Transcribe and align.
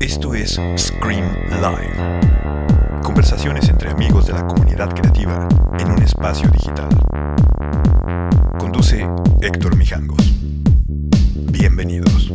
Esto 0.00 0.34
es 0.34 0.60
Scream 0.76 1.24
Live. 1.50 2.20
Conversaciones 3.02 3.68
entre 3.68 3.90
amigos 3.90 4.26
de 4.26 4.32
la 4.32 4.46
comunidad 4.46 4.90
creativa 4.94 5.48
en 5.78 5.90
un 5.90 6.02
espacio 6.02 6.48
digital. 6.50 6.88
Conduce 8.58 9.06
Héctor 9.40 9.76
Mijangos. 9.76 10.34
Bienvenidos. 11.50 12.32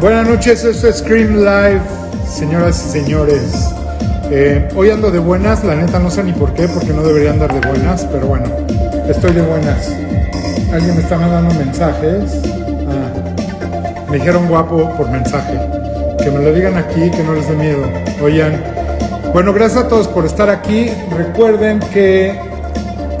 Buenas 0.00 0.28
noches, 0.28 0.62
esto 0.64 0.88
es 0.88 0.98
Scream 0.98 1.36
Live, 1.38 1.82
señoras 2.28 2.86
y 2.86 3.00
señores. 3.00 3.85
Eh, 4.28 4.68
hoy 4.74 4.90
ando 4.90 5.12
de 5.12 5.20
buenas, 5.20 5.62
la 5.62 5.76
neta 5.76 6.00
no 6.00 6.10
sé 6.10 6.24
ni 6.24 6.32
por 6.32 6.52
qué, 6.52 6.66
porque 6.66 6.92
no 6.92 7.02
debería 7.02 7.30
andar 7.30 7.52
de 7.52 7.66
buenas, 7.66 8.04
pero 8.10 8.26
bueno, 8.26 8.46
estoy 9.08 9.32
de 9.32 9.42
buenas. 9.42 9.88
Alguien 10.72 10.96
me 10.96 11.02
está 11.02 11.16
mandando 11.16 11.54
mensajes. 11.54 12.42
Ah, 12.88 14.06
me 14.10 14.16
dijeron 14.16 14.48
guapo 14.48 14.90
por 14.96 15.08
mensaje. 15.10 15.58
Que 16.22 16.30
me 16.30 16.42
lo 16.42 16.52
digan 16.52 16.76
aquí, 16.76 17.08
que 17.10 17.22
no 17.22 17.34
les 17.34 17.48
dé 17.48 17.54
miedo. 17.54 17.86
Oigan, 18.20 18.60
bueno, 19.32 19.52
gracias 19.52 19.84
a 19.84 19.88
todos 19.88 20.08
por 20.08 20.26
estar 20.26 20.50
aquí. 20.50 20.90
Recuerden 21.16 21.78
que 21.94 22.36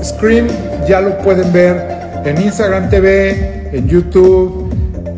Scream 0.02 0.48
ya 0.88 1.00
lo 1.00 1.18
pueden 1.18 1.52
ver 1.52 1.86
en 2.24 2.42
Instagram 2.42 2.90
TV, 2.90 3.68
en 3.72 3.86
YouTube, 3.86 4.65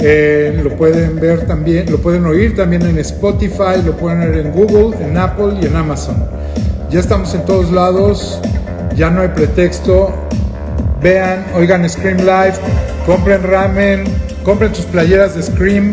eh, 0.00 0.60
lo 0.62 0.76
pueden 0.76 1.18
ver 1.18 1.46
también, 1.46 1.90
lo 1.90 1.98
pueden 1.98 2.24
oír 2.26 2.54
también 2.54 2.82
en 2.82 2.98
Spotify, 2.98 3.82
lo 3.84 3.96
pueden 3.96 4.20
ver 4.20 4.46
en 4.46 4.52
Google, 4.52 4.96
en 5.04 5.16
Apple 5.16 5.54
y 5.60 5.66
en 5.66 5.74
Amazon. 5.74 6.16
Ya 6.90 7.00
estamos 7.00 7.34
en 7.34 7.44
todos 7.44 7.72
lados, 7.72 8.40
ya 8.96 9.10
no 9.10 9.22
hay 9.22 9.28
pretexto. 9.28 10.12
Vean, 11.02 11.44
oigan 11.54 11.88
Scream 11.88 12.18
Live, 12.18 12.54
compren 13.06 13.42
ramen, 13.42 14.04
compren 14.44 14.74
sus 14.74 14.84
playeras 14.86 15.34
de 15.34 15.42
Scream, 15.42 15.92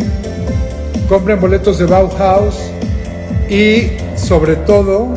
compren 1.09 1.39
boletos 1.39 1.77
de 1.79 1.85
Bauhaus 1.85 2.55
y 3.49 3.91
sobre 4.15 4.55
todo, 4.55 5.09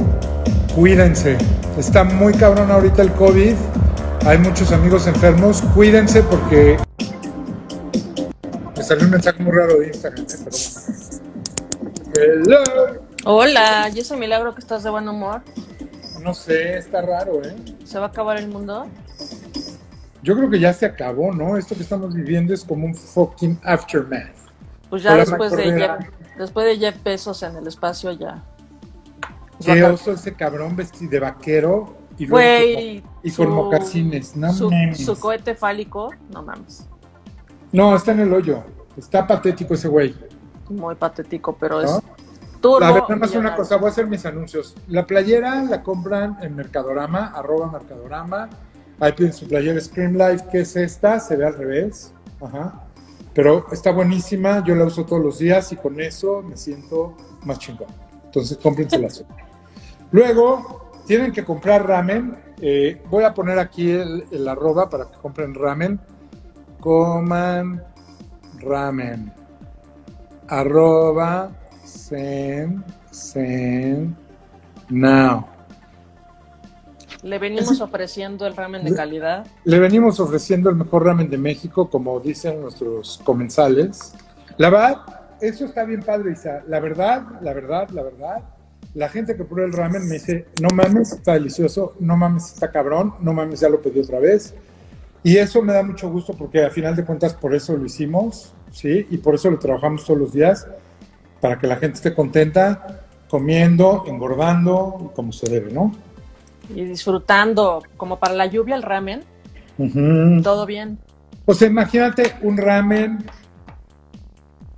cuídense. 0.74 1.36
Está 1.78 2.04
muy 2.04 2.32
cabrón 2.34 2.70
ahorita 2.70 3.02
el 3.02 3.12
COVID, 3.12 3.54
hay 4.26 4.38
muchos 4.38 4.72
amigos 4.72 5.06
enfermos, 5.06 5.62
cuídense 5.74 6.22
porque 6.22 6.76
salió 8.88 9.04
un 9.04 9.10
mensaje 9.10 9.42
muy 9.42 9.52
raro 9.52 9.78
de 9.80 9.88
Instagram. 9.88 10.26
Hello. 12.16 12.62
Hola, 13.26 13.90
¿y 13.94 14.00
ese 14.00 14.16
milagro 14.16 14.54
que 14.54 14.60
estás 14.60 14.82
de 14.82 14.88
buen 14.88 15.06
humor? 15.06 15.42
No 16.22 16.32
sé, 16.32 16.78
está 16.78 17.02
raro, 17.02 17.44
¿eh? 17.44 17.54
¿Se 17.84 17.98
va 17.98 18.06
a 18.06 18.08
acabar 18.08 18.38
el 18.38 18.48
mundo? 18.48 18.86
Yo 20.22 20.34
creo 20.34 20.48
que 20.48 20.58
ya 20.58 20.72
se 20.72 20.86
acabó, 20.86 21.34
¿no? 21.34 21.58
Esto 21.58 21.74
que 21.74 21.82
estamos 21.82 22.14
viviendo 22.14 22.54
es 22.54 22.64
como 22.64 22.86
un 22.86 22.94
fucking 22.94 23.60
aftermath. 23.62 24.34
Pues 24.88 25.02
ya 25.02 25.16
después 25.16 25.52
de, 25.52 25.64
Jeff, 25.64 25.90
después 26.38 26.66
de 26.66 26.78
Jeff 26.78 27.02
Bezos 27.02 27.42
en 27.42 27.56
el 27.56 27.66
espacio 27.66 28.12
ya. 28.12 28.42
Qué 29.62 29.84
oso 29.84 30.12
ese 30.12 30.32
cabrón 30.32 30.76
vestido 30.76 31.10
de 31.10 31.20
vaquero 31.20 31.98
y, 32.16 32.26
Wey, 32.30 33.04
y 33.22 33.30
con 33.32 33.50
mocasines, 33.50 34.34
no 34.34 34.50
su, 34.52 34.70
mames. 34.70 35.04
su 35.04 35.18
cohete 35.18 35.54
fálico, 35.54 36.10
no 36.30 36.42
mames. 36.42 36.86
No, 37.70 37.94
está 37.94 38.12
en 38.12 38.20
el 38.20 38.32
hoyo. 38.32 38.64
Está 38.98 39.26
patético 39.26 39.74
ese 39.74 39.88
güey. 39.88 40.14
Muy 40.68 40.94
patético, 40.96 41.56
pero 41.58 41.80
¿No? 41.80 41.86
es 41.86 42.02
turbo. 42.60 42.84
A 42.84 42.92
ver, 42.92 43.02
nada 43.02 43.16
más 43.16 43.34
una 43.34 43.54
cosa, 43.54 43.76
voy 43.76 43.86
a 43.86 43.90
hacer 43.92 44.06
mis 44.06 44.26
anuncios. 44.26 44.74
La 44.88 45.06
playera 45.06 45.62
la 45.62 45.82
compran 45.82 46.38
en 46.42 46.56
Mercadorama, 46.56 47.32
arroba 47.34 47.70
Mercadorama. 47.70 48.48
Ahí 49.00 49.12
piden 49.12 49.32
su 49.32 49.46
playera 49.46 49.80
Scream 49.80 50.14
Life, 50.14 50.46
que 50.50 50.60
es 50.60 50.74
esta, 50.74 51.20
se 51.20 51.36
ve 51.36 51.46
al 51.46 51.54
revés. 51.54 52.12
Ajá. 52.40 52.84
Pero 53.32 53.66
está 53.70 53.92
buenísima, 53.92 54.64
yo 54.64 54.74
la 54.74 54.84
uso 54.84 55.06
todos 55.06 55.22
los 55.22 55.38
días 55.38 55.70
y 55.72 55.76
con 55.76 56.00
eso 56.00 56.42
me 56.42 56.56
siento 56.56 57.16
más 57.44 57.60
chingón. 57.60 57.86
Entonces 58.24 58.58
cómprensela. 58.58 59.08
Luego, 60.10 60.90
tienen 61.06 61.30
que 61.32 61.44
comprar 61.44 61.86
ramen. 61.86 62.36
Eh, 62.60 63.00
voy 63.08 63.22
a 63.22 63.32
poner 63.32 63.60
aquí 63.60 63.92
el, 63.92 64.26
el 64.32 64.48
arroba 64.48 64.90
para 64.90 65.08
que 65.08 65.18
compren 65.18 65.54
ramen. 65.54 66.00
Coman 66.80 67.82
ramen. 68.60 69.32
Arroba 70.48 71.50
sen, 71.84 72.84
sen, 73.10 74.16
now. 74.88 75.46
Le 77.22 77.38
venimos 77.38 77.80
ofreciendo 77.80 78.46
el 78.46 78.54
ramen 78.54 78.84
de 78.84 78.94
calidad. 78.94 79.46
Le 79.64 79.78
venimos 79.78 80.20
ofreciendo 80.20 80.70
el 80.70 80.76
mejor 80.76 81.04
ramen 81.04 81.28
de 81.28 81.36
México, 81.36 81.90
como 81.90 82.20
dicen 82.20 82.60
nuestros 82.60 83.20
comensales. 83.24 84.14
La 84.56 84.70
verdad, 84.70 84.98
eso 85.40 85.64
está 85.64 85.84
bien 85.84 86.02
padre, 86.02 86.32
Isa. 86.32 86.62
La 86.68 86.80
verdad, 86.80 87.24
la 87.40 87.52
verdad, 87.52 87.88
la 87.90 88.02
verdad. 88.02 88.42
La 88.94 89.08
gente 89.08 89.36
que 89.36 89.44
prueba 89.44 89.68
el 89.68 89.72
ramen 89.72 90.08
me 90.08 90.14
dice, 90.14 90.46
no 90.62 90.68
mames, 90.74 91.12
está 91.12 91.34
delicioso, 91.34 91.94
no 92.00 92.16
mames, 92.16 92.52
está 92.52 92.70
cabrón, 92.70 93.14
no 93.20 93.32
mames, 93.32 93.60
ya 93.60 93.68
lo 93.68 93.82
pedí 93.82 94.00
otra 94.00 94.18
vez. 94.18 94.54
Y 95.22 95.36
eso 95.36 95.62
me 95.62 95.72
da 95.72 95.82
mucho 95.82 96.08
gusto 96.10 96.32
porque 96.34 96.64
a 96.64 96.70
final 96.70 96.94
de 96.94 97.04
cuentas 97.04 97.34
por 97.34 97.54
eso 97.54 97.76
lo 97.76 97.84
hicimos, 97.84 98.52
¿sí? 98.70 99.06
Y 99.10 99.18
por 99.18 99.34
eso 99.34 99.50
lo 99.50 99.58
trabajamos 99.58 100.04
todos 100.04 100.20
los 100.20 100.32
días, 100.32 100.66
para 101.40 101.58
que 101.58 101.66
la 101.66 101.76
gente 101.76 101.96
esté 101.96 102.14
contenta, 102.14 103.02
comiendo, 103.28 104.04
engordando, 104.06 105.12
como 105.14 105.32
se 105.32 105.48
debe, 105.48 105.72
¿no? 105.72 105.92
Y 106.74 106.84
disfrutando, 106.84 107.82
como 107.96 108.18
para 108.18 108.34
la 108.34 108.46
lluvia, 108.46 108.76
el 108.76 108.82
ramen. 108.82 109.22
Todo 110.42 110.66
bien. 110.66 110.98
O 111.46 111.54
sea, 111.54 111.68
imagínate 111.68 112.36
un 112.42 112.56
ramen, 112.56 113.24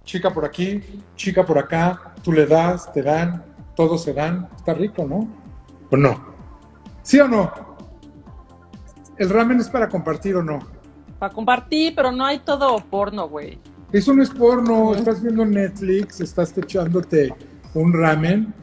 chica 0.04 0.30
por 0.30 0.44
aquí, 0.44 0.82
chica 1.16 1.44
por 1.44 1.58
acá, 1.58 2.14
tú 2.22 2.32
le 2.32 2.46
das, 2.46 2.92
te 2.92 3.02
dan, 3.02 3.44
todos 3.74 4.02
se 4.02 4.12
dan, 4.12 4.48
está 4.56 4.74
rico, 4.74 5.04
¿no? 5.04 5.28
¿O 5.90 5.96
no? 5.96 6.20
¿Sí 7.02 7.18
o 7.18 7.26
no? 7.26 7.69
¿El 9.20 9.28
ramen 9.28 9.60
es 9.60 9.68
para 9.68 9.86
compartir 9.86 10.34
o 10.36 10.42
no? 10.42 10.60
Para 11.18 11.30
compartir, 11.30 11.94
pero 11.94 12.10
no 12.10 12.24
hay 12.24 12.38
todo 12.38 12.78
porno, 12.78 13.28
güey. 13.28 13.58
Eso 13.92 14.14
no 14.14 14.22
es 14.22 14.30
porno, 14.30 14.94
estás 14.94 15.22
viendo 15.22 15.44
Netflix, 15.44 16.22
estás 16.22 16.56
echándote 16.56 17.34
un 17.74 17.92
ramen, 17.92 18.54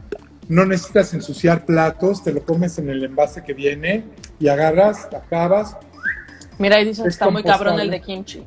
no 0.48 0.66
necesitas 0.66 1.14
ensuciar 1.14 1.64
platos, 1.64 2.24
te 2.24 2.32
lo 2.32 2.42
comes 2.42 2.76
en 2.78 2.90
el 2.90 3.04
envase 3.04 3.44
que 3.44 3.52
viene 3.52 4.02
y 4.40 4.48
agarras, 4.48 5.08
acabas, 5.14 5.76
Mira, 6.58 6.74
ahí 6.74 6.86
dicen 6.86 7.04
que 7.04 7.10
Es 7.10 7.14
está 7.14 7.30
muy 7.30 7.44
cabrón 7.44 7.78
el 7.78 7.92
de 7.92 8.00
kimchi. 8.00 8.44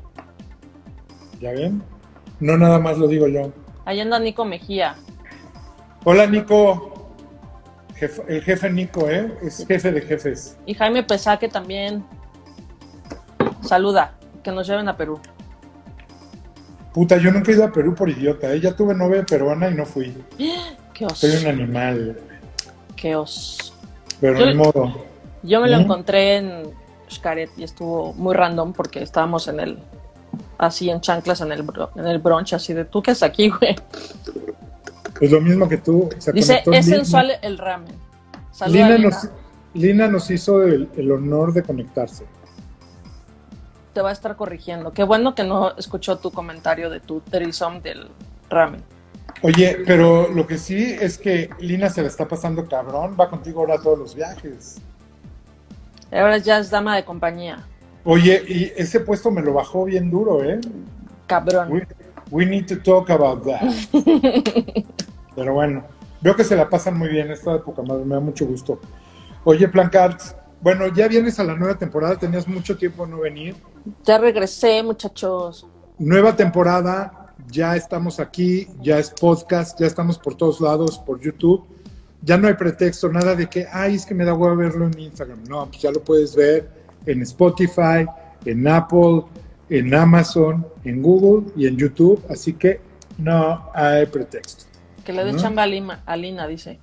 ¿ya 1.39 1.53
ven? 1.53 1.81
No 2.41 2.57
nada 2.57 2.77
más 2.77 2.97
lo 2.97 3.07
digo 3.07 3.29
yo. 3.29 3.53
Ahí 3.85 4.01
anda 4.01 4.19
Nico 4.19 4.43
Mejía. 4.43 4.95
Hola 6.03 6.27
Nico, 6.27 7.00
El 8.27 8.41
jefe 8.43 8.69
Nico, 8.69 9.09
¿eh? 9.09 9.31
Es 9.43 9.65
jefe 9.67 9.91
de 9.91 10.01
jefes. 10.01 10.57
Y 10.65 10.73
Jaime 10.73 11.03
Pesaque 11.03 11.47
también. 11.47 12.03
Saluda, 13.61 14.13
que 14.43 14.51
nos 14.51 14.67
lleven 14.67 14.87
a 14.89 14.97
Perú. 14.97 15.19
Puta, 16.93 17.17
yo 17.17 17.31
nunca 17.31 17.51
he 17.51 17.55
ido 17.55 17.63
a 17.63 17.71
Perú 17.71 17.95
por 17.95 18.09
idiota, 18.09 18.51
¿eh? 18.53 18.59
Ya 18.59 18.75
tuve 18.75 18.93
novia 18.93 19.23
peruana 19.23 19.69
y 19.69 19.75
no 19.75 19.85
fui. 19.85 20.15
Qué 20.93 21.05
os. 21.05 21.17
Soy 21.17 21.31
un 21.37 21.47
animal, 21.47 22.19
Qué 22.95 23.15
os. 23.15 23.73
pero 24.19 24.39
Yo- 24.39 24.45
ni 24.47 24.53
modo. 24.55 24.93
Yo 25.43 25.59
me 25.61 25.69
lo 25.69 25.77
¿Mm? 25.77 25.81
encontré 25.81 26.35
en 26.37 26.63
Xcaret 27.09 27.49
y 27.57 27.63
estuvo 27.63 28.13
muy 28.13 28.35
random 28.35 28.73
porque 28.73 29.01
estábamos 29.01 29.47
en 29.47 29.59
el. 29.59 29.79
Así 30.57 30.89
en 30.91 31.01
chanclas 31.01 31.41
en 31.41 31.51
el, 31.51 31.65
en 31.95 32.05
el 32.05 32.19
brunch, 32.19 32.53
así 32.53 32.73
de 32.73 32.85
tú 32.85 33.01
que 33.01 33.11
es 33.11 33.23
aquí, 33.23 33.49
güey. 33.49 33.75
Pues 35.21 35.31
lo 35.31 35.39
mismo 35.39 35.69
que 35.69 35.77
tú. 35.77 36.09
se 36.17 36.31
Dice, 36.33 36.63
es 36.71 36.87
Lina. 36.87 36.97
sensual 36.97 37.31
el 37.43 37.59
ramen. 37.59 37.93
Lina 38.65 38.97
Lina. 38.97 38.97
nos, 38.97 39.29
Lina 39.75 40.07
nos 40.07 40.31
hizo 40.31 40.63
el, 40.63 40.89
el 40.97 41.11
honor 41.11 41.53
de 41.53 41.61
conectarse. 41.61 42.25
Te 43.93 44.01
va 44.01 44.09
a 44.09 44.13
estar 44.13 44.35
corrigiendo. 44.35 44.93
Qué 44.93 45.03
bueno 45.03 45.35
que 45.35 45.43
no 45.43 45.77
escuchó 45.77 46.17
tu 46.17 46.31
comentario 46.31 46.89
de 46.89 47.01
tu 47.01 47.19
threesome 47.21 47.81
del 47.81 48.09
ramen. 48.49 48.81
Oye, 49.43 49.83
pero 49.85 50.27
lo 50.27 50.47
que 50.47 50.57
sí 50.57 50.97
es 50.99 51.19
que 51.19 51.51
Lina 51.59 51.89
se 51.89 52.01
la 52.01 52.07
está 52.07 52.27
pasando 52.27 52.67
cabrón, 52.67 53.15
va 53.19 53.29
contigo 53.29 53.59
ahora 53.59 53.75
a 53.75 53.81
todos 53.81 53.99
los 53.99 54.15
viajes. 54.15 54.81
Ahora 56.11 56.37
ya 56.39 56.57
es 56.57 56.71
dama 56.71 56.95
de 56.95 57.05
compañía. 57.05 57.67
Oye, 58.03 58.43
y 58.47 58.73
ese 58.75 59.01
puesto 59.01 59.29
me 59.29 59.43
lo 59.43 59.53
bajó 59.53 59.85
bien 59.85 60.09
duro, 60.09 60.43
¿eh? 60.43 60.59
Cabrón. 61.27 61.71
We, 61.71 61.87
we 62.31 62.45
need 62.45 62.67
to 62.67 62.77
talk 62.77 63.09
about 63.09 63.43
that. 63.43 63.61
Pero 65.35 65.53
bueno, 65.53 65.83
veo 66.21 66.35
que 66.35 66.43
se 66.43 66.55
la 66.55 66.69
pasan 66.69 66.97
muy 66.97 67.09
bien 67.09 67.29
esta 67.31 67.55
época, 67.55 67.81
madre, 67.83 68.05
me 68.05 68.15
da 68.15 68.21
mucho 68.21 68.45
gusto. 68.45 68.79
Oye, 69.43 69.67
Plancards, 69.67 70.35
bueno, 70.61 70.87
ya 70.87 71.07
vienes 71.07 71.39
a 71.39 71.43
la 71.43 71.55
nueva 71.55 71.77
temporada, 71.77 72.17
tenías 72.17 72.47
mucho 72.47 72.77
tiempo 72.77 73.05
no 73.05 73.19
venir. 73.19 73.55
Ya 74.03 74.17
regresé, 74.17 74.81
muchachos. 74.83 75.67
Nueva 75.97 76.35
temporada, 76.35 77.33
ya 77.47 77.75
estamos 77.75 78.19
aquí, 78.19 78.67
ya 78.81 78.99
es 78.99 79.09
podcast, 79.11 79.79
ya 79.79 79.87
estamos 79.87 80.17
por 80.17 80.35
todos 80.35 80.61
lados, 80.61 80.97
por 80.99 81.19
YouTube. 81.19 81.65
ya 82.23 82.37
no 82.37 82.47
hay 82.47 82.53
pretexto, 82.53 83.09
nada 83.09 83.35
de 83.35 83.47
que, 83.47 83.65
ay, 83.71 83.95
es 83.95 84.05
que 84.05 84.13
me 84.13 84.23
da 84.23 84.33
huevo 84.33 84.55
verlo 84.55 84.85
en 84.85 84.99
Instagram. 84.99 85.43
No, 85.49 85.65
pues 85.65 85.81
ya 85.81 85.91
lo 85.91 86.01
puedes 86.01 86.35
ver 86.35 86.69
en 87.05 87.21
Spotify, 87.23 88.05
en 88.45 88.67
Apple, 88.67 89.23
en 89.71 89.93
Amazon, 89.95 90.67
en 90.83 91.01
Google 91.01 91.49
y 91.55 91.65
en 91.65 91.77
YouTube, 91.77 92.21
así 92.29 92.53
que 92.53 92.81
no 93.17 93.71
hay 93.73 94.05
pretexto. 94.05 94.65
Que 95.05 95.13
le 95.13 95.23
dé 95.23 95.31
¿No? 95.31 95.39
chamba 95.39 95.63
a, 95.63 95.67
Lima, 95.67 96.03
a 96.05 96.17
Lina, 96.17 96.45
dice. 96.45 96.77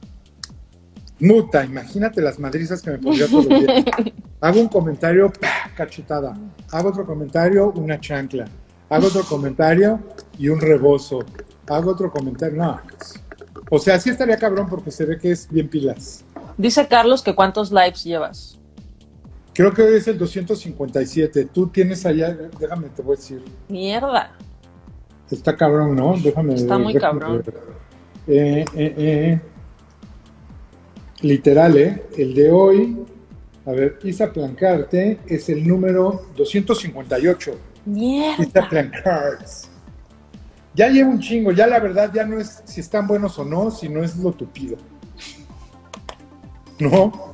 Muta, 1.21 1.67
imagínate 1.67 2.23
las 2.23 2.39
madrizas 2.39 2.81
que 2.81 2.93
me 2.93 2.99
pondría 2.99 3.29
todos 3.29 3.45
los 3.45 3.61
días. 3.61 3.85
Hago 4.41 4.61
un 4.61 4.69
comentario, 4.69 5.31
¡pah! 5.31 5.71
cachetada. 5.77 6.35
Hago 6.71 6.89
otro 6.89 7.05
comentario, 7.05 7.71
una 7.73 8.01
chancla. 8.01 8.47
Hago 8.89 9.09
otro 9.09 9.23
comentario 9.25 10.01
y 10.39 10.49
un 10.49 10.59
rebozo. 10.59 11.27
Hago 11.67 11.91
otro 11.91 12.11
comentario, 12.11 12.57
no. 12.57 12.81
O 13.71 13.79
sea, 13.79 14.01
sí 14.01 14.09
estaría 14.09 14.39
cabrón 14.39 14.67
porque 14.67 14.91
se 14.91 15.05
ve 15.05 15.19
que 15.19 15.33
es 15.33 15.47
bien 15.51 15.69
pilas. 15.69 16.25
Dice 16.57 16.87
Carlos 16.89 17.21
que 17.23 17.35
cuántos 17.35 17.71
lives 17.71 18.03
llevas. 18.03 18.58
Creo 19.59 19.75
que 19.75 19.83
hoy 19.83 19.97
es 19.97 20.07
el 20.07 20.17
257. 20.17 21.47
Tú 21.47 21.67
tienes 21.67 22.07
allá, 22.07 22.33
déjame, 22.61 22.91
te 22.91 23.03
voy 23.03 23.15
a 23.15 23.17
decir. 23.17 23.43
Mierda. 23.69 24.31
Está 25.29 25.57
cabrón, 25.57 25.97
¿no? 25.97 26.17
Déjame 26.17 26.55
Está 26.55 26.79
muy 26.79 26.93
déjame 26.93 27.19
cabrón. 27.19 27.45
Eh, 28.29 28.65
eh, 28.73 28.95
eh. 28.97 29.41
Literal, 31.23 31.77
¿eh? 31.77 32.05
El 32.17 32.35
de 32.35 32.53
hoy, 32.53 33.05
a 33.67 33.73
ver, 33.73 33.99
Isa 34.05 34.33
Plancarte 34.33 35.19
es 35.27 35.49
el 35.49 35.67
número 35.67 36.27
258. 36.37 37.51
Isa 37.51 37.61
Mierda. 37.85 38.69
Plancards. 38.69 39.71
Ya 40.73 40.87
llevo 40.87 41.11
un 41.11 41.19
chingo, 41.19 41.51
ya 41.51 41.67
la 41.67 41.81
verdad 41.81 42.13
ya 42.15 42.25
no 42.25 42.39
es 42.39 42.63
si 42.65 42.79
están 42.79 43.09
buenos 43.09 43.37
o 43.41 43.45
no, 43.45 43.73
sino 43.73 44.05
es 44.05 44.17
lo 44.19 44.31
tupido. 44.31 44.77
¿No? 46.79 47.29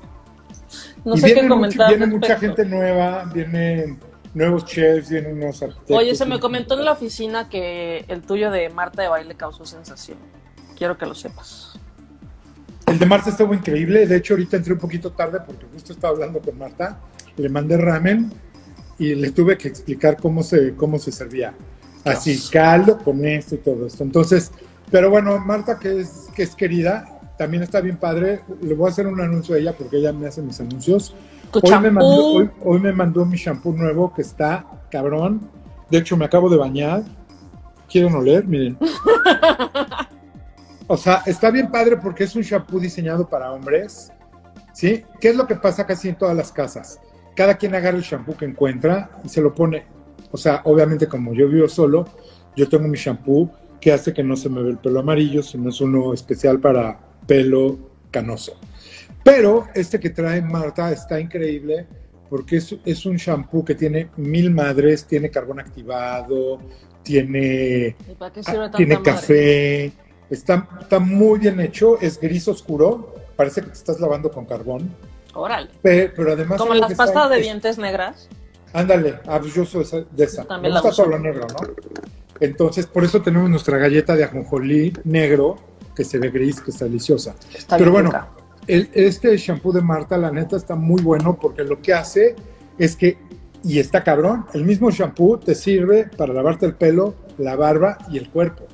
No 1.05 1.15
y 1.15 1.19
sé 1.21 1.27
qué 1.29 1.35
viene, 1.35 1.49
mucho- 1.49 1.55
comentar. 1.57 1.89
viene 1.89 2.07
mucha 2.07 2.37
gente 2.39 2.65
nueva, 2.65 3.25
vienen 3.33 3.99
nuevos 4.33 4.65
chefs, 4.65 5.11
vienen 5.11 5.37
unos 5.43 5.63
arquitectos. 5.63 5.97
Oye, 5.99 6.15
se 6.15 6.25
me 6.27 6.41
comentó 6.41 6.79
en 6.79 6.85
la 6.85 6.93
oficina 6.93 7.49
que 7.49 8.05
el 8.09 8.23
tuyo 8.23 8.51
de 8.51 8.69
Marta 8.71 9.03
de 9.03 9.09
baile 9.09 9.35
causó 9.35 9.65
sensación. 9.67 10.19
Quiero 10.77 10.97
que 10.99 11.07
lo 11.07 11.15
sepas. 11.15 11.79
El 12.87 12.99
de 12.99 13.07
Marta 13.07 13.31
estuvo 13.31 13.55
increíble. 13.55 14.07
De 14.07 14.17
hecho, 14.17 14.35
ahorita 14.35 14.57
entré 14.57 14.73
un 14.73 14.79
poquito 14.79 15.13
tarde 15.13 15.39
porque 15.47 15.67
justo 15.73 15.93
estaba 15.93 16.15
hablando 16.15 16.41
con 16.41 16.59
Marta. 16.59 16.99
Le 17.37 17.49
mandé 17.49 17.77
ramen 17.77 18.33
y 18.99 19.15
le 19.15 19.31
tuve 19.31 19.57
que 19.57 19.69
explicar 19.69 20.17
cómo 20.17 20.43
se, 20.43 20.75
cómo 20.75 20.99
se 20.99 21.13
servía. 21.13 21.55
Así, 22.05 22.39
caldo 22.51 22.99
con 22.99 23.25
esto 23.25 23.55
y 23.55 23.59
todo 23.59 23.87
esto. 23.87 24.03
Entonces, 24.05 24.51
pero 24.91 25.11
bueno, 25.11 25.39
Marta, 25.39 25.79
que 25.79 26.01
es, 26.01 26.29
que 26.35 26.43
es 26.43 26.55
querida, 26.55 27.14
también 27.37 27.63
está 27.63 27.81
bien 27.81 27.97
padre. 27.97 28.41
Le 28.61 28.75
voy 28.75 28.89
a 28.89 28.91
hacer 28.91 29.07
un 29.07 29.21
anuncio 29.21 29.55
a 29.55 29.59
ella 29.59 29.73
porque 29.77 29.99
ella 29.99 30.13
me 30.13 30.27
hace 30.27 30.43
mis 30.43 30.61
anuncios. 30.61 31.15
Hoy 31.53 31.79
me, 31.81 31.91
mandó, 31.91 32.51
hoy 32.63 32.81
me 32.81 32.93
mandó 32.93 33.25
mi 33.25 33.37
shampoo 33.37 33.73
nuevo 33.73 34.13
que 34.13 34.23
está 34.23 34.65
cabrón. 34.91 35.41
De 35.91 35.99
hecho, 35.99 36.17
me 36.17 36.25
acabo 36.25 36.49
de 36.49 36.57
bañar. 36.57 37.03
¿Quieren 37.89 38.15
oler? 38.15 38.47
Miren. 38.47 38.79
O 40.87 40.97
sea, 40.97 41.23
está 41.25 41.51
bien 41.51 41.71
padre 41.71 41.97
porque 41.97 42.25
es 42.25 42.37
un 42.37 42.43
shampoo 42.43 42.79
diseñado 42.79 43.27
para 43.29 43.51
hombres. 43.53 44.13
¿Sí? 44.73 45.05
¿Qué 45.21 45.31
es 45.31 45.37
lo 45.37 45.47
que 45.47 45.55
pasa 45.55 45.87
casi 45.87 46.09
en 46.09 46.17
todas 46.17 46.37
las 46.37 46.53
casas? 46.53 47.01
Cada 47.35 47.57
quien 47.57 47.75
agarra 47.75 47.97
el 47.97 48.03
shampoo 48.03 48.37
que 48.37 48.45
encuentra 48.45 49.11
y 49.25 49.29
se 49.29 49.41
lo 49.41 49.55
pone. 49.55 49.87
O 50.31 50.37
sea, 50.37 50.61
obviamente 50.65 51.09
como 51.09 51.33
yo 51.33 51.49
vivo 51.49 51.69
solo, 51.69 52.05
yo 52.55 52.69
tengo 52.69 52.87
mi 52.87 52.99
shampoo 52.99 53.51
que 53.81 53.93
hace 53.93 54.13
que 54.13 54.23
no 54.23 54.37
se 54.37 54.49
me 54.49 54.63
ve 54.63 54.71
el 54.71 54.79
pelo 54.79 55.01
amarillo, 55.01 55.43
sino 55.43 55.71
es 55.71 55.81
uno 55.81 56.13
especial 56.13 56.61
para 56.61 56.99
pelo 57.27 57.79
canoso. 58.11 58.59
Pero 59.23 59.67
este 59.75 59.99
que 59.99 60.11
trae 60.11 60.43
Marta 60.43 60.93
está 60.93 61.19
increíble 61.19 61.87
porque 62.29 62.57
es, 62.57 62.75
es 62.85 63.07
un 63.07 63.17
shampoo 63.17 63.65
que 63.65 63.75
tiene 63.75 64.09
mil 64.17 64.51
madres, 64.51 65.05
tiene 65.07 65.31
carbón 65.31 65.61
activado, 65.61 66.61
tiene, 67.03 67.95
¿Y 68.11 68.15
para 68.19 68.33
qué 68.33 68.43
sirve 68.43 68.59
tanta 68.61 68.77
tiene 68.79 68.95
madre? 68.97 69.11
café, 69.13 69.93
está, 70.31 70.69
está 70.81 70.99
muy 70.99 71.39
bien 71.39 71.61
hecho, 71.61 72.01
es 72.01 72.19
gris 72.21 72.49
oscuro, 72.49 73.15
parece 73.37 73.61
que 73.61 73.69
te 73.69 73.75
estás 73.75 74.01
lavando 74.01 74.31
con 74.31 74.47
carbón, 74.47 74.91
Órale. 75.35 75.69
pe- 75.83 76.13
pero, 76.17 76.33
además... 76.33 76.59
Como 76.61 76.75
las 76.75 76.95
pastas 76.95 77.31
de 77.31 77.37
es- 77.37 77.43
dientes 77.43 77.79
negras. 77.79 78.29
Ándale, 78.73 79.17
ah, 79.27 79.39
pues 79.41 79.55
yo 79.55 79.65
soy 79.65 79.83
esa- 79.83 80.01
de 80.11 80.25
esa. 80.25 80.45
También 80.45 80.73
Me 80.73 80.81
la 80.81 80.81
gusta 80.81 81.05
lo 81.07 81.19
negro, 81.19 81.47
¿no? 81.49 81.75
Entonces, 82.41 82.87
por 82.87 83.05
eso 83.05 83.23
tenemos 83.23 83.49
nuestra 83.49 83.79
galleta 83.79 84.17
de 84.17 84.25
ajonjolí 84.25 84.93
negro, 85.05 85.57
que 85.95 86.05
se 86.05 86.19
ve 86.19 86.31
gris, 86.31 86.61
que 86.61 86.71
está 86.71 86.85
deliciosa. 86.87 87.35
Está 87.55 87.77
Pero 87.77 87.93
bueno, 87.93 88.11
el- 88.67 88.91
este 88.95 89.37
shampoo 89.37 89.73
de 89.73 89.81
Marta, 89.83 90.17
la 90.19 90.31
neta, 90.31 90.57
está 90.57 90.75
muy 90.75 91.03
bueno 91.03 91.37
porque 91.41 91.65
lo 91.65 91.81
que 91.81 91.93
hace 91.95 92.35
es 92.79 92.97
que, 92.97 93.19
y 93.63 93.79
está 93.79 94.03
cabrón, 94.05 94.47
el 94.55 94.65
mismo 94.65 94.91
shampoo 94.91 95.39
te 95.39 95.55
sirve 95.55 96.09
para 96.17 96.33
lavarte 96.35 96.67
el 96.67 96.75
pelo, 96.75 97.15
la 97.39 97.57
barba 97.57 97.99
y 98.11 98.19
el 98.19 98.29
cuerpo. 98.31 98.67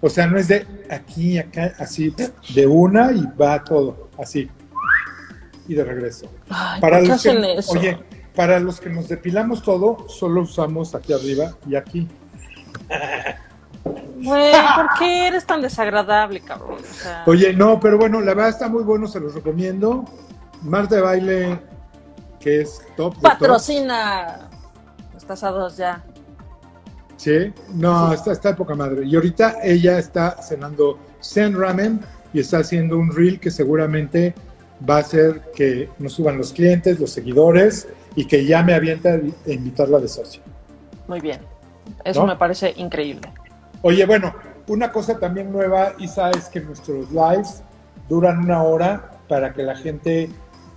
O 0.00 0.08
sea, 0.08 0.26
no 0.28 0.38
es 0.38 0.46
de 0.48 0.64
aquí, 0.90 1.38
acá, 1.38 1.74
así, 1.78 2.14
de 2.54 2.66
una 2.66 3.10
y 3.12 3.24
va 3.40 3.64
todo, 3.64 4.10
así. 4.18 4.48
Y 5.66 5.74
de 5.74 5.84
regreso. 5.84 6.30
Ay, 6.48 6.80
Para 6.80 6.98
¿por 6.98 7.04
qué 7.04 7.08
los 7.12 7.22
que, 7.22 7.58
eso? 7.58 7.72
Oye, 7.72 7.98
para 8.34 8.60
los 8.60 8.80
que 8.80 8.90
nos 8.90 9.08
depilamos 9.08 9.62
todo, 9.62 10.08
solo 10.08 10.42
usamos 10.42 10.94
aquí 10.94 11.12
arriba 11.12 11.56
y 11.66 11.74
aquí. 11.74 12.06
Güey, 14.22 14.52
¿por 14.76 14.98
qué 14.98 15.28
eres 15.28 15.46
tan 15.46 15.62
desagradable, 15.62 16.40
cabrón? 16.40 16.78
O 16.78 16.94
sea, 16.94 17.22
Oye, 17.26 17.52
no, 17.52 17.78
pero 17.80 17.98
bueno, 17.98 18.20
la 18.20 18.34
verdad 18.34 18.50
está 18.50 18.68
muy 18.68 18.82
bueno, 18.82 19.06
se 19.06 19.20
los 19.20 19.34
recomiendo. 19.34 20.04
Marta 20.62 20.96
de 20.96 21.02
baile, 21.02 21.60
que 22.40 22.62
es 22.62 22.80
top. 22.96 23.14
de 23.14 23.20
top. 23.20 23.22
patrocina. 23.22 24.48
Estás 25.16 25.44
a 25.44 25.50
dos 25.50 25.76
ya. 25.76 26.02
Sí, 27.16 27.52
no, 27.74 28.12
está, 28.12 28.32
está 28.32 28.50
de 28.50 28.54
poca 28.54 28.74
madre. 28.74 29.04
Y 29.04 29.14
ahorita 29.16 29.56
ella 29.62 29.98
está 29.98 30.40
cenando 30.40 30.98
Zen 31.20 31.58
Ramen 31.58 32.00
y 32.32 32.40
está 32.40 32.58
haciendo 32.58 32.96
un 32.96 33.14
reel 33.14 33.40
que 33.40 33.50
seguramente 33.50 34.34
va 34.88 34.96
a 34.96 35.00
hacer 35.00 35.42
que 35.54 35.88
nos 35.98 36.12
suban 36.12 36.38
los 36.38 36.52
clientes, 36.52 37.00
los 37.00 37.10
seguidores 37.10 37.88
y 38.14 38.26
que 38.26 38.44
ya 38.44 38.62
me 38.62 38.74
avienta 38.74 39.14
a 39.14 39.50
invitarla 39.50 39.98
de 39.98 40.08
socio. 40.08 40.42
Muy 41.08 41.20
bien. 41.20 41.40
Eso 42.04 42.20
¿No? 42.20 42.26
me 42.26 42.36
parece 42.36 42.72
increíble. 42.76 43.32
Oye, 43.82 44.04
bueno, 44.06 44.34
una 44.66 44.90
cosa 44.90 45.18
también 45.18 45.52
nueva, 45.52 45.92
Isa, 45.98 46.30
es 46.30 46.48
que 46.48 46.60
nuestros 46.60 47.10
lives 47.10 47.62
duran 48.08 48.38
una 48.38 48.62
hora 48.62 49.10
para 49.28 49.52
que 49.52 49.62
la 49.62 49.76
gente 49.76 50.30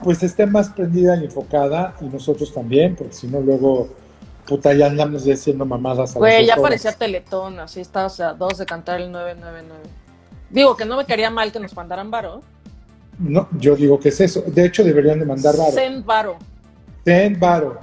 pues 0.04 0.24
esté 0.24 0.46
más 0.46 0.70
prendida 0.70 1.16
y 1.16 1.26
enfocada 1.26 1.96
y 2.02 2.06
nosotros 2.06 2.54
también, 2.54 2.96
porque 2.96 3.14
si 3.14 3.28
no 3.28 3.40
luego, 3.40 3.90
puta, 4.48 4.74
ya 4.74 4.88
andamos 4.88 5.24
ya 5.24 5.34
haciendo 5.34 5.66
mamadas 5.66 6.16
a 6.16 6.20
Güey, 6.20 6.46
ya 6.46 6.54
horas. 6.54 6.64
parecía 6.64 6.92
Teletón, 6.94 7.60
así 7.60 7.82
estabas 7.82 8.20
a 8.20 8.34
dos 8.34 8.58
de 8.58 8.66
cantar 8.66 9.00
el 9.00 9.12
999. 9.12 9.84
Digo 10.50 10.76
que 10.76 10.86
no 10.86 10.98
me 10.98 11.06
quería 11.06 11.30
mal 11.30 11.52
que 11.52 11.60
nos 11.60 11.76
mandaran 11.76 12.12
varo. 12.12 12.42
No, 13.20 13.48
yo 13.58 13.76
digo 13.76 14.00
que 14.00 14.10
es 14.10 14.20
eso. 14.20 14.42
De 14.42 14.66
hecho, 14.66 14.84
deberían 14.84 15.20
de 15.20 15.26
mandar 15.26 15.56
varo. 15.56 15.72
Send 15.72 16.04
varo. 16.04 16.38
Ten 17.04 17.40
varo. 17.40 17.78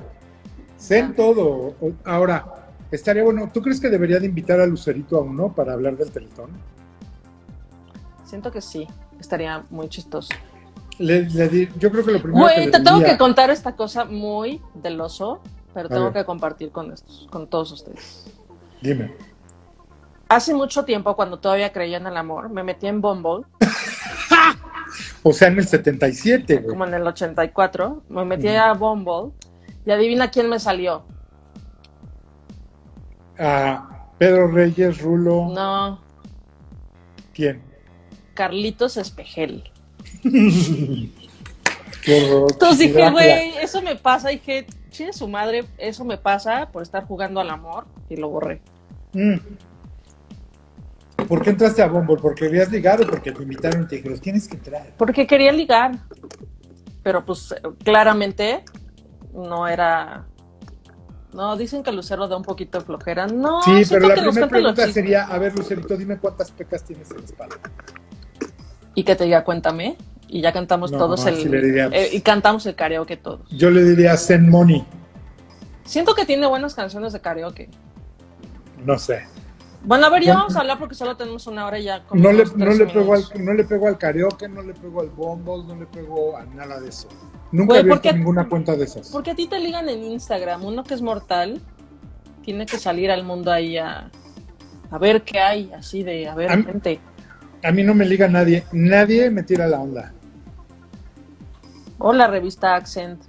Ah. 0.90 1.12
todo. 1.16 1.74
Ahora, 2.04 2.44
estaría 2.90 3.22
bueno. 3.24 3.50
¿Tú 3.52 3.60
crees 3.62 3.80
que 3.80 3.88
debería 3.88 4.18
de 4.18 4.26
invitar 4.26 4.60
a 4.60 4.66
Lucerito 4.66 5.16
a 5.18 5.22
uno 5.22 5.52
para 5.52 5.72
hablar 5.72 5.96
del 5.96 6.10
Teletón? 6.10 6.50
Siento 8.24 8.50
que 8.50 8.60
sí, 8.60 8.86
estaría 9.20 9.64
muy 9.70 9.88
chistoso. 9.88 10.28
Le, 10.98 11.22
le 11.30 11.48
di- 11.48 11.68
yo 11.78 11.90
creo 11.90 12.04
que 12.04 12.12
lo 12.12 12.20
primero 12.22 12.46
que 12.46 12.52
Güey, 12.54 12.66
le 12.66 12.72
te 12.72 12.80
tengo 12.80 12.98
diría- 12.98 13.12
que 13.12 13.18
contar 13.18 13.50
esta 13.50 13.76
cosa 13.76 14.04
muy 14.04 14.60
del 14.74 15.00
oso, 15.00 15.40
pero 15.72 15.88
tengo 15.88 16.12
que 16.12 16.24
compartir 16.24 16.70
con 16.70 16.92
estos, 16.92 17.26
con 17.30 17.46
todos 17.46 17.70
ustedes. 17.72 18.26
Dime. 18.82 19.14
Hace 20.28 20.52
mucho 20.54 20.84
tiempo, 20.84 21.14
cuando 21.16 21.38
todavía 21.38 21.72
creía 21.72 21.96
en 21.98 22.06
el 22.06 22.16
amor, 22.16 22.50
me 22.50 22.62
metí 22.62 22.86
en 22.86 23.00
Bumble, 23.00 23.46
O 25.22 25.32
sea, 25.32 25.48
en 25.48 25.58
el 25.58 25.66
77, 25.66 26.56
güey. 26.56 26.66
como 26.68 26.84
en 26.86 26.94
el 26.94 27.06
84, 27.06 28.02
me 28.08 28.24
metí 28.24 28.48
a 28.48 28.72
Bumble 28.72 29.32
y 29.86 29.90
adivina 29.90 30.30
quién 30.30 30.48
me 30.48 30.58
salió. 30.58 31.04
A 33.38 34.08
Pedro 34.18 34.48
Reyes, 34.48 35.00
Rulo. 35.00 35.48
No, 35.54 36.00
¿Quién? 37.38 37.62
Carlitos 38.34 38.96
Espejel. 38.96 39.62
Qué 40.22 41.10
horror. 42.24 42.50
Entonces 42.50 42.78
dije, 42.78 43.10
güey, 43.10 43.56
eso 43.62 43.80
me 43.80 43.94
pasa. 43.94 44.30
Dije, 44.30 44.66
chile 44.90 45.12
su 45.12 45.28
madre, 45.28 45.64
eso 45.78 46.04
me 46.04 46.18
pasa 46.18 46.68
por 46.72 46.82
estar 46.82 47.06
jugando 47.06 47.38
al 47.38 47.50
amor 47.50 47.86
y 48.08 48.16
lo 48.16 48.28
borré. 48.28 48.60
Mm. 49.12 49.36
¿Por 51.28 51.42
qué 51.42 51.50
entraste 51.50 51.80
a 51.80 51.86
Bumble? 51.86 52.16
¿Porque 52.20 52.46
querías 52.46 52.72
ligar 52.72 53.00
o 53.00 53.06
porque 53.06 53.30
te 53.30 53.42
invitaron 53.42 53.84
y 53.84 53.86
te 53.86 53.96
dijeron, 53.96 54.18
tienes 54.18 54.48
que 54.48 54.56
entrar? 54.56 54.94
Porque 54.96 55.24
quería 55.24 55.52
ligar. 55.52 55.92
Pero 57.04 57.24
pues 57.24 57.54
claramente 57.84 58.64
no 59.32 59.68
era. 59.68 60.26
No, 61.32 61.56
dicen 61.56 61.82
que 61.82 61.92
Lucero 61.92 62.26
da 62.26 62.36
un 62.36 62.42
poquito 62.42 62.78
de 62.78 62.84
flojera. 62.84 63.26
No, 63.26 63.60
sí, 63.62 63.82
pero 63.88 64.08
la 64.08 64.14
primera 64.14 64.48
pregunta 64.48 64.90
sería, 64.90 65.24
a 65.24 65.38
ver, 65.38 65.54
Lucerito, 65.56 65.96
dime 65.96 66.18
cuántas 66.18 66.50
pecas 66.50 66.84
tienes 66.84 67.10
en 67.10 67.18
la 67.18 67.24
espalda. 67.24 67.56
y 68.94 69.04
que 69.04 69.14
te 69.14 69.24
diga 69.24 69.44
cuéntame 69.44 69.96
y 70.26 70.40
ya 70.40 70.52
cantamos 70.52 70.90
No, 70.92 70.98
todos 70.98 71.24
el 71.26 71.54
eh, 71.92 72.10
y 72.12 72.20
cantamos 72.20 72.64
el 72.66 72.74
karaoke 72.74 73.16
todos. 73.16 73.48
Yo 73.50 73.70
le 73.70 73.82
diría 73.84 74.16
Send 74.16 74.48
Money. 74.48 74.84
Siento 75.84 76.14
que 76.14 76.24
tiene 76.26 76.46
buenas 76.46 76.74
canciones 76.74 77.12
de 77.12 77.20
karaoke. 77.20 77.70
No 78.84 78.98
sé. 78.98 79.22
Bueno, 79.84 80.06
a 80.06 80.10
ver, 80.10 80.24
ya 80.24 80.34
vamos 80.34 80.56
a 80.56 80.60
hablar 80.60 80.78
porque 80.78 80.94
solo 80.94 81.16
tenemos 81.16 81.46
una 81.46 81.64
hora 81.66 81.78
y 81.78 81.84
ya. 81.84 82.04
No 82.12 82.32
le, 82.32 82.44
no, 82.56 82.66
le 82.66 82.86
pego 82.86 83.14
al, 83.14 83.24
no 83.38 83.54
le 83.54 83.64
pego 83.64 83.86
al 83.86 83.96
karaoke, 83.96 84.48
no 84.48 84.60
le 84.62 84.74
pego 84.74 85.00
al 85.00 85.08
Bumble, 85.08 85.64
no 85.66 85.80
le 85.80 85.86
pego 85.86 86.36
a 86.36 86.44
nada 86.44 86.80
de 86.80 86.88
eso. 86.88 87.08
Nunca 87.50 87.76
he 87.76 87.78
abierto 87.80 88.02
¿por 88.02 88.10
qué- 88.12 88.18
ninguna 88.18 88.48
cuenta 88.48 88.76
de 88.76 88.84
esas. 88.84 89.08
Porque 89.10 89.30
a 89.30 89.34
ti 89.34 89.46
te 89.46 89.58
ligan 89.58 89.88
en 89.88 90.02
Instagram. 90.04 90.64
Uno 90.64 90.84
que 90.84 90.94
es 90.94 91.02
mortal 91.02 91.60
tiene 92.44 92.66
que 92.66 92.78
salir 92.78 93.10
al 93.10 93.24
mundo 93.24 93.50
ahí 93.52 93.76
a, 93.78 94.10
a 94.90 94.98
ver 94.98 95.22
qué 95.22 95.38
hay, 95.40 95.72
así 95.72 96.02
de, 96.02 96.28
a 96.28 96.34
ver, 96.34 96.50
A 96.52 96.56
mí- 96.56 96.64
gente. 96.64 97.00
A 97.64 97.72
mí 97.72 97.82
no 97.82 97.94
me 97.94 98.04
liga 98.06 98.28
nadie. 98.28 98.64
Nadie 98.72 99.30
me 99.30 99.42
tira 99.42 99.66
la 99.66 99.80
onda. 99.80 100.12
Hola, 101.98 102.26
revista 102.28 102.74
Accent. 102.76 103.20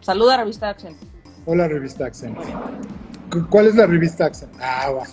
Saluda, 0.00 0.36
revista 0.38 0.68
Accent. 0.70 0.96
Hola, 1.46 1.68
revista 1.68 2.06
Accent. 2.06 2.36
Cu- 3.30 3.46
¿Cuál 3.48 3.66
es 3.68 3.74
la 3.76 3.86
revista 3.86 4.24
Accent? 4.26 4.52
Ah, 4.60 4.90
va. 4.90 5.04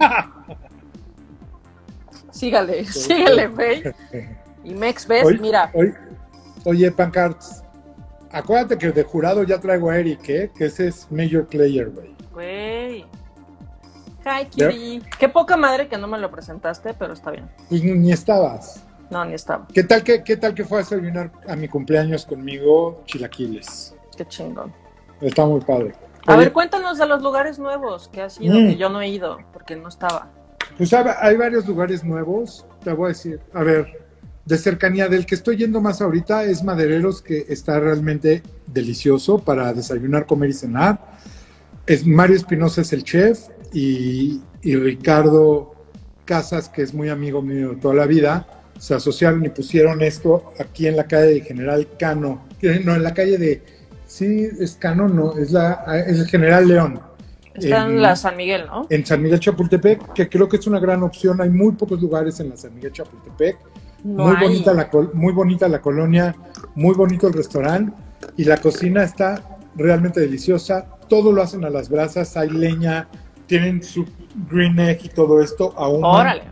Sígale, 2.30 2.84
sígale, 2.84 3.48
güey. 3.48 3.82
Y 4.64 4.74
Mex, 4.74 5.06
¿ves? 5.06 5.40
Mira, 5.40 5.70
oye, 5.72 5.94
oye, 6.64 6.90
Pancarts. 6.92 7.62
Acuérdate 8.30 8.76
que 8.76 8.92
de 8.92 9.02
jurado 9.04 9.42
ya 9.42 9.58
traigo 9.58 9.90
a 9.90 9.98
Eric, 9.98 10.28
¿eh? 10.28 10.50
Que 10.56 10.66
ese 10.66 10.88
es 10.88 11.10
Major 11.10 11.46
Player, 11.46 11.90
güey. 11.90 12.14
güey. 12.32 13.06
Hi, 14.24 14.44
Kitty. 14.50 15.02
Qué 15.18 15.28
poca 15.28 15.56
madre 15.56 15.88
que 15.88 15.96
no 15.96 16.06
me 16.06 16.18
lo 16.18 16.30
presentaste, 16.30 16.92
pero 16.92 17.14
está 17.14 17.30
bien. 17.30 17.48
Pues 17.68 17.82
ni, 17.82 17.92
ni 17.92 18.12
estabas. 18.12 18.84
No, 19.10 19.24
ni 19.24 19.32
estaba. 19.34 19.66
¿Qué 19.72 19.82
tal 19.84 20.02
que, 20.02 20.22
qué 20.22 20.36
tal 20.36 20.54
que 20.54 20.64
fue 20.64 20.78
a 20.78 20.82
desayunar 20.82 21.30
a 21.48 21.56
mi 21.56 21.66
cumpleaños 21.68 22.26
conmigo 22.26 23.02
chilaquiles? 23.06 23.94
Qué 24.16 24.26
chingón. 24.26 24.74
Está 25.22 25.46
muy 25.46 25.60
padre. 25.62 25.94
A 26.26 26.32
Oye, 26.34 26.40
ver, 26.44 26.52
cuéntanos 26.52 26.98
de 26.98 27.06
los 27.06 27.22
lugares 27.22 27.58
nuevos 27.58 28.08
que 28.08 28.20
has 28.20 28.38
ido, 28.38 28.54
Mm. 28.60 28.68
que 28.68 28.76
yo 28.76 28.90
no 28.90 29.00
he 29.00 29.08
ido, 29.08 29.38
porque 29.54 29.76
no 29.76 29.88
estaba. 29.88 30.28
Pues 30.76 30.92
hay, 30.92 31.06
hay 31.22 31.36
varios 31.38 31.66
lugares 31.66 32.04
nuevos, 32.04 32.66
te 32.84 32.92
voy 32.92 33.06
a 33.06 33.08
decir. 33.08 33.40
A 33.54 33.62
ver, 33.62 34.07
de 34.48 34.56
cercanía, 34.58 35.08
del 35.08 35.26
que 35.26 35.34
estoy 35.34 35.58
yendo 35.58 35.80
más 35.80 36.00
ahorita 36.00 36.44
es 36.44 36.64
Madereros, 36.64 37.20
que 37.20 37.44
está 37.50 37.78
realmente 37.78 38.42
delicioso 38.66 39.38
para 39.38 39.72
desayunar, 39.74 40.24
comer 40.26 40.50
y 40.50 40.54
cenar. 40.54 40.98
Es 41.86 42.06
Mario 42.06 42.36
Espinosa 42.36 42.80
es 42.80 42.92
el 42.94 43.04
chef 43.04 43.40
y, 43.72 44.40
y 44.62 44.76
Ricardo 44.76 45.74
Casas, 46.24 46.68
que 46.70 46.82
es 46.82 46.94
muy 46.94 47.10
amigo 47.10 47.42
mío 47.42 47.70
de 47.70 47.76
toda 47.76 47.94
la 47.94 48.06
vida, 48.06 48.46
se 48.78 48.94
asociaron 48.94 49.44
y 49.44 49.50
pusieron 49.50 50.00
esto 50.02 50.52
aquí 50.58 50.86
en 50.86 50.96
la 50.96 51.04
calle 51.04 51.34
de 51.34 51.40
General 51.42 51.86
Cano. 51.98 52.46
No, 52.84 52.94
en 52.94 53.02
la 53.02 53.12
calle 53.14 53.36
de... 53.38 53.62
Sí, 54.06 54.48
es 54.58 54.76
Cano, 54.76 55.08
no, 55.08 55.36
es, 55.36 55.50
la, 55.52 55.84
es 56.06 56.18
el 56.20 56.26
General 56.26 56.66
León. 56.66 57.00
Está 57.54 57.84
en 57.84 57.92
En- 57.92 58.02
la 58.02 58.16
San 58.16 58.36
Miguel, 58.36 58.64
¿no? 58.66 58.86
en 58.88 59.04
San 59.04 59.20
Miguel 59.20 59.40
Chapultepec, 59.40 60.12
que 60.14 60.28
creo 60.28 60.48
que 60.48 60.56
es 60.56 60.66
una 60.66 60.78
gran 60.80 61.02
opción. 61.02 61.40
Hay 61.42 61.50
muy 61.50 61.72
pocos 61.72 62.00
lugares 62.00 62.40
en 62.40 62.48
la 62.50 62.56
San 62.56 62.74
Miguel 62.74 62.92
Chapultepec. 62.92 63.56
No 64.04 64.24
muy, 64.24 64.36
hay. 64.36 64.42
bonita 64.44 64.74
la, 64.74 64.90
muy 65.12 65.32
bonita 65.32 65.68
la 65.68 65.80
colonia, 65.80 66.34
muy 66.74 66.94
bonito 66.94 67.26
el 67.26 67.32
restaurante 67.32 67.92
y 68.36 68.44
la 68.44 68.56
cocina 68.58 69.02
está 69.02 69.58
realmente 69.74 70.20
deliciosa. 70.20 70.86
Todo 71.08 71.32
lo 71.32 71.42
hacen 71.42 71.64
a 71.64 71.70
las 71.70 71.88
brasas, 71.88 72.36
hay 72.36 72.50
leña, 72.50 73.08
tienen 73.46 73.82
su 73.82 74.06
green 74.50 74.78
egg 74.78 75.00
y 75.04 75.08
todo 75.08 75.40
esto 75.40 75.74
aún. 75.76 76.04
Órale. 76.04 76.42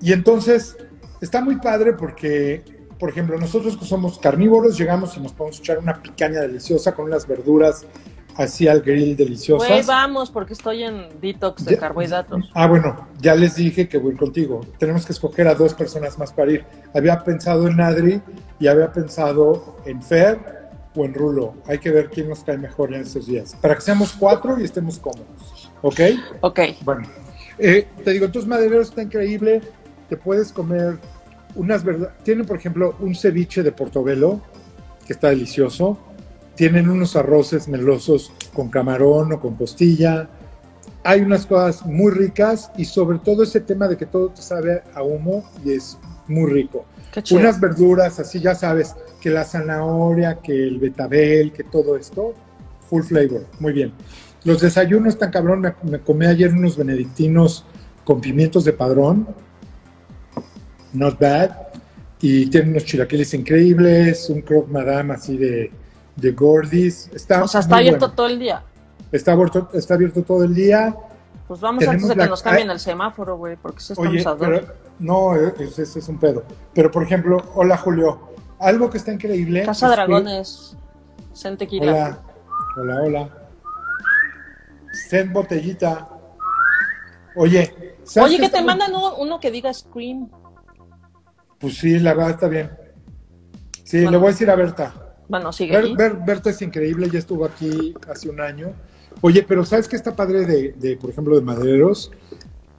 Y 0.00 0.12
entonces 0.12 0.76
está 1.20 1.42
muy 1.42 1.56
padre 1.56 1.92
porque, 1.92 2.64
por 2.98 3.10
ejemplo, 3.10 3.38
nosotros 3.38 3.76
que 3.76 3.84
somos 3.84 4.18
carnívoros 4.18 4.78
llegamos 4.78 5.16
y 5.16 5.20
nos 5.20 5.32
podemos 5.32 5.58
echar 5.60 5.78
una 5.78 6.00
picaña 6.02 6.40
deliciosa 6.40 6.94
con 6.94 7.06
unas 7.06 7.26
verduras 7.26 7.84
así 8.36 8.68
al 8.68 8.80
grill 8.80 9.16
deliciosas. 9.16 9.68
Güey, 9.68 9.82
vamos, 9.84 10.30
porque 10.30 10.52
estoy 10.52 10.82
en 10.84 11.08
detox 11.20 11.64
de 11.64 11.72
Ya- 11.74 11.78
carbohidratos. 11.80 12.50
Ah, 12.54 12.66
bueno, 12.66 13.08
ya 13.20 13.34
les 13.34 13.56
dije 13.56 13.88
que 13.88 13.98
voy 13.98 14.14
contigo. 14.16 14.60
Tenemos 14.78 15.04
que 15.06 15.12
escoger 15.12 15.46
a 15.48 15.54
dos 15.54 15.74
personas 15.74 16.18
más 16.18 16.32
para 16.32 16.52
ir. 16.52 16.64
Había 16.94 17.22
pensado 17.22 17.66
en 17.68 17.80
Adri 17.80 18.20
y 18.58 18.66
había 18.66 18.92
pensado 18.92 19.76
en 19.86 20.02
Fer 20.02 20.38
o 20.94 21.04
en 21.04 21.14
Rulo. 21.14 21.54
Hay 21.66 21.78
que 21.78 21.90
ver 21.90 22.10
quién 22.10 22.28
nos 22.28 22.44
cae 22.44 22.58
mejor 22.58 22.94
en 22.94 23.02
estos 23.02 23.26
días. 23.26 23.56
Para 23.60 23.74
que 23.74 23.80
seamos 23.80 24.12
cuatro 24.18 24.58
y 24.60 24.64
estemos 24.64 24.98
cómodos. 24.98 25.70
¿Ok? 25.82 26.00
Ok. 26.42 26.60
Bueno, 26.84 27.08
eh, 27.58 27.88
te 28.04 28.10
digo, 28.12 28.26
entonces 28.26 28.48
Madereros 28.48 28.88
está 28.90 29.02
increíble. 29.02 29.60
Te 30.08 30.16
puedes 30.16 30.52
comer 30.52 30.98
unas 31.54 31.82
verdad. 31.84 32.12
Tienen, 32.22 32.46
por 32.46 32.56
ejemplo, 32.56 32.94
un 33.00 33.14
ceviche 33.14 33.62
de 33.62 33.72
portobelo 33.72 34.40
que 35.06 35.12
está 35.12 35.28
delicioso. 35.30 35.98
Tienen 36.54 36.88
unos 36.88 37.16
arroces 37.16 37.68
melosos 37.68 38.32
con 38.52 38.68
camarón 38.68 39.32
o 39.32 39.40
con 39.40 39.56
costilla. 39.56 40.28
Hay 41.04 41.20
unas 41.20 41.46
cosas 41.46 41.84
muy 41.86 42.12
ricas 42.12 42.70
y 42.76 42.84
sobre 42.84 43.18
todo 43.18 43.42
ese 43.42 43.60
tema 43.60 43.88
de 43.88 43.96
que 43.96 44.06
todo 44.06 44.28
te 44.28 44.42
sabe 44.42 44.82
a 44.94 45.02
humo 45.02 45.50
y 45.64 45.72
es 45.72 45.98
muy 46.28 46.50
rico. 46.50 46.84
Unas 47.30 47.60
verduras 47.60 48.18
así, 48.20 48.40
ya 48.40 48.54
sabes, 48.54 48.94
que 49.20 49.30
la 49.30 49.44
zanahoria, 49.44 50.38
que 50.42 50.52
el 50.52 50.78
betabel, 50.78 51.52
que 51.52 51.64
todo 51.64 51.96
esto, 51.96 52.34
full 52.88 53.02
flavor, 53.02 53.46
muy 53.60 53.72
bien. 53.72 53.92
Los 54.44 54.60
desayunos 54.60 55.18
tan 55.18 55.30
cabrón, 55.30 55.60
me, 55.60 55.74
me 55.82 56.00
comí 56.00 56.26
ayer 56.26 56.52
unos 56.52 56.76
benedictinos 56.76 57.64
con 58.04 58.20
pimientos 58.20 58.64
de 58.64 58.72
padrón, 58.72 59.28
not 60.92 61.18
bad, 61.18 61.50
y 62.20 62.46
tienen 62.46 62.70
unos 62.70 62.84
chilaquiles 62.84 63.34
increíbles, 63.34 64.30
un 64.30 64.42
croque 64.42 64.72
madame 64.72 65.14
así 65.14 65.36
de, 65.36 65.70
de 66.16 66.32
gordis. 66.32 67.10
Está 67.14 67.42
O 67.44 67.48
sea, 67.48 67.60
está 67.60 67.76
abierto 67.76 68.00
bueno. 68.00 68.14
todo 68.14 68.26
el 68.26 68.38
día. 68.38 68.62
Está 69.10 69.32
abierto, 69.32 69.68
está 69.74 69.94
abierto 69.94 70.22
todo 70.22 70.44
el 70.44 70.54
día. 70.54 70.94
Pues 71.48 71.60
vamos 71.60 71.86
antes 71.86 72.08
de 72.08 72.14
que 72.14 72.20
la- 72.20 72.26
nos 72.28 72.42
cambien 72.42 72.70
el 72.70 72.78
semáforo, 72.80 73.36
güey, 73.36 73.56
porque 73.56 73.78
estamos 73.80 74.06
Oye, 74.10 74.20
a 74.20 74.30
dos. 74.30 74.36
pero 74.38 74.66
no, 75.00 75.34
ese 75.36 75.82
es 75.82 76.08
un 76.08 76.18
pedo. 76.18 76.44
Pero 76.72 76.90
por 76.90 77.02
ejemplo, 77.02 77.36
hola 77.54 77.76
Julio, 77.76 78.30
algo 78.58 78.88
que 78.88 78.98
está 78.98 79.12
increíble. 79.12 79.64
Casa 79.64 79.86
es 79.86 79.90
que- 79.90 79.96
Dragones, 79.96 80.76
Sentequila. 81.32 81.92
Hola, 81.92 82.18
hola, 82.76 83.02
hola. 83.02 83.28
Send 85.08 85.32
botellita. 85.32 86.08
Oye, 87.34 87.96
¿sabes 88.04 88.30
Oye, 88.34 88.40
que 88.40 88.48
te 88.50 88.62
mandan 88.62 88.94
uno, 88.94 89.16
uno 89.16 89.40
que 89.40 89.50
diga 89.50 89.72
Scream. 89.72 90.28
Pues 91.58 91.78
sí, 91.78 91.98
la 91.98 92.14
verdad 92.14 92.30
está 92.32 92.48
bien. 92.48 92.70
Sí, 93.84 93.98
Bueno. 93.98 94.10
le 94.12 94.16
voy 94.18 94.26
a 94.28 94.30
decir 94.30 94.50
a 94.50 94.54
Berta. 94.54 94.94
Bueno, 95.32 95.50
sigue 95.50 95.72
Ber- 95.74 95.84
ahí. 95.86 95.96
Ber- 95.96 96.18
Berta 96.26 96.50
es 96.50 96.60
increíble, 96.60 97.08
ya 97.10 97.18
estuvo 97.18 97.46
aquí 97.46 97.94
hace 98.06 98.28
un 98.28 98.38
año. 98.38 98.72
Oye, 99.22 99.42
pero 99.42 99.64
¿sabes 99.64 99.88
qué 99.88 99.96
está 99.96 100.14
padre 100.14 100.44
de, 100.44 100.72
de, 100.78 100.96
por 100.98 101.08
ejemplo, 101.08 101.34
de 101.34 101.40
Madereros? 101.40 102.12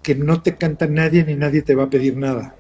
Que 0.04 0.14
no 0.14 0.44
te 0.44 0.56
canta 0.56 0.86
nadie 0.86 1.24
ni 1.24 1.34
nadie 1.36 1.64
te 1.64 1.74
va 1.74 1.86
a 1.86 1.90
pedir 1.90 2.16
nada. 2.16 2.56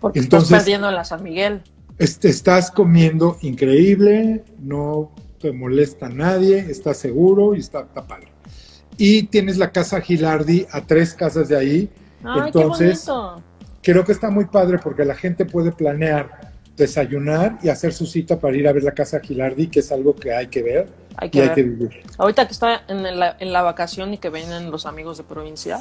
Porque 0.00 0.18
entonces- 0.18 0.48
estás 0.50 0.62
perdiendo 0.64 0.88
en 0.88 0.94
la 0.96 1.04
San 1.04 1.22
Miguel. 1.22 1.62
Este, 1.96 2.28
estás 2.28 2.72
comiendo 2.72 3.38
increíble, 3.42 4.42
no 4.58 5.12
te 5.40 5.52
molesta 5.52 6.08
nadie, 6.08 6.58
estás 6.58 6.96
seguro 6.96 7.54
y 7.54 7.60
está, 7.60 7.82
está 7.82 8.02
padre. 8.04 8.32
Y 8.96 9.24
tienes 9.24 9.58
la 9.58 9.70
casa 9.70 10.00
Gilardi 10.00 10.66
a 10.72 10.80
tres 10.80 11.14
casas 11.14 11.48
de 11.48 11.56
ahí. 11.56 11.88
Ay, 12.24 12.42
Entonces, 12.46 13.04
qué 13.04 13.12
bonito. 13.12 13.42
Creo 13.80 14.04
que 14.04 14.10
está 14.12 14.28
muy 14.30 14.46
padre 14.46 14.78
porque 14.82 15.04
la 15.04 15.14
gente 15.14 15.44
puede 15.44 15.70
planear 15.70 16.52
desayunar 16.76 17.58
y 17.62 17.68
hacer 17.68 17.92
su 17.92 18.06
cita 18.06 18.38
para 18.38 18.56
ir 18.56 18.66
a 18.68 18.72
ver 18.72 18.82
la 18.82 18.92
casa 18.92 19.20
Gilardi, 19.20 19.68
que 19.68 19.80
es 19.80 19.92
algo 19.92 20.14
que 20.16 20.34
hay 20.34 20.48
que 20.48 20.62
ver 20.62 20.88
Hay 21.16 21.28
y 21.28 21.30
que 21.30 21.40
hay 21.42 21.46
ver. 21.48 21.54
que 21.54 21.62
vivir. 21.62 22.02
Ahorita 22.18 22.46
que 22.46 22.52
está 22.52 22.82
en 22.88 23.18
la, 23.18 23.36
en 23.38 23.52
la 23.52 23.62
vacación 23.62 24.12
y 24.14 24.18
que 24.18 24.30
vienen 24.30 24.70
los 24.70 24.86
amigos 24.86 25.16
de 25.18 25.24
provincia, 25.24 25.78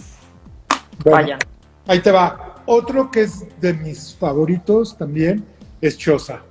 Bueno, 1.03 1.17
vayan. 1.17 1.39
Ahí 1.87 1.99
te 1.99 2.11
va. 2.11 2.55
Otro 2.65 3.11
que 3.11 3.23
es 3.23 3.43
de 3.59 3.73
mis 3.73 4.15
favoritos 4.15 4.97
también 4.97 5.43
es 5.81 5.97
Choza. 5.97 6.41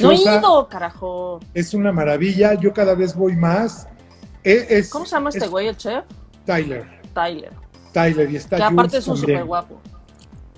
No 0.00 0.10
he 0.10 0.16
ido, 0.16 0.68
carajo. 0.68 1.38
es 1.54 1.74
una 1.74 1.92
maravilla. 1.92 2.54
Yo 2.54 2.72
cada 2.72 2.94
vez 2.94 3.14
voy 3.14 3.36
más. 3.36 3.86
E- 4.42 4.66
Es, 4.70 4.88
¿Cómo 4.90 5.04
se 5.04 5.14
llama 5.14 5.28
este 5.28 5.44
es 5.44 5.50
güey, 5.50 5.68
el 5.68 5.76
chef? 5.76 6.02
Tyler. 6.46 6.84
Tyler. 7.14 7.52
Tyler 7.92 8.28
y 8.30 8.36
está 8.36 8.56
Que 8.56 8.62
aparte 8.62 8.88
Jules 8.88 8.94
es 9.04 9.08
un 9.08 9.16
súper 9.18 9.44
guapo. 9.44 9.80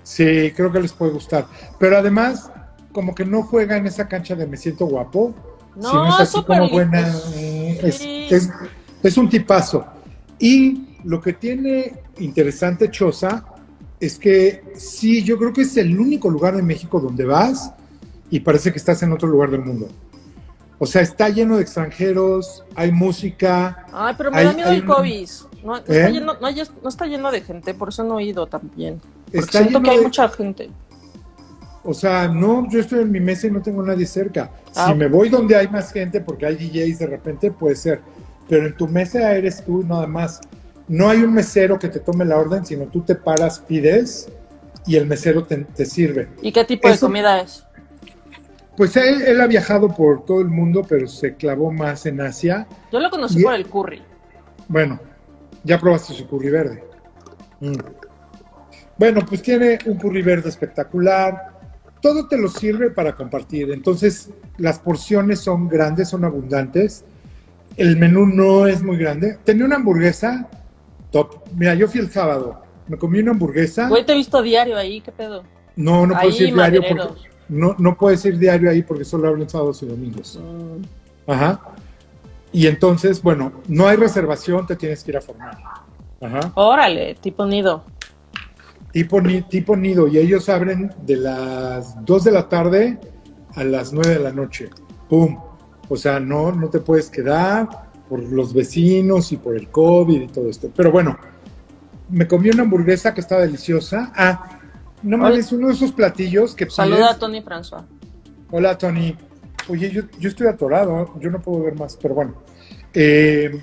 Sí, 0.04 0.52
creo 0.56 0.70
que 0.72 0.80
les 0.80 0.92
puede 0.92 1.12
gustar. 1.12 1.46
Pero 1.78 1.98
además, 1.98 2.50
como 2.94 3.14
que 3.14 3.26
no 3.26 3.42
juega 3.42 3.76
en 3.76 3.86
esa 3.86 4.08
cancha 4.08 4.34
de 4.34 4.46
me 4.46 4.56
siento 4.56 4.86
guapo. 4.86 5.34
No, 5.76 5.90
sino 5.90 6.08
es 6.14 6.20
así 6.20 6.42
como 6.44 6.70
buena. 6.70 7.00
es- 7.00 7.32
eh, 7.34 7.80
Es, 7.82 8.00
es- 8.32 8.50
es 9.02 9.16
un 9.18 9.28
tipazo. 9.28 9.84
Y 10.38 10.96
lo 11.04 11.20
que 11.20 11.34
tiene 11.34 11.94
interesante 12.18 12.90
Choza 12.90 13.44
es 14.00 14.18
que 14.18 14.62
sí, 14.76 15.22
yo 15.22 15.36
creo 15.36 15.52
que 15.52 15.62
es 15.62 15.76
el 15.76 15.98
único 15.98 16.30
lugar 16.30 16.54
en 16.54 16.64
México 16.64 17.00
donde 17.00 17.24
vas 17.24 17.72
y 18.30 18.40
parece 18.40 18.70
que 18.72 18.78
estás 18.78 19.02
en 19.02 19.12
otro 19.12 19.28
lugar 19.28 19.50
del 19.50 19.60
mundo. 19.62 19.88
O 20.78 20.86
sea, 20.86 21.02
está 21.02 21.28
lleno 21.28 21.56
de 21.56 21.62
extranjeros, 21.62 22.64
hay 22.74 22.90
música. 22.92 23.86
Ay, 23.92 24.14
pero 24.16 24.30
me 24.30 24.38
Hay- 24.38 24.46
da 24.46 24.52
miedo 24.52 24.70
hay 24.70 24.76
el 24.78 24.84
COVID. 24.84 25.28
No, 25.64 25.72
no 25.72 25.76
¿Eh? 25.78 25.82
está 25.88 26.08
lleno, 26.10 26.34
no, 26.34 26.40
no 26.82 26.88
está 26.88 27.06
lleno 27.06 27.30
de 27.32 27.40
gente, 27.40 27.74
por 27.74 27.88
eso 27.88 28.04
no 28.04 28.18
he 28.18 28.24
ido 28.24 28.46
también. 28.46 29.00
Porque 29.32 29.50
siento 29.58 29.82
que 29.82 29.90
hay 29.90 29.96
de- 29.98 30.02
mucha 30.02 30.28
gente. 30.28 30.70
O 31.84 31.92
sea, 31.92 32.28
no, 32.28 32.68
yo 32.70 32.80
estoy 32.80 33.00
en 33.02 33.12
mi 33.12 33.20
mesa 33.20 33.46
y 33.46 33.50
no 33.50 33.60
tengo 33.60 33.82
nadie 33.82 34.06
cerca. 34.06 34.50
Ah, 34.74 34.86
si 34.86 34.92
ok. 34.92 34.96
me 34.98 35.08
voy 35.08 35.28
donde 35.28 35.54
hay 35.54 35.68
más 35.68 35.92
gente, 35.92 36.20
porque 36.20 36.46
hay 36.46 36.54
DJs 36.56 36.98
de 37.00 37.06
repente, 37.06 37.50
puede 37.50 37.76
ser. 37.76 38.00
Pero 38.48 38.66
en 38.66 38.76
tu 38.76 38.88
mesa 38.88 39.32
eres 39.34 39.62
tú 39.64 39.84
nada 39.84 40.06
más. 40.06 40.40
No 40.88 41.08
hay 41.08 41.22
un 41.22 41.32
mesero 41.32 41.78
que 41.78 41.88
te 41.88 42.00
tome 42.00 42.24
la 42.24 42.36
orden, 42.38 42.64
sino 42.64 42.86
tú 42.86 43.02
te 43.02 43.14
paras, 43.14 43.58
pides 43.58 44.28
y 44.86 44.96
el 44.96 45.06
mesero 45.06 45.44
te, 45.44 45.58
te 45.58 45.84
sirve. 45.86 46.28
¿Y 46.42 46.52
qué 46.52 46.64
tipo 46.64 46.88
de 46.88 46.98
comida 46.98 47.40
es? 47.40 47.64
Pues 48.76 48.96
él, 48.96 49.22
él 49.22 49.40
ha 49.40 49.46
viajado 49.46 49.88
por 49.88 50.24
todo 50.24 50.40
el 50.40 50.48
mundo, 50.48 50.84
pero 50.88 51.06
se 51.06 51.34
clavó 51.34 51.70
más 51.70 52.06
en 52.06 52.20
Asia. 52.20 52.66
Yo 52.92 52.98
lo 52.98 53.08
conocí 53.10 53.40
Y- 53.40 53.42
por 53.44 53.54
el 53.54 53.66
curry. 53.66 54.02
Bueno, 54.68 54.98
ya 55.62 55.78
probaste 55.78 56.12
su 56.14 56.26
curry 56.26 56.50
verde. 56.50 56.84
Mm. 57.60 57.74
Bueno, 58.98 59.20
pues 59.26 59.42
tiene 59.42 59.78
un 59.86 59.96
curry 59.96 60.22
verde 60.22 60.48
espectacular. 60.48 61.53
Todo 62.04 62.28
te 62.28 62.36
lo 62.36 62.48
sirve 62.48 62.90
para 62.90 63.16
compartir. 63.16 63.70
Entonces, 63.70 64.28
las 64.58 64.78
porciones 64.78 65.40
son 65.40 65.70
grandes, 65.70 66.10
son 66.10 66.22
abundantes. 66.26 67.02
El 67.78 67.96
menú 67.96 68.26
no 68.26 68.66
es 68.66 68.82
muy 68.82 68.98
grande. 68.98 69.38
Tenía 69.42 69.64
una 69.64 69.76
hamburguesa 69.76 70.46
top. 71.10 71.36
Mira, 71.56 71.72
yo 71.72 71.88
fui 71.88 72.00
el 72.00 72.10
sábado. 72.10 72.60
Me 72.88 72.98
comí 72.98 73.20
una 73.20 73.30
hamburguesa. 73.30 73.88
Güey, 73.88 74.04
te 74.04 74.12
he 74.12 74.16
visto 74.16 74.42
diario 74.42 74.76
ahí, 74.76 75.00
¿qué 75.00 75.12
pedo? 75.12 75.44
No, 75.76 76.06
no 76.06 76.14
Ahí, 76.14 76.28
puedes 76.28 76.40
ir 76.42 76.54
diario 76.54 76.82
porque 76.86 77.20
no, 77.48 77.74
no 77.78 77.96
puedes 77.96 78.22
ir 78.26 78.38
diario 78.38 78.68
ahí 78.68 78.82
porque 78.82 79.06
solo 79.06 79.26
abren 79.26 79.48
sábados 79.48 79.82
y 79.82 79.86
domingos. 79.86 80.38
Mm, 80.38 81.30
Ajá. 81.30 81.58
Y 82.52 82.66
entonces, 82.66 83.22
bueno, 83.22 83.62
no 83.66 83.88
hay 83.88 83.96
reservación, 83.96 84.66
te 84.66 84.76
tienes 84.76 85.02
que 85.02 85.12
ir 85.12 85.16
a 85.16 85.22
formar. 85.22 85.56
Ajá. 86.20 86.52
Órale, 86.54 87.14
tipo 87.14 87.46
nido. 87.46 87.82
Tipo, 88.94 89.20
tipo 89.50 89.76
nido. 89.76 90.08
Y 90.08 90.16
ellos 90.18 90.48
abren 90.48 90.90
de 91.04 91.16
las 91.16 92.02
2 92.06 92.24
de 92.24 92.30
la 92.30 92.48
tarde 92.48 92.98
a 93.54 93.64
las 93.64 93.92
9 93.92 94.08
de 94.14 94.20
la 94.20 94.32
noche. 94.32 94.70
¡Pum! 95.10 95.36
O 95.88 95.96
sea, 95.96 96.18
no, 96.20 96.50
no 96.52 96.68
te 96.70 96.78
puedes 96.78 97.10
quedar 97.10 97.68
por 98.08 98.20
los 98.20 98.54
vecinos 98.54 99.32
y 99.32 99.36
por 99.36 99.56
el 99.56 99.68
COVID 99.68 100.22
y 100.22 100.26
todo 100.28 100.48
esto. 100.48 100.70
Pero 100.74 100.90
bueno, 100.92 101.18
me 102.08 102.26
comí 102.26 102.48
una 102.50 102.62
hamburguesa 102.62 103.12
que 103.12 103.20
estaba 103.20 103.42
deliciosa. 103.42 104.12
Ah, 104.14 104.60
no 105.02 105.18
mames, 105.18 105.52
uno 105.52 105.66
de 105.68 105.74
esos 105.74 105.92
platillos 105.92 106.54
que 106.54 106.70
Saluda 106.70 106.96
pides- 107.08 107.10
a 107.10 107.18
Tony 107.18 107.42
François. 107.42 107.82
Hola, 108.50 108.78
Tony. 108.78 109.16
Oye, 109.68 109.90
yo, 109.90 110.02
yo 110.20 110.28
estoy 110.28 110.46
atorado, 110.46 111.18
yo 111.20 111.30
no 111.30 111.40
puedo 111.40 111.64
ver 111.64 111.74
más, 111.74 111.98
pero 112.00 112.14
bueno. 112.14 112.34
Eh, 112.94 113.60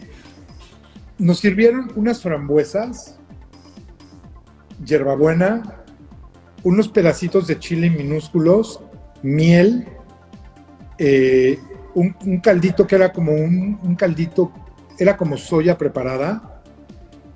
nos 1.17 1.39
sirvieron 1.39 1.91
unas 1.95 2.21
frambuesas, 2.21 3.17
hierbabuena, 4.83 5.83
unos 6.63 6.87
pedacitos 6.89 7.47
de 7.47 7.59
chile 7.59 7.89
minúsculos, 7.89 8.81
miel, 9.21 9.87
eh, 10.97 11.59
un, 11.95 12.15
un 12.25 12.39
caldito 12.39 12.87
que 12.87 12.95
era 12.95 13.11
como 13.11 13.33
un, 13.33 13.79
un 13.83 13.95
caldito, 13.95 14.51
era 14.97 15.17
como 15.17 15.37
soya 15.37 15.77
preparada, 15.77 16.61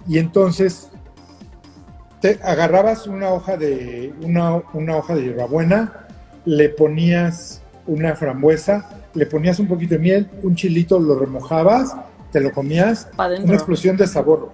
y 0.08 0.20
entonces 0.20 0.90
te 2.22 2.40
agarrabas 2.44 3.08
una 3.08 3.30
hoja 3.30 3.58
de 3.58 4.14
una, 4.22 4.62
una 4.74 4.98
hoja 4.98 5.16
de 5.16 5.24
hierbabuena, 5.24 6.08
le 6.46 6.70
ponías 6.70 7.62
una 7.88 8.16
frambuesa, 8.16 8.90
le 9.14 9.26
ponías 9.26 9.60
un 9.60 9.68
poquito 9.68 9.96
de 9.96 10.00
miel, 10.00 10.30
un 10.44 10.56
chilito, 10.56 11.00
lo 11.00 11.18
remojabas, 11.18 11.96
te 12.32 12.40
lo 12.40 12.52
comías, 12.52 13.08
una 13.18 13.54
explosión 13.54 13.98
de 13.98 14.08
sabor. 14.08 14.52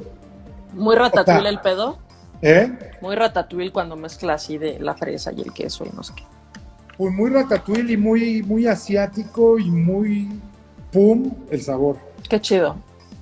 Muy 0.73 0.95
ratatouille 0.95 1.49
el 1.49 1.59
pedo. 1.59 1.97
¿Eh? 2.41 2.71
Muy 3.01 3.15
ratatouille 3.15 3.71
cuando 3.71 3.95
mezcla 3.95 4.33
así 4.33 4.57
de 4.57 4.79
la 4.79 4.95
fresa 4.95 5.31
y 5.31 5.41
el 5.41 5.53
queso 5.53 5.85
y 5.85 5.95
no 5.95 6.03
sé 6.03 6.13
qué. 6.15 6.23
Pues 6.97 7.13
muy 7.13 7.29
ratatouille 7.29 7.93
y 7.93 7.97
muy, 7.97 8.43
muy 8.43 8.67
asiático 8.67 9.59
y 9.59 9.69
muy 9.69 10.29
pum 10.91 11.31
el 11.49 11.61
sabor. 11.61 11.97
Qué 12.29 12.39
chido. 12.39 12.75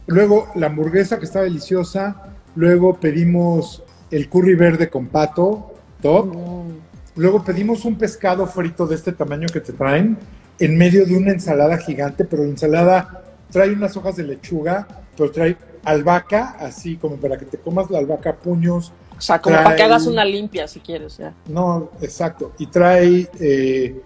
Luego 0.08 0.48
la 0.56 0.68
hamburguesa 0.68 1.20
que 1.20 1.26
está 1.26 1.42
deliciosa. 1.42 2.24
Luego 2.56 2.96
pedimos 2.96 3.84
el 4.12 4.28
curry 4.28 4.56
verde 4.56 4.90
con 4.90 5.08
pato, 5.08 5.74
top. 6.02 6.36
Mm, 6.36 6.90
Luego 7.20 7.44
pedimos 7.44 7.84
un 7.84 7.98
pescado 7.98 8.48
frito 8.48 8.88
de 8.88 8.96
este 8.96 9.12
tamaño 9.12 9.48
que 9.52 9.60
te 9.60 9.74
traen 9.74 10.18
en 10.58 10.78
medio 10.78 11.06
de 11.06 11.18
una 11.18 11.32
ensalada 11.32 11.78
gigante, 11.78 12.24
pero 12.24 12.44
la 12.44 12.50
ensalada 12.50 13.24
trae 13.52 13.74
unas 13.74 13.98
hojas 13.98 14.16
de 14.16 14.24
lechuga, 14.24 14.88
pero 15.18 15.30
trae 15.30 15.58
albahaca, 15.84 16.56
así 16.62 16.96
como 16.96 17.18
para 17.18 17.38
que 17.38 17.44
te 17.44 17.58
comas 17.58 17.90
la 17.90 18.00
albahaca 18.00 18.30
a 18.30 18.36
puños. 18.38 18.94
O 19.20 19.22
sea, 19.22 19.40
como 19.40 19.56
Trae- 19.56 19.64
para 19.64 19.76
que 19.76 19.84
hagas 19.84 20.08
una 20.08 20.26
limpia 20.26 20.68
si 20.68 20.80
quieres, 20.80 21.18
ya. 21.18 21.34
No, 21.48 21.92
exacto. 22.02 22.54
Y 22.58 22.66
trae, 22.68 23.30
eh, 23.40 24.02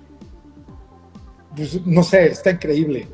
pues, 1.56 1.86
no 1.86 2.04
sé, 2.04 2.26
está 2.26 2.49
increíble. 2.52 3.08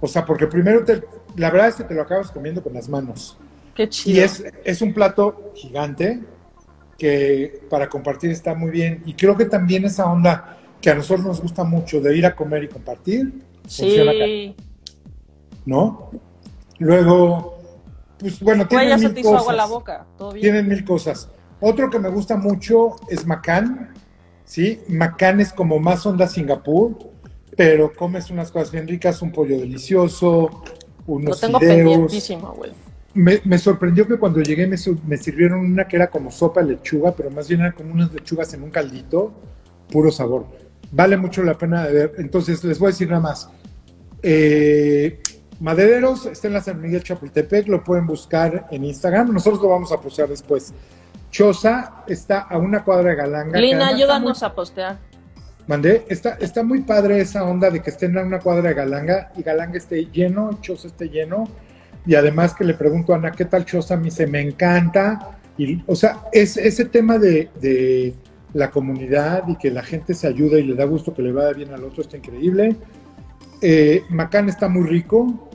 O 0.00 0.08
sea, 0.08 0.24
porque 0.24 0.46
primero, 0.46 0.84
te, 0.84 1.02
la 1.36 1.50
verdad 1.50 1.68
es 1.68 1.74
que 1.76 1.84
te 1.84 1.94
lo 1.94 2.02
acabas 2.02 2.30
comiendo 2.30 2.62
con 2.62 2.72
las 2.72 2.88
manos. 2.88 3.36
Qué 3.74 3.84
Y 3.84 3.88
chido. 3.88 4.24
es, 4.24 4.42
es 4.64 4.82
un 4.82 4.92
plato 4.94 5.52
gigante 5.54 6.20
que 6.98 7.60
para 7.70 7.88
compartir 7.88 8.30
está 8.30 8.54
muy 8.54 8.70
bien. 8.70 9.02
Y 9.06 9.14
creo 9.14 9.36
que 9.36 9.44
también 9.44 9.84
esa 9.84 10.10
onda 10.10 10.56
que 10.80 10.90
a 10.90 10.94
nosotros 10.94 11.24
nos 11.26 11.40
gusta 11.40 11.64
mucho 11.64 12.00
de 12.00 12.16
ir 12.16 12.26
a 12.26 12.34
comer 12.34 12.64
y 12.64 12.68
compartir, 12.68 13.32
funciona 13.64 14.10
acá, 14.10 14.24
Sí. 14.24 14.56
¿no? 15.66 16.10
Luego, 16.78 17.58
pues 18.18 18.40
bueno, 18.40 18.66
tienen 18.66 18.88
ya 18.88 18.98
se 18.98 19.04
mil 19.04 19.14
te 19.14 19.20
hizo 19.20 19.36
agua 19.36 19.52
la 19.52 19.62
cosas. 19.64 19.70
boca. 19.70 20.06
Todo 20.18 20.32
bien. 20.32 20.42
Tienen 20.42 20.68
mil 20.68 20.84
cosas. 20.84 21.28
Otro 21.64 21.88
que 21.90 22.00
me 22.00 22.08
gusta 22.08 22.36
mucho 22.36 22.96
es 23.08 23.24
Macán, 23.24 23.94
¿sí? 24.44 24.80
Macán 24.88 25.40
es 25.40 25.52
como 25.52 25.78
más 25.78 26.04
onda 26.04 26.26
Singapur, 26.26 26.98
pero 27.56 27.92
comes 27.92 28.30
unas 28.30 28.50
cosas 28.50 28.72
bien 28.72 28.88
ricas, 28.88 29.22
un 29.22 29.30
pollo 29.30 29.56
delicioso, 29.56 30.50
Lo 31.06 31.14
unos 31.14 31.40
tengo 31.40 31.60
fideos. 31.60 31.78
pendientísimo, 31.78 32.52
güey. 32.52 32.72
Me, 33.14 33.40
me 33.44 33.58
sorprendió 33.58 34.08
que 34.08 34.16
cuando 34.16 34.40
llegué 34.40 34.66
me, 34.66 34.76
sirvieron 34.76 35.60
una 35.60 35.86
que 35.86 35.94
era 35.94 36.08
como 36.08 36.32
sopa 36.32 36.62
de 36.62 36.72
lechuga, 36.72 37.12
pero 37.12 37.30
más 37.30 37.46
bien 37.46 37.60
era 37.60 37.70
como 37.70 37.92
unas 37.92 38.12
lechugas 38.12 38.52
en 38.54 38.64
un 38.64 38.70
caldito, 38.70 39.32
puro 39.88 40.10
sabor. 40.10 40.46
Vale 40.90 41.16
mucho 41.16 41.44
la 41.44 41.56
pena 41.56 41.86
de 41.86 41.92
ver. 41.92 42.14
Entonces, 42.18 42.64
les 42.64 42.76
voy 42.80 42.88
a 42.88 42.90
decir 42.90 43.08
nada 43.08 43.20
más. 43.20 43.48
Eh, 44.20 45.20
Madereros 45.60 46.26
está 46.26 46.48
en 46.48 46.54
la 46.54 46.60
San 46.60 46.80
Miguel 46.80 47.04
Chapultepec, 47.04 47.68
lo 47.68 47.84
pueden 47.84 48.04
buscar 48.04 48.66
en 48.72 48.84
Instagram. 48.84 49.32
Nosotros 49.32 49.62
lo 49.62 49.68
vamos 49.68 49.92
a 49.92 50.00
postear 50.00 50.28
después. 50.28 50.74
Choza 51.32 52.04
está 52.06 52.40
a 52.40 52.58
una 52.58 52.84
cuadra 52.84 53.10
de 53.10 53.16
Galanga. 53.16 53.58
Lina, 53.58 53.88
ayúdanos 53.88 54.40
muy- 54.42 54.46
a 54.48 54.54
postear. 54.54 54.98
Mandé, 55.66 56.04
está, 56.08 56.34
está 56.40 56.62
muy 56.62 56.82
padre 56.82 57.20
esa 57.20 57.44
onda 57.44 57.70
de 57.70 57.80
que 57.80 57.90
estén 57.90 58.16
a 58.18 58.22
una 58.22 58.38
cuadra 58.38 58.68
de 58.68 58.74
Galanga 58.74 59.32
y 59.36 59.42
Galanga 59.42 59.78
esté 59.78 60.04
lleno, 60.12 60.58
Choza 60.60 60.88
esté 60.88 61.08
lleno. 61.08 61.48
Y 62.04 62.16
además 62.16 62.54
que 62.54 62.64
le 62.64 62.74
pregunto 62.74 63.14
a 63.14 63.16
Ana, 63.16 63.32
¿qué 63.32 63.46
tal 63.46 63.64
Choza? 63.64 63.96
Me 63.96 64.04
dice, 64.04 64.26
me 64.26 64.40
encanta. 64.40 65.38
Y, 65.56 65.82
o 65.86 65.96
sea, 65.96 66.24
es, 66.32 66.56
ese 66.58 66.84
tema 66.84 67.16
de, 67.18 67.48
de 67.60 68.12
la 68.52 68.70
comunidad 68.70 69.44
y 69.48 69.56
que 69.56 69.70
la 69.70 69.82
gente 69.82 70.12
se 70.12 70.26
ayuda 70.26 70.58
y 70.58 70.64
le 70.64 70.74
da 70.74 70.84
gusto 70.84 71.14
que 71.14 71.22
le 71.22 71.32
vaya 71.32 71.52
bien 71.54 71.72
al 71.72 71.82
otro 71.84 72.02
está 72.02 72.18
increíble. 72.18 72.76
Eh, 73.62 74.02
Macán 74.10 74.50
está 74.50 74.68
muy 74.68 74.86
rico. 74.86 75.48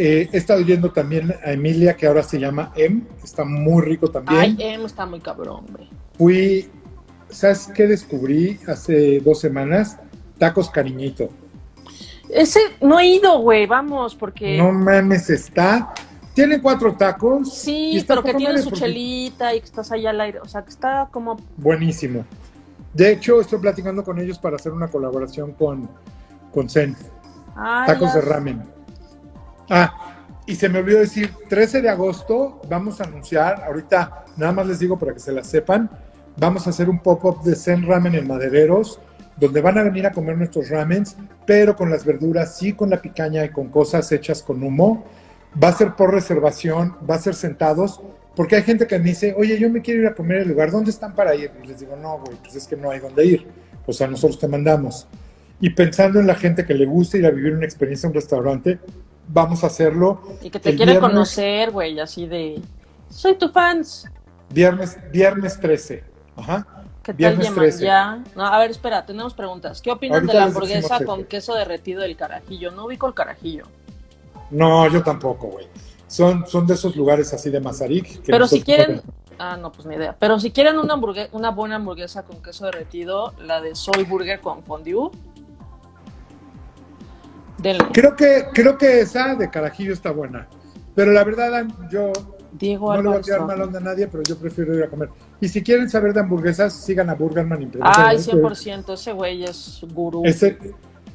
Eh, 0.00 0.28
he 0.32 0.36
estado 0.38 0.60
yendo 0.60 0.92
también 0.92 1.34
a 1.44 1.50
Emilia, 1.52 1.96
que 1.96 2.06
ahora 2.06 2.22
se 2.22 2.38
llama 2.38 2.72
Em, 2.76 3.02
está 3.24 3.44
muy 3.44 3.82
rico 3.82 4.08
también. 4.10 4.38
Ay, 4.40 4.56
Em 4.60 4.84
está 4.84 5.04
muy 5.06 5.18
cabrón, 5.20 5.66
güey. 5.72 5.90
Fui, 6.16 6.70
¿sabes 7.28 7.68
qué 7.74 7.88
descubrí 7.88 8.60
hace 8.68 9.18
dos 9.18 9.40
semanas? 9.40 9.96
Tacos 10.38 10.70
cariñito. 10.70 11.30
Ese 12.30 12.60
no 12.80 13.00
he 13.00 13.06
ido, 13.08 13.40
güey, 13.40 13.66
vamos, 13.66 14.14
porque. 14.14 14.56
No 14.58 14.70
mames, 14.70 15.30
está. 15.30 15.92
Tiene 16.32 16.60
cuatro 16.62 16.94
tacos. 16.94 17.52
sí, 17.52 18.04
pero 18.06 18.22
que 18.22 18.34
tiene 18.34 18.58
su 18.58 18.70
porque- 18.70 18.84
chelita 18.84 19.52
y 19.54 19.58
que 19.58 19.64
estás 19.66 19.90
allá 19.90 20.10
al 20.10 20.20
aire. 20.20 20.38
O 20.40 20.46
sea, 20.46 20.62
que 20.62 20.70
está 20.70 21.08
como. 21.10 21.38
Buenísimo. 21.56 22.24
De 22.94 23.10
hecho, 23.12 23.40
estoy 23.40 23.58
platicando 23.58 24.04
con 24.04 24.20
ellos 24.20 24.38
para 24.38 24.54
hacer 24.54 24.70
una 24.72 24.86
colaboración 24.86 25.52
con, 25.54 25.88
con 26.54 26.70
Zen. 26.70 26.96
Ay, 27.56 27.86
Tacos 27.88 28.10
ya- 28.10 28.14
de 28.16 28.20
ramen. 28.20 28.62
Ah, 29.70 30.14
y 30.46 30.54
se 30.54 30.68
me 30.68 30.78
olvidó 30.78 31.00
decir, 31.00 31.34
13 31.48 31.82
de 31.82 31.90
agosto 31.90 32.60
vamos 32.68 33.00
a 33.00 33.04
anunciar, 33.04 33.62
ahorita 33.64 34.24
nada 34.36 34.52
más 34.52 34.66
les 34.66 34.78
digo 34.78 34.98
para 34.98 35.12
que 35.12 35.20
se 35.20 35.30
la 35.30 35.44
sepan, 35.44 35.90
vamos 36.38 36.66
a 36.66 36.70
hacer 36.70 36.88
un 36.88 37.00
pop-up 37.00 37.42
de 37.42 37.54
Zen 37.54 37.86
Ramen 37.86 38.14
en 38.14 38.26
Madereros, 38.26 38.98
donde 39.36 39.60
van 39.60 39.78
a 39.78 39.82
venir 39.82 40.06
a 40.06 40.12
comer 40.12 40.36
nuestros 40.36 40.68
ramens, 40.70 41.16
pero 41.46 41.76
con 41.76 41.90
las 41.90 42.04
verduras, 42.04 42.56
sí 42.56 42.72
con 42.72 42.90
la 42.90 43.00
picaña 43.00 43.44
y 43.44 43.50
con 43.50 43.68
cosas 43.68 44.10
hechas 44.10 44.42
con 44.42 44.62
humo. 44.62 45.04
Va 45.62 45.68
a 45.68 45.72
ser 45.72 45.94
por 45.94 46.12
reservación, 46.12 46.96
va 47.08 47.16
a 47.16 47.18
ser 47.18 47.34
sentados, 47.34 48.00
porque 48.34 48.56
hay 48.56 48.62
gente 48.62 48.86
que 48.86 48.98
me 48.98 49.04
dice, 49.06 49.34
oye, 49.36 49.58
yo 49.58 49.70
me 49.70 49.82
quiero 49.82 50.02
ir 50.02 50.06
a 50.08 50.14
comer 50.14 50.38
el 50.38 50.48
lugar, 50.48 50.70
¿dónde 50.70 50.90
están 50.90 51.14
para 51.14 51.34
ir? 51.34 51.50
Y 51.62 51.66
les 51.66 51.80
digo, 51.80 51.96
no, 51.96 52.18
güey, 52.18 52.36
pues 52.42 52.56
es 52.56 52.66
que 52.66 52.76
no 52.76 52.90
hay 52.90 53.00
dónde 53.00 53.24
ir. 53.24 53.46
O 53.86 53.92
sea, 53.92 54.06
nosotros 54.06 54.38
te 54.38 54.48
mandamos. 54.48 55.08
Y 55.60 55.70
pensando 55.70 56.20
en 56.20 56.26
la 56.26 56.34
gente 56.34 56.64
que 56.64 56.74
le 56.74 56.86
gusta 56.86 57.16
ir 57.16 57.26
a 57.26 57.30
vivir 57.30 57.54
una 57.54 57.64
experiencia 57.64 58.06
en 58.06 58.10
un 58.10 58.14
restaurante, 58.14 58.78
vamos 59.28 59.62
a 59.64 59.68
hacerlo 59.68 60.20
Y 60.42 60.50
que 60.50 60.58
te 60.58 60.74
quiere 60.76 60.92
viernes- 60.92 61.00
conocer, 61.00 61.70
güey, 61.70 61.98
así 62.00 62.26
de. 62.26 62.60
Soy 63.10 63.34
tu 63.36 63.48
fans. 63.50 64.06
viernes, 64.50 64.98
viernes 65.12 65.58
13. 65.60 66.04
Ajá. 66.36 66.66
¿Qué 67.02 67.12
tal 67.14 67.16
Viernes 67.16 67.54
13. 67.54 67.84
ya? 67.84 68.22
No, 68.36 68.44
a 68.44 68.58
ver, 68.58 68.70
espera, 68.70 69.06
tenemos 69.06 69.32
preguntas. 69.32 69.80
¿Qué 69.80 69.90
Ahorita 69.90 70.18
de 70.20 70.26
la 70.34 70.44
hamburguesa 70.44 71.02
con 71.06 71.24
queso 71.24 71.54
derretido 71.54 72.02
del 72.02 72.16
carajillo? 72.16 72.70
No 72.70 72.84
ubico 72.84 73.06
el 73.06 73.14
carajillo. 73.14 73.64
No, 74.50 74.86
yo 74.88 75.02
tampoco, 75.02 75.48
güey. 75.48 75.66
Son, 76.06 76.46
son 76.46 76.66
de 76.66 76.74
esos 76.74 76.96
lugares 76.96 77.32
así 77.32 77.50
de 77.50 77.60
Mazarik. 77.60 78.22
que 78.22 78.30
Pero 78.32 78.46
si 78.46 78.62
quieren, 78.62 79.00
ah, 79.38 79.56
no, 79.56 79.72
pues 79.72 79.86
ni 79.86 79.94
idea. 79.94 80.16
Pero 80.18 80.38
si 80.38 80.50
quieren 80.50 80.78
una 80.78 80.94
hamburguesa, 80.94 81.30
una 81.32 81.50
buena 81.50 81.76
hamburguesa 81.76 82.24
con 82.24 82.42
queso 82.42 82.66
derretido, 82.66 83.32
la 83.40 83.60
de 83.62 83.74
Soy 83.74 84.04
Burger 84.04 84.40
con 84.40 84.62
fondue. 84.62 85.10
Creo 87.92 88.14
que, 88.16 88.46
creo 88.52 88.78
que 88.78 89.00
esa 89.00 89.34
de 89.34 89.50
carajillo 89.50 89.92
está 89.92 90.10
buena. 90.10 90.46
Pero 90.94 91.12
la 91.12 91.24
verdad, 91.24 91.66
yo 91.90 92.12
Diego 92.52 92.94
no 92.94 93.02
le 93.02 93.08
voy 93.08 93.18
a 93.18 93.20
tirar 93.20 93.44
mal 93.46 93.60
onda 93.60 93.78
a 93.78 93.82
nadie, 93.82 94.08
pero 94.08 94.22
yo 94.22 94.36
prefiero 94.36 94.74
ir 94.76 94.82
a 94.84 94.88
comer. 94.88 95.10
Y 95.40 95.48
si 95.48 95.62
quieren 95.62 95.88
saber 95.88 96.12
de 96.12 96.20
hamburguesas, 96.20 96.72
sigan 96.72 97.10
a 97.10 97.14
Burgerman 97.14 97.58
pregunten. 97.58 97.80
Ay, 97.84 98.16
Ese- 98.16 98.32
100%, 98.32 98.94
ese 98.94 99.12
güey 99.12 99.44
es 99.44 99.80
gurú. 99.92 100.22
Ese, 100.24 100.58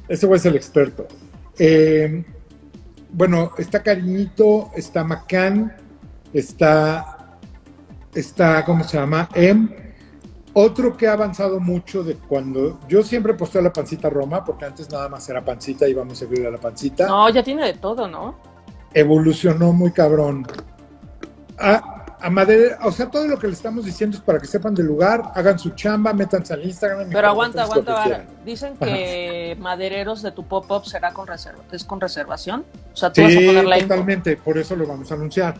ese 0.08 0.26
güey 0.26 0.38
es 0.38 0.46
el 0.46 0.56
experto. 0.56 1.06
Eh, 1.58 2.24
bueno, 3.10 3.50
está 3.58 3.82
Cariñito, 3.82 4.70
está 4.74 5.04
Macán, 5.04 5.76
está, 6.32 7.38
está, 8.14 8.64
¿cómo 8.64 8.84
se 8.84 8.96
llama? 8.96 9.28
M. 9.34 9.83
Otro 10.56 10.96
que 10.96 11.08
ha 11.08 11.12
avanzado 11.14 11.58
mucho 11.58 12.04
de 12.04 12.14
cuando 12.14 12.78
yo 12.88 13.02
siempre 13.02 13.34
posté 13.34 13.60
la 13.60 13.72
pancita 13.72 14.08
Roma, 14.08 14.44
porque 14.44 14.64
antes 14.64 14.88
nada 14.90 15.08
más 15.08 15.28
era 15.28 15.44
pancita, 15.44 15.88
íbamos 15.88 16.14
a 16.14 16.16
servir 16.20 16.46
a 16.46 16.50
la 16.50 16.58
pancita. 16.58 17.08
No, 17.08 17.28
ya 17.28 17.42
tiene 17.42 17.66
de 17.66 17.74
todo, 17.74 18.06
¿no? 18.06 18.36
Evolucionó 18.92 19.72
muy 19.72 19.90
cabrón. 19.90 20.46
A, 21.58 22.16
a 22.20 22.30
Madera, 22.30 22.78
o 22.84 22.92
sea, 22.92 23.10
todo 23.10 23.26
lo 23.26 23.38
que 23.38 23.48
le 23.48 23.52
estamos 23.52 23.84
diciendo 23.84 24.16
es 24.16 24.22
para 24.22 24.38
que 24.38 24.46
sepan 24.46 24.74
del 24.74 24.86
lugar, 24.86 25.22
hagan 25.34 25.58
su 25.58 25.70
chamba, 25.70 26.12
métanse 26.12 26.54
al 26.54 26.64
Instagram. 26.64 27.10
y 27.10 27.12
Pero 27.12 27.28
aguanta, 27.28 27.62
aguanta. 27.64 28.04
que. 28.04 28.44
Dicen 28.44 28.76
que 28.76 29.56
madereros 29.58 30.22
de 30.22 30.30
tu 30.32 30.44
pop-up 30.46 30.86
será 30.86 31.12
con 31.12 31.26
reserva. 31.26 31.62
¿Es 31.72 31.84
con 31.84 32.00
reservación? 32.00 32.64
O 32.92 32.96
sea, 32.96 33.12
tú 33.12 33.22
vas 33.22 33.30
a 33.34 33.38
Sí, 33.38 33.46
poner 33.46 33.64
la 33.64 33.76
info. 33.78 33.88
totalmente, 33.88 34.36
por 34.36 34.56
eso 34.56 34.76
lo 34.76 34.86
vamos 34.86 35.10
a 35.10 35.14
anunciar. 35.14 35.54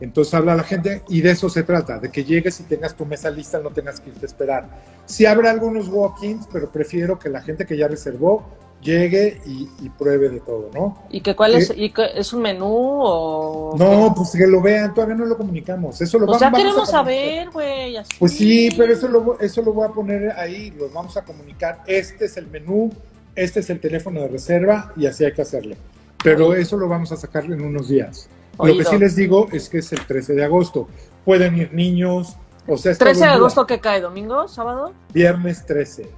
Entonces 0.00 0.34
habla 0.34 0.54
la 0.54 0.62
gente 0.62 1.02
y 1.08 1.20
de 1.22 1.30
eso 1.30 1.48
se 1.48 1.62
trata, 1.62 1.98
de 1.98 2.10
que 2.10 2.24
llegues 2.24 2.60
y 2.60 2.64
tengas 2.64 2.94
tu 2.94 3.06
mesa 3.06 3.30
lista, 3.30 3.58
no 3.60 3.70
tengas 3.70 4.00
que 4.00 4.10
irte 4.10 4.26
a 4.26 4.28
esperar. 4.28 4.68
Sí 5.06 5.24
habrá 5.24 5.50
algunos 5.50 5.88
walk-ins, 5.88 6.46
pero 6.52 6.70
prefiero 6.70 7.18
que 7.18 7.28
la 7.30 7.40
gente 7.40 7.64
que 7.64 7.76
ya 7.78 7.88
reservó 7.88 8.44
llegue 8.82 9.40
y, 9.46 9.68
y 9.82 9.88
pruebe 9.88 10.28
de 10.28 10.40
todo, 10.40 10.70
¿no? 10.74 10.98
¿Y 11.10 11.22
que 11.22 11.34
cuál 11.34 11.54
es? 11.54 11.70
Eh, 11.70 11.74
¿Y 11.76 11.90
que 11.90 12.04
es 12.14 12.32
un 12.34 12.42
menú 12.42 12.66
o...? 12.70 13.74
No, 13.78 14.12
pues 14.14 14.32
que 14.32 14.46
lo 14.46 14.60
vean, 14.60 14.92
todavía 14.94 15.16
no 15.16 15.24
lo 15.24 15.36
comunicamos. 15.36 16.00
Eso 16.00 16.18
lo 16.18 16.26
Pues 16.26 16.36
va- 16.36 16.40
ya 16.40 16.50
vamos 16.50 16.60
a 16.60 16.62
queremos 16.62 16.90
saber, 16.90 17.50
güey. 17.50 17.96
Pues 18.18 18.32
sí, 18.32 18.68
pero 18.76 18.92
eso 18.92 19.08
lo, 19.08 19.40
eso 19.40 19.62
lo 19.62 19.72
voy 19.72 19.86
a 19.88 19.92
poner 19.92 20.30
ahí, 20.32 20.70
lo 20.72 20.90
vamos 20.90 21.16
a 21.16 21.24
comunicar. 21.24 21.82
Este 21.86 22.26
es 22.26 22.36
el 22.36 22.48
menú, 22.48 22.92
este 23.34 23.60
es 23.60 23.70
el 23.70 23.80
teléfono 23.80 24.20
de 24.20 24.28
reserva 24.28 24.92
y 24.94 25.06
así 25.06 25.24
hay 25.24 25.32
que 25.32 25.42
hacerlo. 25.42 25.74
Pero 26.22 26.54
eso 26.54 26.76
lo 26.76 26.86
vamos 26.86 27.10
a 27.12 27.16
sacar 27.16 27.44
en 27.46 27.62
unos 27.62 27.88
días. 27.88 28.28
Lo 28.58 28.76
que 28.76 28.84
sí 28.84 28.98
les 28.98 29.16
digo 29.16 29.48
es 29.52 29.68
que 29.68 29.78
es 29.78 29.92
el 29.92 30.06
13 30.06 30.34
de 30.34 30.44
agosto. 30.44 30.88
Pueden 31.24 31.56
ir 31.56 31.72
niños, 31.74 32.36
o 32.66 32.76
sea, 32.76 32.92
es 32.92 32.98
13 32.98 33.20
todo 33.20 33.28
de 33.28 33.36
agosto 33.36 33.66
que 33.66 33.80
cae, 33.80 34.00
domingo, 34.00 34.48
sábado. 34.48 34.92
Viernes 35.12 35.64
13, 35.66 36.10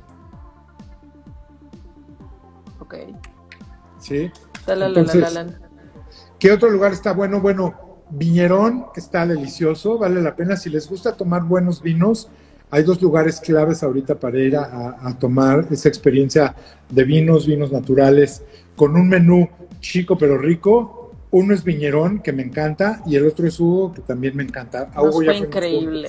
Ok. 2.80 2.94
¿sí? 4.00 4.30
Entonces-. 4.66 5.46
¿Qué 6.38 6.52
otro 6.52 6.70
lugar 6.70 6.92
está 6.92 7.12
bueno? 7.12 7.40
Bueno, 7.40 7.74
Viñerón 8.10 8.86
está 8.96 9.26
delicioso, 9.26 9.98
vale 9.98 10.22
la 10.22 10.34
pena. 10.34 10.56
Si 10.56 10.70
les 10.70 10.88
gusta 10.88 11.14
tomar 11.14 11.42
buenos 11.42 11.82
vinos, 11.82 12.30
hay 12.70 12.82
dos 12.82 13.02
lugares 13.02 13.40
claves 13.40 13.82
ahorita 13.82 14.14
para 14.14 14.38
ir 14.38 14.56
a 14.56 15.16
tomar 15.18 15.66
esa 15.70 15.88
experiencia 15.88 16.54
de 16.88 17.04
vinos, 17.04 17.46
vinos 17.46 17.72
naturales, 17.72 18.42
con 18.76 18.94
un 18.94 19.08
menú 19.08 19.48
chico 19.80 20.16
pero 20.16 20.38
rico. 20.38 20.97
Uno 21.30 21.52
es 21.54 21.62
Viñerón, 21.62 22.20
que 22.20 22.32
me 22.32 22.42
encanta, 22.42 23.02
y 23.06 23.16
el 23.16 23.26
otro 23.26 23.46
es 23.46 23.60
Hugo, 23.60 23.92
que 23.92 24.00
también 24.00 24.34
me 24.36 24.42
encanta. 24.42 24.88
A 24.94 25.02
Nos 25.02 25.14
Hugo 25.14 25.24
fue 25.24 25.36
increíble. 25.36 26.08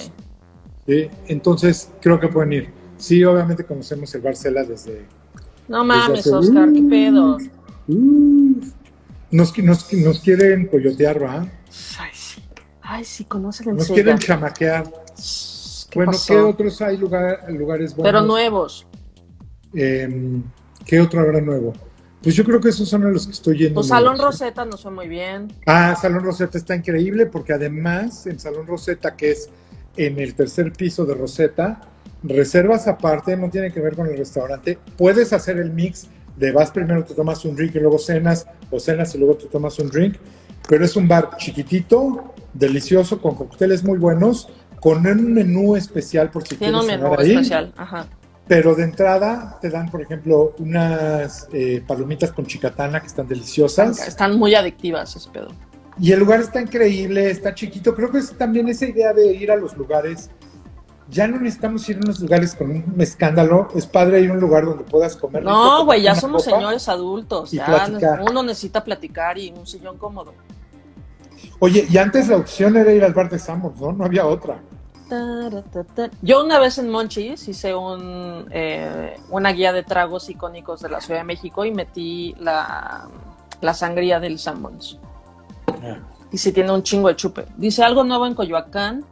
¿sí? 0.87 1.07
Entonces, 1.27 1.89
creo 2.01 2.19
que 2.19 2.27
pueden 2.29 2.53
ir. 2.53 2.69
Sí, 2.97 3.23
obviamente 3.23 3.63
conocemos 3.65 4.13
el 4.15 4.21
Barcela 4.21 4.63
desde, 4.63 5.05
No 5.67 5.83
mames, 5.83 6.19
hace- 6.19 6.33
Oscar, 6.33 6.71
qué 6.73 6.81
pedo. 6.81 7.37
Uf. 7.87 8.73
Nos, 9.31 9.57
nos, 9.59 9.93
nos 9.93 10.19
quieren 10.21 10.67
coyotear, 10.67 11.21
¿va? 11.21 11.41
Ay, 11.41 12.09
sí. 12.13 12.41
Ay, 12.81 13.03
sí, 13.03 13.23
conocen 13.25 13.69
en 13.69 13.75
Nos 13.75 13.87
quieren 13.87 14.17
chamaquear. 14.17 14.85
¿Qué 14.85 15.97
bueno, 15.99 16.11
pasó? 16.11 16.33
¿qué 16.33 16.39
otros 16.39 16.81
hay 16.81 16.97
lugar, 16.97 17.45
lugares 17.51 17.95
buenos? 17.95 18.11
Pero 18.11 18.21
nuevos. 18.25 18.87
Eh, 19.73 20.41
¿Qué 20.85 20.99
otro 20.99 21.19
habrá 21.21 21.41
nuevo? 21.41 21.73
Pues 22.21 22.35
yo 22.35 22.43
creo 22.43 22.59
que 22.59 22.69
esos 22.69 22.89
son 22.89 23.05
a 23.05 23.09
los 23.09 23.25
que 23.25 23.31
estoy 23.33 23.57
yendo. 23.57 23.75
Pues 23.75 23.87
Salón 23.87 24.17
nuevos. 24.17 24.39
Rosetta 24.39 24.65
nos 24.65 24.81
fue 24.81 24.91
muy 24.91 25.07
bien. 25.07 25.53
Ah, 25.65 25.95
Salón 25.99 26.23
Rosetta 26.23 26.57
está 26.57 26.75
increíble 26.75 27.25
porque 27.27 27.53
además 27.53 28.27
en 28.27 28.39
Salón 28.39 28.67
Rosetta, 28.67 29.15
que 29.15 29.31
es 29.31 29.49
en 29.95 30.19
el 30.19 30.35
tercer 30.35 30.73
piso 30.73 31.05
de 31.05 31.13
Rosetta, 31.13 31.81
reservas 32.23 32.87
aparte, 32.87 33.37
no 33.37 33.49
tiene 33.49 33.71
que 33.71 33.79
ver 33.79 33.95
con 33.95 34.07
el 34.07 34.17
restaurante. 34.17 34.77
Puedes 34.97 35.31
hacer 35.31 35.57
el 35.59 35.71
mix 35.71 36.07
de 36.35 36.51
vas 36.51 36.71
primero, 36.71 37.03
te 37.05 37.13
tomas 37.13 37.43
un 37.45 37.55
drink 37.55 37.75
y 37.75 37.79
luego 37.79 37.97
cenas, 37.97 38.47
o 38.69 38.79
cenas 38.79 39.13
y 39.15 39.17
luego 39.17 39.35
te 39.35 39.47
tomas 39.47 39.79
un 39.79 39.89
drink. 39.89 40.15
Pero 40.67 40.83
es 40.85 40.95
un 40.97 41.07
bar 41.07 41.31
chiquitito, 41.37 42.33
delicioso, 42.53 43.21
con 43.21 43.35
cócteles 43.35 43.83
muy 43.83 43.97
buenos, 43.97 44.49
con 44.81 45.05
un 45.07 45.33
menú 45.33 45.75
especial 45.75 46.29
por 46.31 46.47
si 46.47 46.55
Tiene 46.55 46.77
un 46.77 46.85
quieres 46.85 46.99
menú 47.01 47.15
cenar 47.15 47.19
ahí. 47.21 47.31
especial. 47.31 47.73
Ajá. 47.77 48.07
Pero 48.49 48.73
de 48.73 48.83
entrada 48.83 49.59
te 49.61 49.69
dan, 49.69 49.91
por 49.91 50.01
ejemplo, 50.01 50.55
unas 50.57 51.47
eh, 51.53 51.83
palomitas 51.85 52.31
con 52.31 52.47
chicatana 52.47 52.99
que 52.99 53.05
están 53.05 53.27
deliciosas. 53.27 54.07
Están 54.07 54.39
muy 54.39 54.55
adictivas 54.55 55.15
ese 55.15 55.29
pedo. 55.29 55.49
Y 55.99 56.11
el 56.13 56.19
lugar 56.19 56.39
está 56.39 56.59
increíble, 56.59 57.29
está 57.29 57.53
chiquito. 57.53 57.93
Creo 57.93 58.09
que 58.11 58.17
es 58.17 58.35
también 58.35 58.67
esa 58.67 58.87
idea 58.87 59.13
de 59.13 59.33
ir 59.33 59.51
a 59.51 59.55
los 59.55 59.77
lugares. 59.77 60.31
Ya 61.11 61.27
no 61.27 61.39
necesitamos 61.39 61.87
ir 61.89 61.97
a 61.97 61.99
unos 61.99 62.19
lugares 62.21 62.55
con 62.55 62.71
un 62.71 62.95
escándalo. 62.97 63.69
Es 63.75 63.85
padre 63.85 64.19
ir 64.21 64.31
a 64.31 64.33
un 64.33 64.39
lugar 64.39 64.65
donde 64.65 64.83
puedas 64.83 65.15
comer. 65.15 65.43
No, 65.43 65.85
güey, 65.85 66.01
ya 66.01 66.15
somos 66.15 66.43
señores 66.43 66.89
adultos. 66.89 67.51
Ya 67.51 67.87
uno 68.27 68.41
necesita 68.41 68.83
platicar 68.83 69.37
y 69.37 69.51
un 69.51 69.67
sillón 69.67 69.99
cómodo. 69.99 70.33
Oye, 71.59 71.85
y 71.87 71.97
antes 71.99 72.27
la 72.27 72.37
opción 72.37 72.77
era 72.77 72.91
ir 72.91 73.03
al 73.03 73.13
bar 73.13 73.29
de 73.29 73.37
Samos, 73.37 73.79
¿no? 73.79 73.91
No 73.91 74.05
había 74.05 74.25
otra. 74.25 74.59
Yo 76.21 76.43
una 76.43 76.59
vez 76.59 76.77
en 76.77 76.89
Monchis 76.89 77.47
hice 77.47 77.73
un, 77.73 78.47
eh, 78.51 79.15
una 79.29 79.51
guía 79.51 79.73
de 79.73 79.83
tragos 79.83 80.29
icónicos 80.29 80.81
de 80.81 80.89
la 80.89 81.01
Ciudad 81.01 81.21
de 81.21 81.25
México 81.25 81.65
y 81.65 81.71
metí 81.71 82.35
la, 82.39 83.07
la 83.61 83.73
sangría 83.73 84.19
del 84.19 84.39
Sanborns. 84.39 84.97
Y 86.31 86.37
si 86.37 86.51
tiene 86.51 86.71
un 86.71 86.83
chingo 86.83 87.07
de 87.07 87.15
chupe. 87.15 87.45
Dice 87.57 87.83
algo 87.83 88.03
nuevo 88.03 88.25
en 88.27 88.35
Coyoacán. 88.35 89.03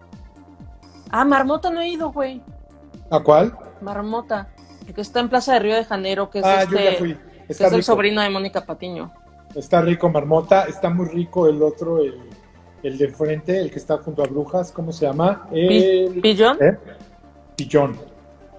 Ah, 1.10 1.26
Marmota 1.26 1.70
no 1.70 1.82
he 1.82 1.90
ido, 1.90 2.12
güey. 2.12 2.42
¿A 3.10 3.20
cuál? 3.20 3.58
Marmota. 3.82 4.50
Que 4.94 5.02
está 5.02 5.20
en 5.20 5.30
Plaza 5.30 5.54
de 5.54 5.60
Río 5.60 5.76
de 5.76 5.86
Janeiro, 5.86 6.30
que 6.30 6.40
es, 6.40 6.46
ah, 6.46 6.64
yo 6.64 6.78
este, 6.78 6.92
ya 6.92 6.98
fui. 6.98 7.18
que 7.48 7.54
es 7.54 7.62
el 7.62 7.84
sobrino 7.84 8.22
de 8.22 8.30
Mónica 8.30 8.66
Patiño. 8.66 9.12
Está 9.56 9.82
rico, 9.82 10.10
Marmota. 10.10 10.64
Está 10.64 10.90
muy 10.90 11.08
rico 11.08 11.48
el 11.48 11.62
otro, 11.62 12.00
el, 12.00 12.27
el 12.84 12.98
de 12.98 13.06
enfrente, 13.06 13.60
el 13.60 13.72
que 13.72 13.80
está 13.80 13.98
junto 13.98 14.24
a 14.24 14.28
Brujas. 14.28 14.72
¿Cómo 14.72 14.92
se 14.92 15.06
llama? 15.06 15.48
El... 15.52 16.20
Pillón, 16.22 16.58
¿Eh? 16.62 16.78
Pillón. 17.56 17.98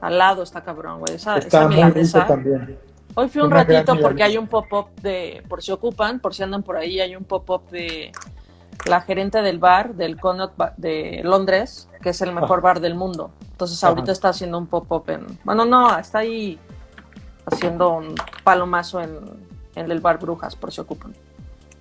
al 0.00 0.18
lado 0.18 0.42
está 0.42 0.62
cabrón, 0.62 1.00
güey. 1.00 1.14
Esa, 1.14 1.38
Está 1.38 1.64
esa 1.64 1.68
muy 1.68 1.90
rico 1.90 2.24
también. 2.26 2.78
Hoy 3.14 3.28
fui 3.28 3.40
un 3.40 3.48
Una 3.48 3.64
ratito 3.64 3.98
porque 4.00 4.22
hay 4.22 4.36
un 4.36 4.46
pop-up 4.46 4.90
de, 5.00 5.42
por 5.48 5.62
si 5.62 5.72
ocupan, 5.72 6.20
por 6.20 6.34
si 6.34 6.42
andan 6.42 6.62
por 6.62 6.76
ahí, 6.76 7.00
hay 7.00 7.16
un 7.16 7.24
pop-up 7.24 7.68
de 7.70 8.12
la 8.86 9.00
gerente 9.00 9.42
del 9.42 9.58
bar, 9.58 9.94
del 9.94 10.20
Connaught 10.20 10.52
de 10.76 11.22
Londres, 11.24 11.88
que 12.00 12.10
es 12.10 12.22
el 12.22 12.32
mejor 12.32 12.60
bar 12.60 12.80
del 12.80 12.94
mundo. 12.94 13.32
Entonces 13.50 13.82
ahorita 13.82 14.04
Ajá. 14.04 14.12
está 14.12 14.28
haciendo 14.28 14.58
un 14.58 14.68
pop-up 14.68 15.10
en... 15.10 15.26
Bueno, 15.42 15.64
no, 15.64 15.98
está 15.98 16.18
ahí 16.18 16.58
haciendo 17.44 17.90
un 17.90 18.14
palomazo 18.44 19.00
en, 19.00 19.18
en 19.74 19.90
el 19.90 20.00
bar 20.00 20.18
Brujas, 20.20 20.54
por 20.54 20.70
si 20.70 20.80
ocupan. 20.80 21.12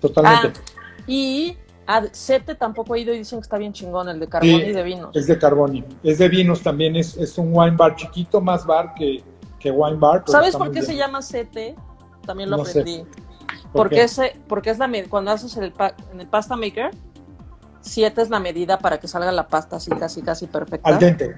Totalmente. 0.00 0.58
Ah, 0.58 1.02
y 1.06 1.56
a 1.88 2.02
Sete 2.12 2.54
tampoco 2.54 2.94
he 2.94 3.00
ido 3.00 3.12
y 3.14 3.18
dicen 3.18 3.38
que 3.40 3.44
está 3.44 3.56
bien 3.58 3.72
chingón, 3.72 4.08
el 4.10 4.20
de 4.20 4.28
carbón 4.28 4.50
Sí, 4.60 4.66
y 4.66 4.72
de 4.72 4.82
vinos. 4.82 5.16
Es 5.16 5.26
de 5.26 5.38
Carboni. 5.38 5.82
Es 6.02 6.18
de 6.18 6.28
vinos 6.28 6.62
también. 6.62 6.94
Es, 6.96 7.16
es 7.16 7.36
un 7.38 7.48
wine 7.50 7.76
bar 7.76 7.96
chiquito, 7.96 8.40
más 8.42 8.66
bar 8.66 8.92
que, 8.94 9.24
que 9.58 9.70
wine 9.70 9.96
bar. 9.96 10.22
¿Sabes 10.26 10.54
por 10.54 10.66
qué 10.68 10.80
bien. 10.80 10.84
se 10.86 10.96
llama 10.96 11.22
Sete? 11.22 11.74
También 12.26 12.50
lo 12.50 12.58
No 12.58 12.64
sé. 12.66 12.80
aprendí. 12.80 13.02
¿Por 13.04 13.72
Porque, 13.72 13.96
qué? 13.96 14.02
ese, 14.02 14.36
porque 14.48 14.70
es 14.70 14.78
la 14.78 14.88
cuando 15.08 15.30
haces 15.30 15.56
el 15.56 15.72
pa- 15.72 15.94
en 16.12 16.20
el 16.20 16.26
pasta 16.26 16.56
maker, 16.56 16.90
7 17.80 18.20
es 18.20 18.28
la 18.28 18.38
medida 18.40 18.78
para 18.78 18.98
que 19.00 19.08
salga 19.08 19.32
la 19.32 19.48
pasta 19.48 19.76
así 19.76 19.90
casi 19.90 20.20
casi 20.20 20.46
perfecta. 20.46 20.88
Al 20.88 20.98
dente. 20.98 21.36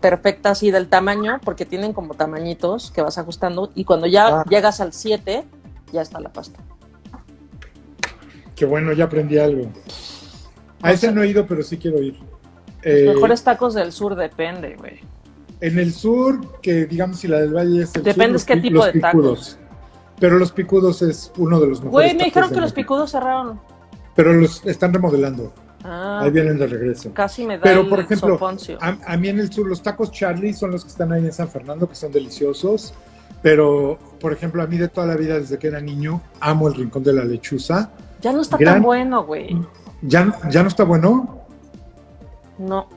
Perfecta 0.00 0.50
así 0.50 0.70
del 0.70 0.88
tamaño, 0.88 1.40
porque 1.44 1.64
tienen 1.66 1.92
como 1.92 2.14
tamañitos 2.14 2.90
que 2.92 3.02
vas 3.02 3.18
ajustando 3.18 3.70
y 3.74 3.84
cuando 3.84 4.06
ya 4.06 4.40
Ah. 4.40 4.44
llegas 4.48 4.80
al 4.80 4.92
7 4.92 5.44
ya 5.92 6.02
está 6.02 6.20
la 6.20 6.32
pasta. 6.32 6.60
Qué 8.62 8.66
bueno, 8.66 8.92
ya 8.92 9.06
aprendí 9.06 9.38
algo. 9.38 9.68
A 10.82 10.86
No 10.90 10.94
ese 10.94 11.08
sé. 11.08 11.12
no 11.12 11.24
he 11.24 11.26
ido, 11.26 11.44
pero 11.48 11.64
sí 11.64 11.78
quiero 11.78 12.00
ir. 12.00 12.14
Los 12.14 12.20
Eh, 12.84 13.10
mejores 13.12 13.42
tacos 13.42 13.74
del 13.74 13.90
sur 13.90 14.14
depende, 14.14 14.76
güey. 14.76 15.00
En 15.60 15.80
el 15.80 15.92
sur, 15.92 16.60
que 16.60 16.86
digamos 16.86 17.18
si 17.18 17.26
la 17.26 17.40
del 17.40 17.52
Valle 17.52 17.82
es 17.82 17.96
el 17.96 18.04
Depende 18.04 18.38
sur, 18.38 18.46
qué 18.46 18.54
los, 18.54 18.62
tipo 18.62 18.74
los 18.76 18.92
de 18.92 19.00
tacos. 19.00 19.10
picudos. 19.20 19.58
Pero 20.20 20.38
los 20.38 20.52
picudos 20.52 21.02
es 21.02 21.32
uno 21.38 21.58
de 21.58 21.66
los 21.66 21.78
mejores. 21.82 21.90
Güey, 21.92 22.06
me 22.12 22.18
tacos 22.18 22.24
dijeron 22.26 22.50
que 22.50 22.60
los 22.60 22.72
picudos 22.72 23.10
cerraron. 23.10 23.60
Pero 24.14 24.32
los 24.32 24.64
están 24.64 24.92
remodelando. 24.94 25.52
Ah, 25.82 26.20
Ahí 26.22 26.30
vienen 26.30 26.56
de 26.56 26.68
regreso. 26.68 27.10
casi 27.12 27.44
me 27.44 27.56
da 27.58 27.64
Pero, 27.64 27.80
el 27.80 27.88
por 27.88 27.98
ejemplo. 27.98 28.38
A, 28.80 28.96
a 29.12 29.16
mí 29.16 29.28
en 29.28 29.40
el 29.40 29.52
sur, 29.52 29.66
los 29.66 29.82
tacos 29.82 30.12
Charlie 30.12 30.52
son 30.54 30.70
los 30.70 30.84
que 30.84 30.90
están 30.92 31.10
ahí 31.10 31.24
en 31.24 31.32
San 31.32 31.48
Fernando, 31.48 31.88
que 31.88 31.96
son 31.96 32.12
deliciosos. 32.12 32.94
Pero, 33.42 33.98
por 34.20 34.32
ejemplo, 34.32 34.62
a 34.62 34.68
mí 34.68 34.78
de 34.78 34.86
toda 34.86 35.08
la 35.08 35.16
vida, 35.16 35.40
desde 35.40 35.58
que 35.58 35.66
era 35.66 35.80
niño, 35.80 36.22
amo 36.38 36.68
el 36.68 36.74
rincón 36.74 37.02
de 37.02 37.12
la 37.12 37.24
lechuza. 37.24 37.90
Ya 38.22 38.32
no 38.32 38.40
está 38.40 38.56
gran- 38.56 38.74
tan 38.76 38.82
bueno, 38.82 39.24
güey. 39.24 39.56
Ya, 40.02 40.36
ya 40.50 40.62
no 40.62 40.68
está 40.68 40.84
bueno, 40.84 41.40
No. 42.58 42.88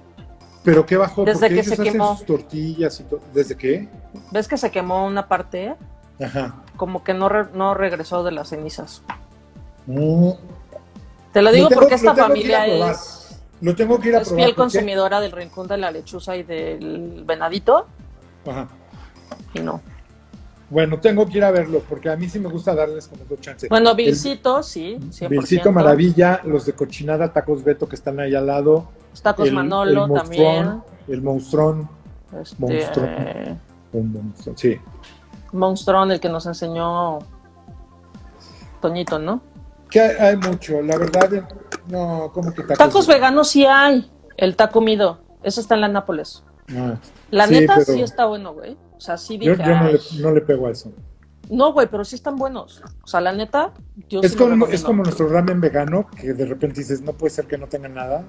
pero 0.64 0.86
¿qué 0.86 0.98
bajó? 0.98 1.24
Desde 1.26 1.50
que 1.50 1.64
se 1.64 1.78
quemó. 1.78 2.16
sus 2.18 2.26
tortillas 2.26 3.00
y 3.00 3.04
todo. 3.04 3.20
¿Desde 3.34 3.56
qué? 3.56 3.88
¿Ves 4.32 4.48
que 4.48 4.58
se 4.58 4.72
quemó 4.72 5.06
una 5.06 5.28
parte? 5.28 5.76
Ajá. 6.24 6.56
Como 6.78 7.04
que 7.04 7.14
no, 7.14 7.30
re- 7.30 7.48
no 7.54 7.74
regresó 7.74 8.24
de 8.24 8.32
las 8.32 8.50
cenizas. 8.50 9.02
Mm, 9.88 10.30
Te 11.34 11.42
lo 11.42 11.50
Lo 11.50 11.56
digo 11.56 11.68
tengo- 11.68 11.82
porque 11.82 11.96
esta 11.96 12.16
familia 12.16 12.66
es, 12.66 13.38
lo 13.60 13.76
tengo 13.76 14.00
que 14.00 14.08
ir 14.10 14.16
a 14.16 14.22
es 14.22 14.30
probar. 14.30 14.46
fiel 14.46 14.56
consumidora 14.56 15.20
del 15.20 15.32
rincón 15.34 15.68
de 15.68 15.78
la 15.78 15.92
lechuza 15.92 16.36
y 16.38 16.44
del 16.44 17.24
venadito. 17.26 17.88
Ajá. 18.48 18.68
Y 19.54 19.60
no. 19.60 19.82
Bueno, 20.70 21.00
tengo 21.00 21.26
que 21.28 21.38
ir 21.38 21.44
a 21.44 21.52
verlo 21.52 21.82
porque 21.88 22.10
a 22.10 22.16
mí 22.16 22.28
sí 22.28 22.40
me 22.40 22.50
gusta 22.50 22.74
darles 22.74 23.08
como 23.08 23.24
dos 23.26 23.40
chances. 23.40 23.70
Bueno, 23.70 23.94
Vilcito, 23.96 24.64
sí, 24.64 24.98
100%. 25.12 25.30
Vilcito 25.30 25.72
Maravilla, 25.72 26.42
los 26.44 26.66
de 26.66 26.74
cochinada, 26.74 27.32
tacos 27.32 27.64
Beto 27.64 27.88
que 27.88 27.96
están 27.96 28.20
ahí 28.20 28.34
al 28.34 28.48
lado. 28.48 28.90
Los 29.12 29.22
tacos 29.22 29.48
el- 29.48 29.54
Manolo 29.54 30.06
el 30.06 30.14
también. 30.14 30.66
monstrón, 30.66 30.84
El 31.08 31.22
monstrón. 31.22 31.90
Este, 32.42 32.56
Monstruo. 32.60 33.06
eh, 33.08 33.56
un 33.94 34.12
monstruo, 34.12 34.58
Sí. 34.58 34.78
Monstrón, 35.54 36.12
el 36.12 36.20
que 36.20 36.28
nos 36.30 36.46
enseñó 36.48 37.20
Toñito, 38.82 39.20
¿no? 39.20 39.42
Que 39.90 40.00
hay, 40.02 40.16
hay 40.18 40.38
mucho, 40.38 40.82
la 40.82 40.98
verdad. 40.98 41.34
eh, 41.34 41.44
No, 41.88 42.32
como 42.34 42.52
que 42.52 42.64
tacos. 42.64 42.78
Tacos 42.80 43.08
veganos 43.08 43.48
sí 43.50 43.66
hay. 43.66 44.10
El 44.38 44.56
taco 44.56 44.82
mido. 44.82 45.20
Eso 45.44 45.62
está 45.62 45.76
en 45.76 45.82
la 45.82 45.88
Nápoles. 45.88 46.44
Ah, 46.76 46.96
La 47.30 47.46
Sí, 47.48 47.54
neta 47.54 47.76
pero- 47.78 47.94
sí 47.94 48.02
está 48.02 48.26
bueno, 48.26 48.54
güey. 48.54 48.76
O 48.98 49.02
sea, 49.02 49.18
sí 49.18 49.38
yo 49.38 49.52
dije. 49.56 49.64
yo 49.68 49.76
no, 49.76 49.84
le, 49.86 50.00
"Ay". 50.00 50.20
no 50.22 50.32
le 50.32 50.42
pego 50.42 50.68
a 50.68 50.72
eso. 50.72 50.92
No, 51.50 51.74
güey, 51.74 51.88
pero 51.90 52.04
sí 52.04 52.16
están 52.16 52.38
buenos. 52.38 52.82
O 53.04 53.08
sea, 53.08 53.22
la 53.22 53.32
neta, 53.32 53.72
yo 54.10 54.22
Es 54.22 54.32
sí 54.32 54.38
como, 54.38 54.66
es 54.68 54.84
como 54.84 55.04
nuestro 55.04 55.28
ramen 55.30 55.62
vegano, 55.62 56.08
que 56.20 56.34
de 56.34 56.46
repente 56.46 56.80
dices, 56.80 57.02
no 57.02 57.14
puede 57.14 57.32
ser 57.32 57.46
que 57.46 57.58
no 57.58 57.68
tenga 57.68 57.88
nada. 57.88 58.26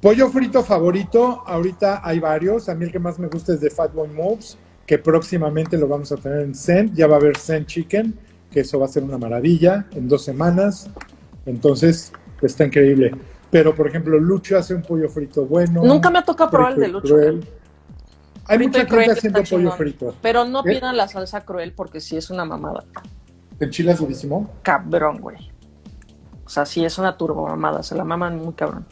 Pollo 0.00 0.28
frito 0.30 0.62
favorito, 0.62 1.42
ahorita 1.46 2.00
hay 2.04 2.18
varios. 2.18 2.68
A 2.68 2.74
mí 2.74 2.84
el 2.84 2.92
que 2.92 2.98
más 2.98 3.18
me 3.18 3.28
gusta 3.28 3.54
es 3.54 3.60
de 3.60 3.70
Fatboy 3.70 4.08
Moves, 4.08 4.58
que 4.84 4.98
próximamente 4.98 5.78
lo 5.78 5.86
vamos 5.88 6.10
a 6.12 6.16
tener 6.16 6.40
en 6.40 6.54
Zen. 6.54 6.94
Ya 6.94 7.06
va 7.06 7.14
a 7.14 7.18
haber 7.18 7.38
Zen 7.38 7.64
Chicken, 7.66 8.14
que 8.50 8.60
eso 8.60 8.78
va 8.80 8.86
a 8.86 8.88
ser 8.88 9.04
una 9.04 9.16
maravilla 9.16 9.86
en 9.92 10.08
dos 10.08 10.24
semanas. 10.24 10.90
Entonces, 11.46 12.12
está 12.42 12.64
increíble. 12.66 13.14
Pero, 13.50 13.74
por 13.74 13.86
ejemplo, 13.86 14.18
Lucho 14.18 14.58
hace 14.58 14.74
un 14.74 14.82
pollo 14.82 15.08
frito 15.08 15.46
bueno. 15.46 15.82
Nunca 15.84 16.10
me 16.10 16.18
ha 16.18 16.24
tocado 16.24 16.50
probar 16.50 16.72
el 16.74 16.80
de 16.80 16.88
Lucho. 16.88 17.14
cruel. 17.14 17.46
Hay 18.46 18.58
Frito 18.58 18.78
mucha 18.78 18.90
gente 18.90 19.12
haciendo 19.12 19.42
pollo 19.44 19.72
frito. 19.72 20.14
Pero 20.20 20.44
no 20.44 20.60
¿Eh? 20.60 20.74
pidan 20.74 20.96
la 20.96 21.08
salsa 21.08 21.42
cruel 21.42 21.72
porque 21.72 22.00
sí 22.00 22.16
es 22.16 22.30
una 22.30 22.44
mamada. 22.44 22.84
¿En 23.60 23.70
Chile 23.70 23.92
es 23.92 23.98
durísimo? 23.98 24.50
Cabrón, 24.62 25.20
güey. 25.20 25.50
O 26.44 26.48
sea, 26.48 26.66
sí 26.66 26.84
es 26.84 26.98
una 26.98 27.16
turbo 27.16 27.46
mamada. 27.46 27.82
Se 27.82 27.94
la 27.94 28.04
maman 28.04 28.36
muy 28.36 28.54
cabrón. 28.54 28.84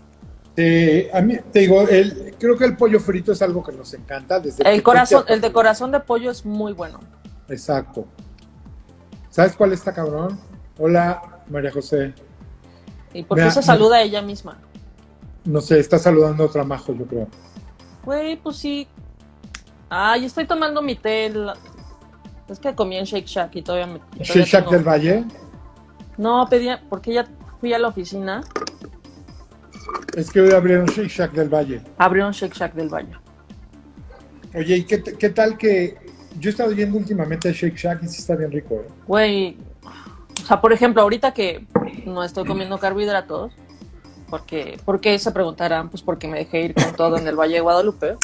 Eh, 0.57 1.11
a 1.13 1.21
mí, 1.21 1.37
te 1.53 1.61
digo, 1.61 1.83
el, 1.89 2.35
creo 2.39 2.57
que 2.57 2.65
el 2.65 2.77
pollo 2.77 3.01
frito 3.01 3.33
es 3.33 3.43
algo 3.43 3.63
que 3.63 3.73
nos 3.73 3.93
encanta. 3.95 4.39
Desde 4.41 4.69
El 4.69 4.83
corazón, 4.83 5.25
el 5.29 5.41
de 5.41 5.53
corazón 5.53 5.91
de 5.91 6.01
pollo 6.01 6.31
es 6.31 6.45
muy 6.45 6.73
bueno. 6.73 7.01
Exacto. 7.49 8.07
¿Sabes 9.31 9.55
cuál 9.55 9.73
está 9.73 9.93
cabrón? 9.93 10.39
Hola, 10.79 11.43
María 11.49 11.73
José. 11.73 12.15
¿Y 13.13 13.23
por 13.23 13.39
qué 13.39 13.51
se 13.51 13.63
saluda 13.63 13.97
a 13.97 14.03
ella 14.03 14.23
misma? 14.23 14.59
No 15.45 15.61
sé, 15.61 15.81
está 15.81 15.99
saludando 15.99 16.45
a 16.45 16.47
otra 16.47 16.65
majo, 16.65 16.95
yo 16.95 17.07
creo. 17.07 17.29
Güey, 18.05 18.37
pues 18.37 18.57
sí. 18.57 18.87
Ay, 19.91 20.25
estoy 20.25 20.47
tomando 20.47 20.81
mi 20.83 20.95
té. 20.95 21.29
la- 21.31 21.57
Es 22.49 22.59
que 22.59 22.75
comí 22.75 22.97
en 22.97 23.05
Shake 23.05 23.27
Shack 23.27 23.57
y 23.57 23.63
todavía 23.63 23.87
me. 23.87 23.95
y 23.95 23.99
todavía 23.99 24.25
Shake 24.25 24.47
Shack 24.47 24.65
tengo- 24.65 24.77
del 24.77 24.83
Valle. 24.85 25.25
No, 26.17 26.47
pedía, 26.49 26.83
porque 26.89 27.13
ya 27.15 27.27
fui 27.61 27.73
a 27.75 27.79
la 27.79 27.89
oficina, 27.89 28.41
Es 30.17 30.31
que 30.31 30.41
hoy 30.41 30.51
abrieron 30.53 30.87
Shake 30.87 31.09
Shack 31.09 31.33
del 31.33 31.49
Valle. 31.49 31.81
abrió 31.99 32.27
un 32.27 32.33
Shake 32.33 32.55
Shack 32.55 32.75
del 32.75 32.89
Valle. 32.89 33.13
Oye, 34.55 34.77
¿y 34.79 34.85
qué, 34.85 35.03
qué 35.03 35.31
tal 35.31 35.57
que 35.57 35.97
yo 36.39 36.49
he 36.49 36.53
estado 36.53 36.73
yendo 36.73 36.99
últimamente 36.99 37.49
a 37.49 37.53
Shake 37.53 37.77
Shack 37.77 38.03
y 38.03 38.09
sí 38.09 38.19
está 38.21 38.35
bien 38.35 38.51
rico, 38.51 38.75
¿eh? 38.75 38.89
Güey, 39.07 39.57
o 40.43 40.47
sea, 40.47 40.61
por 40.61 40.73
ejemplo, 40.73 41.03
ahorita 41.03 41.33
que 41.33 41.67
no 42.07 42.25
estoy 42.25 42.45
comiendo 42.45 42.79
carbohidratos, 42.79 43.53
porque, 44.29 44.81
¿por 44.85 45.01
qué 45.01 45.17
se 45.21 45.31
preguntarán? 45.31 45.89
Pues 45.89 46.03
porque 46.03 46.27
me 46.29 46.39
dejé 46.39 46.63
ir 46.63 46.75
con 46.75 46.93
todo 46.97 47.17
en 47.17 47.27
el 47.29 47.37
Valle 47.37 47.55
de 47.55 47.61
Guadalupe. 47.61 48.17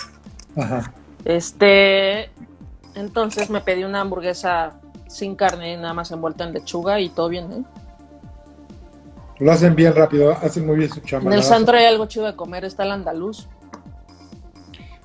Ajá. 0.56 0.92
Este, 1.26 2.30
entonces 2.94 3.50
me 3.50 3.60
pedí 3.60 3.82
una 3.82 4.00
hamburguesa 4.00 4.74
sin 5.08 5.34
carne, 5.34 5.76
nada 5.76 5.92
más 5.92 6.12
envuelta 6.12 6.44
en 6.44 6.52
lechuga 6.52 7.00
y 7.00 7.08
todo 7.08 7.28
bien, 7.28 7.52
¿eh? 7.52 7.64
Lo 9.40 9.50
hacen 9.52 9.74
bien 9.74 9.92
rápido, 9.94 10.30
hacen 10.32 10.64
muy 10.64 10.76
bien 10.76 10.88
su 10.90 11.00
chamba. 11.00 11.30
En 11.30 11.36
el 11.36 11.42
centro 11.42 11.76
hay 11.76 11.84
algo 11.86 12.06
chido 12.06 12.26
de 12.26 12.36
comer, 12.36 12.64
está 12.64 12.84
el 12.84 12.92
andaluz, 12.92 13.48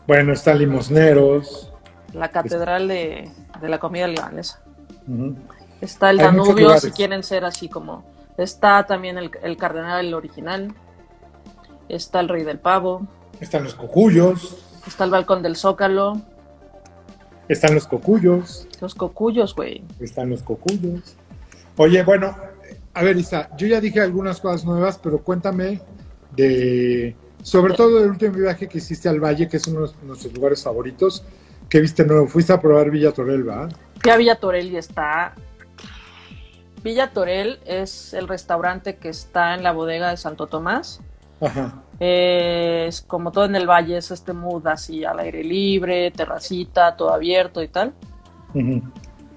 Bueno, 0.07 0.31
están 0.34 0.60
limosneros. 0.60 1.73
la 2.13 2.29
catedral 2.29 2.88
de, 2.88 3.29
de 3.60 3.69
la 3.69 3.79
comida 3.79 4.07
libanesa. 4.07 4.62
Está 5.81 6.12
el 6.12 6.19
Hay 6.19 6.25
Danubio, 6.27 6.79
si 6.79 6.91
quieren 6.91 7.23
ser 7.23 7.45
así 7.45 7.67
como. 7.67 8.03
Está 8.38 8.86
también 8.86 9.17
el, 9.17 9.31
el 9.41 9.57
Cardenal 9.57 10.05
el 10.05 10.13
original. 10.13 10.73
Está 11.89 12.19
el 12.19 12.29
Rey 12.29 12.43
del 12.43 12.60
Pavo. 12.60 13.07
Están 13.39 13.63
los 13.63 13.73
cocuyos. 13.73 14.57
Está 14.86 15.04
el 15.06 15.12
Balcón 15.12 15.44
del 15.44 15.56
Zócalo. 15.56 16.22
Están 17.48 17.76
los 17.76 17.88
cocuyos. 17.88 18.67
Los 18.80 18.96
cocuyos, 18.96 19.56
güey. 19.56 19.84
Están 20.00 20.30
los 20.30 20.41
cocuyos. 20.41 21.15
Oye, 21.78 22.04
bueno, 22.04 22.36
a 22.94 23.04
ver, 23.04 23.17
Isa, 23.17 23.50
yo 23.58 23.67
ya 23.67 23.82
dije 23.82 24.02
algunas 24.02 24.39
cosas 24.39 24.65
nuevas, 24.65 25.00
pero 25.02 25.24
cuéntame 25.24 25.82
de, 26.36 27.15
sobre 27.41 27.74
todo 27.74 28.00
del 28.00 28.12
último 28.12 28.34
viaje 28.34 28.67
que 28.67 28.78
hiciste 28.78 29.10
al 29.10 29.20
Valle, 29.20 29.48
que 29.48 29.58
es 29.58 29.67
uno 29.67 29.88
de 29.88 29.94
nuestros 30.04 30.34
lugares 30.34 30.63
favoritos. 30.63 31.24
¿Qué 31.70 31.80
viste 31.80 32.06
nuevo? 32.06 32.28
Fuiste 32.28 32.54
a 32.54 32.60
probar 32.60 32.89
Villa 32.89 33.12
Torel, 33.12 33.48
¿va? 33.48 33.70
Fui 34.02 34.12
a 34.12 34.17
Villa 34.17 34.36
Torel 34.36 34.72
y 34.72 34.78
está. 34.78 35.36
Villa 36.84 37.12
Torel 37.12 37.60
es 37.65 38.13
el 38.13 38.28
restaurante 38.28 38.98
que 38.98 39.10
está 39.10 39.54
en 39.56 39.63
la 39.63 39.72
bodega 39.72 40.10
de 40.10 40.17
Santo 40.17 40.48
Tomás. 40.48 41.00
Ajá. 41.39 41.84
Es 42.03 43.01
como 43.01 43.31
todo 43.31 43.45
en 43.45 43.55
el 43.55 43.69
valle, 43.69 43.95
es 43.97 44.09
este 44.09 44.33
mood 44.33 44.65
así 44.65 45.05
al 45.05 45.19
aire 45.19 45.43
libre, 45.43 46.09
terracita, 46.09 46.95
todo 46.95 47.13
abierto 47.13 47.61
y 47.61 47.67
tal. 47.67 47.93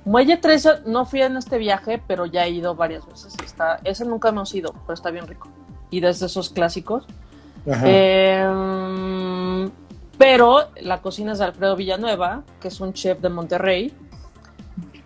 Muelle 0.07 0.39
13 0.39 0.71
no 0.87 1.05
fui 1.05 1.21
en 1.21 1.37
este 1.37 1.59
viaje, 1.59 2.01
pero 2.07 2.25
ya 2.25 2.47
he 2.47 2.51
ido 2.53 2.75
varias 2.75 3.07
veces. 3.07 3.37
Está, 3.45 3.81
ese 3.85 4.07
nunca 4.07 4.31
hemos 4.31 4.55
ido, 4.55 4.73
pero 4.87 4.95
está 4.95 5.11
bien 5.11 5.27
rico. 5.27 5.47
Y 5.91 6.01
desde 6.01 6.25
esos 6.25 6.49
clásicos. 6.49 7.07
Ajá. 7.71 7.85
Eh, 7.87 9.71
pero 10.17 10.71
la 10.81 11.03
cocina 11.03 11.33
es 11.33 11.41
de 11.41 11.45
Alfredo 11.45 11.77
Villanueva, 11.77 12.45
que 12.63 12.69
es 12.69 12.81
un 12.81 12.95
chef 12.95 13.21
de 13.21 13.29
Monterrey. 13.29 13.93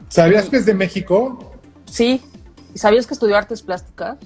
¿Sabías 0.06 0.48
que 0.48 0.58
es 0.58 0.66
de 0.66 0.74
México? 0.74 1.54
Sí. 1.86 2.22
¿Y 2.72 2.78
sabías 2.78 3.04
que 3.08 3.14
estudió 3.14 3.36
artes 3.36 3.62
plásticas? 3.62 4.16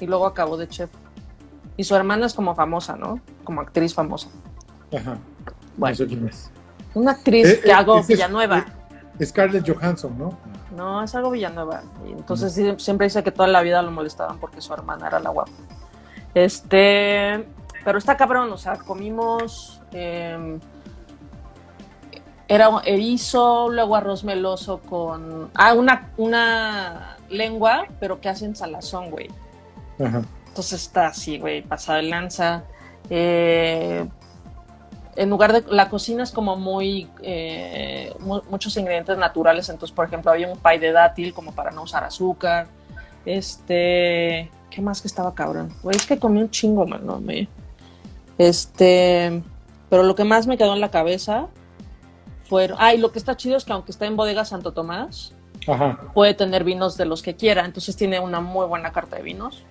Y 0.00 0.06
luego 0.06 0.26
acabó 0.26 0.58
de 0.58 0.68
chef. 0.68 0.90
Y 1.76 1.84
su 1.84 1.94
hermana 1.96 2.26
es 2.26 2.34
como 2.34 2.54
famosa, 2.54 2.96
¿no? 2.96 3.20
Como 3.44 3.60
actriz 3.60 3.94
famosa. 3.94 4.28
Ajá. 4.96 5.16
Bueno, 5.76 5.92
No 5.92 5.96
sé 5.96 6.06
quién 6.06 6.28
es. 6.28 6.50
una 6.94 7.12
actriz 7.12 7.48
Eh, 7.48 7.60
que 7.64 7.70
eh, 7.70 7.72
hago 7.72 7.98
es- 7.98 8.06
Villanueva. 8.06 8.66
eh, 9.18 9.26
Scarlett 9.26 9.68
Johansson, 9.68 10.16
¿no? 10.18 10.38
No, 10.76 11.02
es 11.02 11.14
algo 11.14 11.30
Villanueva. 11.30 11.82
Y 12.06 12.12
entonces 12.12 12.52
siempre 12.82 13.06
dice 13.06 13.22
que 13.22 13.30
toda 13.30 13.48
la 13.48 13.62
vida 13.62 13.80
lo 13.82 13.90
molestaban 13.90 14.38
porque 14.38 14.60
su 14.60 14.72
hermana 14.74 15.06
era 15.08 15.18
la 15.20 15.30
guapa. 15.30 15.50
Este, 16.34 17.46
pero 17.84 17.98
está 17.98 18.16
cabrón, 18.16 18.52
o 18.52 18.56
sea, 18.58 18.76
comimos. 18.78 19.80
eh, 19.92 20.58
era 22.48 22.68
erizo, 22.84 23.70
luego 23.70 23.96
arroz 23.96 24.24
meloso 24.24 24.80
con. 24.80 25.50
Ah, 25.54 25.72
una, 25.74 26.10
una 26.18 27.16
lengua, 27.30 27.86
pero 27.98 28.20
que 28.20 28.28
hacen 28.28 28.54
salazón, 28.54 29.10
güey. 29.10 29.28
Ajá. 30.04 30.22
Entonces 30.52 30.82
está 30.82 31.06
así, 31.06 31.38
güey, 31.38 31.62
pasada 31.62 31.98
de 31.98 32.04
lanza. 32.04 32.64
Eh, 33.08 34.06
en 35.16 35.30
lugar 35.30 35.54
de 35.54 35.64
la 35.74 35.88
cocina 35.88 36.22
es 36.22 36.30
como 36.30 36.56
muy 36.56 37.08
eh, 37.22 38.12
mu- 38.20 38.42
muchos 38.50 38.76
ingredientes 38.76 39.16
naturales. 39.16 39.70
Entonces, 39.70 39.94
por 39.96 40.06
ejemplo, 40.06 40.30
había 40.30 40.48
un 40.52 40.58
pie 40.58 40.78
de 40.78 40.92
dátil 40.92 41.32
como 41.32 41.52
para 41.52 41.70
no 41.70 41.82
usar 41.84 42.04
azúcar. 42.04 42.66
Este, 43.24 44.50
¿qué 44.70 44.82
más 44.82 45.00
que 45.00 45.08
estaba 45.08 45.34
cabrón? 45.34 45.72
Güey, 45.82 45.96
es 45.96 46.04
que 46.06 46.18
comí 46.18 46.40
un 46.42 46.50
chingo, 46.50 46.86
man, 46.86 47.06
no 47.06 47.18
me. 47.18 47.48
Este, 48.36 49.42
Pero 49.88 50.02
lo 50.02 50.14
que 50.14 50.24
más 50.24 50.46
me 50.46 50.58
quedó 50.58 50.74
en 50.74 50.80
la 50.80 50.90
cabeza 50.90 51.46
fueron. 52.48 52.76
Ah, 52.78 52.92
y 52.92 52.98
lo 52.98 53.10
que 53.10 53.18
está 53.18 53.36
chido 53.38 53.56
es 53.56 53.64
que 53.64 53.72
aunque 53.72 53.90
está 53.92 54.04
en 54.04 54.16
bodega 54.16 54.44
Santo 54.44 54.72
Tomás, 54.72 55.32
Ajá, 55.66 55.98
puede 56.12 56.34
tener 56.34 56.62
vinos 56.64 56.96
de 56.98 57.06
los 57.06 57.22
que 57.22 57.36
quiera. 57.36 57.64
Entonces 57.64 57.96
tiene 57.96 58.20
una 58.20 58.40
muy 58.40 58.66
buena 58.66 58.92
carta 58.92 59.16
de 59.16 59.22
vinos. 59.22 59.62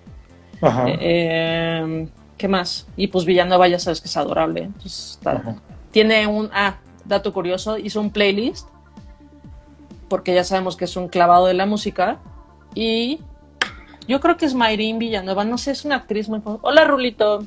Ajá. 0.62 0.84
Eh, 0.88 2.08
¿Qué 2.38 2.48
más? 2.48 2.86
Y 2.96 3.08
pues 3.08 3.24
Villanueva 3.24 3.68
ya 3.68 3.78
sabes 3.78 4.00
que 4.00 4.08
es 4.08 4.16
adorable. 4.16 4.62
Entonces, 4.62 5.18
está- 5.18 5.56
tiene 5.90 6.26
un. 6.26 6.48
Ah, 6.52 6.76
dato 7.04 7.32
curioso: 7.32 7.76
hizo 7.78 8.00
un 8.00 8.10
playlist. 8.10 8.68
Porque 10.08 10.34
ya 10.34 10.44
sabemos 10.44 10.76
que 10.76 10.84
es 10.86 10.96
un 10.96 11.08
clavado 11.08 11.46
de 11.46 11.54
la 11.54 11.66
música. 11.66 12.18
Y 12.74 13.20
yo 14.08 14.20
creo 14.20 14.36
que 14.36 14.44
es 14.46 14.54
Mayrin 14.54 14.98
Villanueva. 14.98 15.44
No 15.44 15.56
sé, 15.58 15.70
es 15.70 15.84
una 15.84 15.96
actriz 15.96 16.28
muy 16.28 16.40
famosa. 16.40 16.62
Hola, 16.64 16.84
Rulito. 16.84 17.44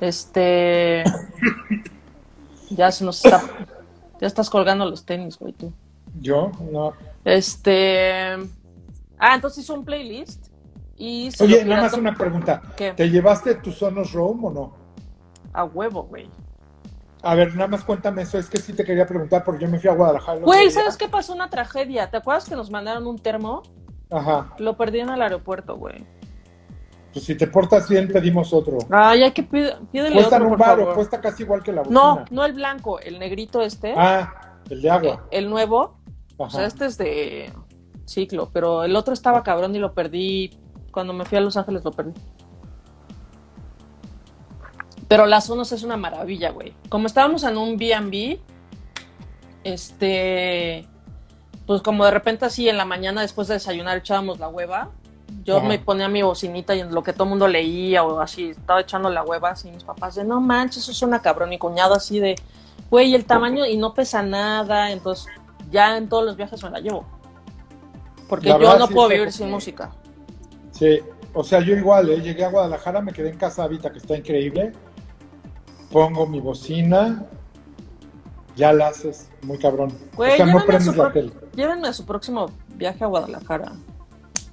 Este. 0.00 1.04
Ya 2.70 2.90
se 2.92 3.04
nos 3.04 3.24
está. 3.24 3.42
Ya 4.20 4.26
estás 4.26 4.50
colgando 4.50 4.84
los 4.84 5.04
tenis, 5.04 5.38
güey, 5.38 5.52
tú. 5.52 5.72
Yo, 6.20 6.50
no. 6.70 6.92
Este. 7.24 8.32
Ah, 9.18 9.34
entonces 9.34 9.64
hizo 9.64 9.74
un 9.74 9.84
playlist. 9.84 10.47
Y 10.98 11.30
Oye, 11.40 11.64
nada 11.64 11.82
más 11.82 11.92
una 11.94 12.14
pregunta. 12.14 12.60
¿Qué? 12.76 12.92
¿Te 12.92 13.08
llevaste 13.08 13.54
tu 13.56 13.70
Sonos 13.72 14.12
Roam 14.12 14.44
o 14.44 14.50
no? 14.50 14.72
A 15.52 15.64
huevo, 15.64 16.02
güey. 16.04 16.28
A 17.22 17.34
ver, 17.34 17.54
nada 17.54 17.68
más 17.68 17.84
cuéntame 17.84 18.22
eso. 18.22 18.38
Es 18.38 18.48
que 18.48 18.58
sí 18.58 18.72
te 18.72 18.84
quería 18.84 19.06
preguntar 19.06 19.44
porque 19.44 19.64
yo 19.64 19.70
me 19.70 19.78
fui 19.78 19.88
a 19.90 19.94
Guadalajara. 19.94 20.38
el 20.38 20.44
Güey. 20.44 20.70
¿sabes 20.70 20.96
qué 20.96 21.08
pasó? 21.08 21.34
Una 21.34 21.50
tragedia. 21.50 22.10
¿Te 22.10 22.16
acuerdas 22.16 22.48
que 22.48 22.56
nos 22.56 22.70
mandaron 22.70 23.06
un 23.06 23.18
termo? 23.18 23.62
Ajá. 24.10 24.54
Lo 24.58 24.76
perdí 24.76 25.00
en 25.00 25.10
el 25.10 25.22
aeropuerto, 25.22 25.76
güey. 25.76 26.04
Pues 27.12 27.24
si 27.24 27.34
te 27.36 27.46
portas 27.46 27.88
bien, 27.88 28.08
pedimos 28.08 28.52
otro. 28.52 28.78
Ay, 28.90 29.22
hay 29.22 29.32
que 29.32 29.42
pide- 29.42 29.76
pídele 29.90 30.14
Cuesta 30.16 30.36
otro, 30.36 30.48
un 30.48 30.58
favor. 30.58 30.94
cuesta 30.94 31.20
casi 31.20 31.42
igual 31.44 31.62
que 31.62 31.72
la 31.72 31.82
bocina. 31.82 31.94
No, 32.00 32.24
no 32.30 32.44
el 32.44 32.52
blanco, 32.52 33.00
el 33.00 33.18
negrito 33.18 33.62
este. 33.62 33.94
Ah, 33.96 34.60
el 34.68 34.82
de 34.82 34.88
eh, 34.88 34.90
agua. 34.90 35.26
el 35.30 35.48
nuevo. 35.48 35.96
O 36.36 36.44
Ajá. 36.44 36.58
sea, 36.58 36.66
este 36.66 36.86
es 36.86 36.98
de 36.98 37.52
ciclo, 38.04 38.50
pero 38.52 38.84
el 38.84 38.94
otro 38.94 39.12
estaba 39.14 39.42
cabrón 39.42 39.74
y 39.74 39.78
lo 39.78 39.94
perdí. 39.94 40.50
Cuando 40.90 41.12
me 41.12 41.24
fui 41.24 41.38
a 41.38 41.40
Los 41.40 41.56
Ángeles 41.56 41.84
lo 41.84 41.92
perdí. 41.92 42.12
Pero 45.08 45.26
las 45.26 45.46
Sonos 45.46 45.72
es 45.72 45.82
una 45.82 45.96
maravilla, 45.96 46.50
güey. 46.50 46.74
Como 46.88 47.06
estábamos 47.06 47.42
en 47.44 47.56
un 47.56 47.78
B&B, 47.78 48.38
este, 49.64 50.86
pues 51.66 51.82
como 51.82 52.04
de 52.04 52.10
repente 52.10 52.44
así 52.44 52.68
en 52.68 52.76
la 52.76 52.84
mañana 52.84 53.22
después 53.22 53.48
de 53.48 53.54
desayunar 53.54 53.96
echábamos 53.96 54.38
la 54.38 54.48
hueva, 54.48 54.90
yo 55.44 55.58
Ajá. 55.58 55.66
me 55.66 55.78
ponía 55.78 56.08
mi 56.08 56.22
bocinita 56.22 56.74
y 56.74 56.80
en 56.80 56.94
lo 56.94 57.02
que 57.02 57.12
todo 57.12 57.24
el 57.24 57.30
mundo 57.30 57.48
leía 57.48 58.04
o 58.04 58.20
así, 58.20 58.50
estaba 58.50 58.80
echando 58.80 59.10
la 59.10 59.22
hueva 59.22 59.50
así, 59.50 59.70
mis 59.70 59.84
papás 59.84 60.14
de, 60.14 60.24
no 60.24 60.40
manches, 60.40 60.82
eso 60.82 60.92
suena 60.92 61.20
cabrón, 61.20 61.50
mi 61.50 61.58
cuñado 61.58 61.94
así 61.94 62.20
de, 62.20 62.36
güey, 62.90 63.14
el 63.14 63.24
tamaño 63.24 63.66
y 63.66 63.76
no 63.76 63.94
pesa 63.94 64.22
nada, 64.22 64.90
entonces 64.90 65.26
ya 65.70 65.96
en 65.96 66.08
todos 66.08 66.24
los 66.24 66.36
viajes 66.36 66.62
me 66.62 66.70
la 66.70 66.80
llevo. 66.80 67.06
Porque 68.28 68.50
La 68.50 68.58
yo 68.58 68.78
no 68.78 68.88
puedo 68.88 69.08
vivir 69.08 69.32
sin 69.32 69.50
música. 69.50 69.90
Sí, 70.78 71.00
o 71.34 71.42
sea, 71.44 71.60
yo 71.60 71.74
igual, 71.76 72.08
¿eh? 72.10 72.20
llegué 72.20 72.44
a 72.44 72.50
Guadalajara, 72.50 73.00
me 73.00 73.12
quedé 73.12 73.30
en 73.30 73.36
Casa 73.38 73.64
Habita, 73.64 73.90
que 73.92 73.98
está 73.98 74.16
increíble. 74.16 74.72
Pongo 75.90 76.26
mi 76.26 76.40
bocina, 76.40 77.24
ya 78.56 78.72
la 78.72 78.88
haces 78.88 79.28
muy 79.42 79.58
cabrón. 79.58 79.92
Güey, 80.16 80.32
o 80.32 80.36
sea, 80.36 80.46
no 80.46 80.52
llévenme, 80.52 80.62
a 80.62 80.66
prendes 80.66 80.94
su 80.94 81.02
la 81.02 81.12
tele. 81.12 81.32
llévenme 81.54 81.88
a 81.88 81.92
su 81.92 82.04
próximo 82.04 82.46
viaje 82.76 83.04
a 83.04 83.06
Guadalajara. 83.06 83.72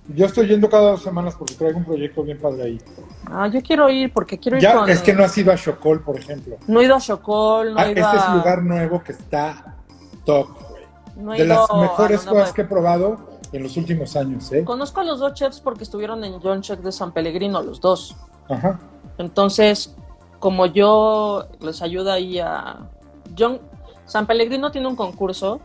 Yo 0.07 0.27
estoy 0.27 0.47
yendo 0.47 0.69
cada 0.69 0.91
dos 0.91 1.01
semanas 1.01 1.33
porque 1.35 1.55
traigo 1.55 1.79
un 1.79 1.85
proyecto 1.85 2.21
bien 2.23 2.37
padre 2.39 2.63
ahí. 2.63 2.81
Ah, 3.25 3.47
yo 3.47 3.59
quiero 3.63 3.89
ir 3.89 4.13
porque 4.13 4.37
quiero 4.37 4.57
ir 4.57 4.63
Ya, 4.63 4.75
con... 4.75 4.89
es 4.89 5.01
que 5.01 5.13
no 5.13 5.23
has 5.23 5.35
ido 5.37 5.51
a 5.51 5.55
Chocol, 5.55 6.01
por 6.03 6.17
ejemplo. 6.19 6.57
No 6.67 6.79
he 6.79 6.85
ido 6.85 6.95
a 6.95 6.99
Chocol, 6.99 7.73
no 7.73 7.79
Ah, 7.79 7.85
he 7.85 7.89
este 7.89 7.99
ido 8.01 8.13
es 8.13 8.21
a... 8.21 8.31
un 8.31 8.37
lugar 8.37 8.61
nuevo 8.63 9.03
que 9.03 9.11
está 9.13 9.75
top, 10.23 10.47
güey. 10.69 10.83
no 11.17 11.33
he 11.33 11.39
De 11.39 11.45
ido 11.45 11.55
las 11.69 11.81
mejores 11.81 12.21
cosas 12.21 12.53
que 12.53 12.61
he 12.61 12.65
probado 12.65 13.34
en 13.55 13.63
los 13.63 13.77
últimos 13.77 14.15
años, 14.15 14.51
¿eh? 14.51 14.63
Conozco 14.63 14.99
a 14.99 15.03
los 15.03 15.19
dos 15.19 15.33
chefs 15.33 15.59
porque 15.59 15.83
estuvieron 15.83 16.23
en 16.23 16.39
John 16.39 16.61
Check 16.61 16.79
de 16.81 16.91
San 16.91 17.13
Pellegrino, 17.13 17.61
los 17.61 17.79
dos. 17.79 18.15
Ajá. 18.49 18.79
Entonces, 19.17 19.95
como 20.39 20.65
yo 20.65 21.47
les 21.59 21.81
ayudo 21.81 22.11
ahí 22.11 22.39
a... 22.39 22.89
John... 23.37 23.59
San 24.05 24.27
Pellegrino 24.27 24.71
tiene 24.71 24.87
un 24.87 24.95
concurso 24.95 25.61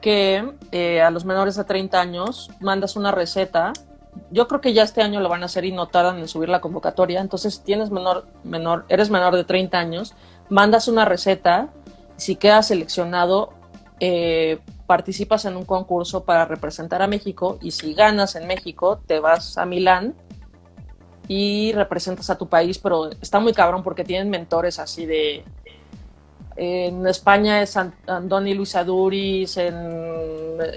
que 0.00 0.52
eh, 0.70 1.02
a 1.02 1.10
los 1.10 1.24
menores 1.24 1.56
de 1.56 1.64
30 1.64 2.00
años 2.00 2.50
mandas 2.60 2.94
una 2.94 3.10
receta. 3.10 3.72
Yo 4.30 4.46
creo 4.46 4.60
que 4.60 4.72
ya 4.72 4.84
este 4.84 5.02
año 5.02 5.20
lo 5.20 5.28
van 5.28 5.42
a 5.42 5.46
hacer 5.46 5.64
y 5.64 5.72
no 5.72 5.88
tardan 5.88 6.18
en 6.18 6.28
subir 6.28 6.48
la 6.48 6.60
convocatoria. 6.60 7.20
Entonces, 7.20 7.54
si 7.54 7.62
tienes 7.62 7.90
menor, 7.90 8.26
menor, 8.44 8.84
eres 8.88 9.10
menor 9.10 9.34
de 9.34 9.42
30 9.42 9.78
años, 9.78 10.14
mandas 10.48 10.86
una 10.86 11.04
receta. 11.04 11.70
Si 12.16 12.36
quedas 12.36 12.68
seleccionado, 12.68 13.50
eh, 13.98 14.60
participas 14.86 15.44
en 15.44 15.56
un 15.56 15.64
concurso 15.64 16.24
para 16.24 16.44
representar 16.44 17.02
a 17.02 17.06
México 17.06 17.58
y 17.60 17.70
si 17.72 17.94
ganas 17.94 18.36
en 18.36 18.46
México, 18.46 19.00
te 19.06 19.20
vas 19.20 19.58
a 19.58 19.66
Milán 19.66 20.14
y 21.28 21.72
representas 21.72 22.30
a 22.30 22.38
tu 22.38 22.48
país, 22.48 22.78
pero 22.78 23.10
está 23.20 23.40
muy 23.40 23.52
cabrón 23.52 23.82
porque 23.82 24.04
tienen 24.04 24.30
mentores 24.30 24.78
así 24.78 25.06
de... 25.06 25.44
En 26.58 27.06
España 27.06 27.60
es 27.60 27.76
An- 27.76 27.94
Andoni 28.06 28.54
Luis 28.54 28.74
Aduris, 28.76 29.58
en, 29.58 29.74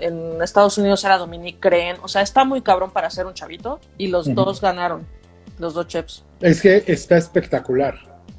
en 0.01 0.41
Estados 0.41 0.77
Unidos 0.77 1.01
era 1.05 1.17
Dominique 1.17 1.59
Cren, 1.61 1.95
o 2.01 2.09
sea, 2.09 2.21
está 2.21 2.43
muy 2.43 2.61
cabrón 2.61 2.91
para 2.91 3.09
ser 3.09 3.25
un 3.27 3.33
chavito 3.33 3.79
y 3.97 4.07
los 4.07 4.33
dos 4.35 4.59
ganaron, 4.59 5.07
los 5.57 5.73
dos 5.73 5.87
chefs. 5.87 6.23
Es 6.41 6.61
que 6.61 6.83
está 6.87 7.15
espectacular. 7.15 7.95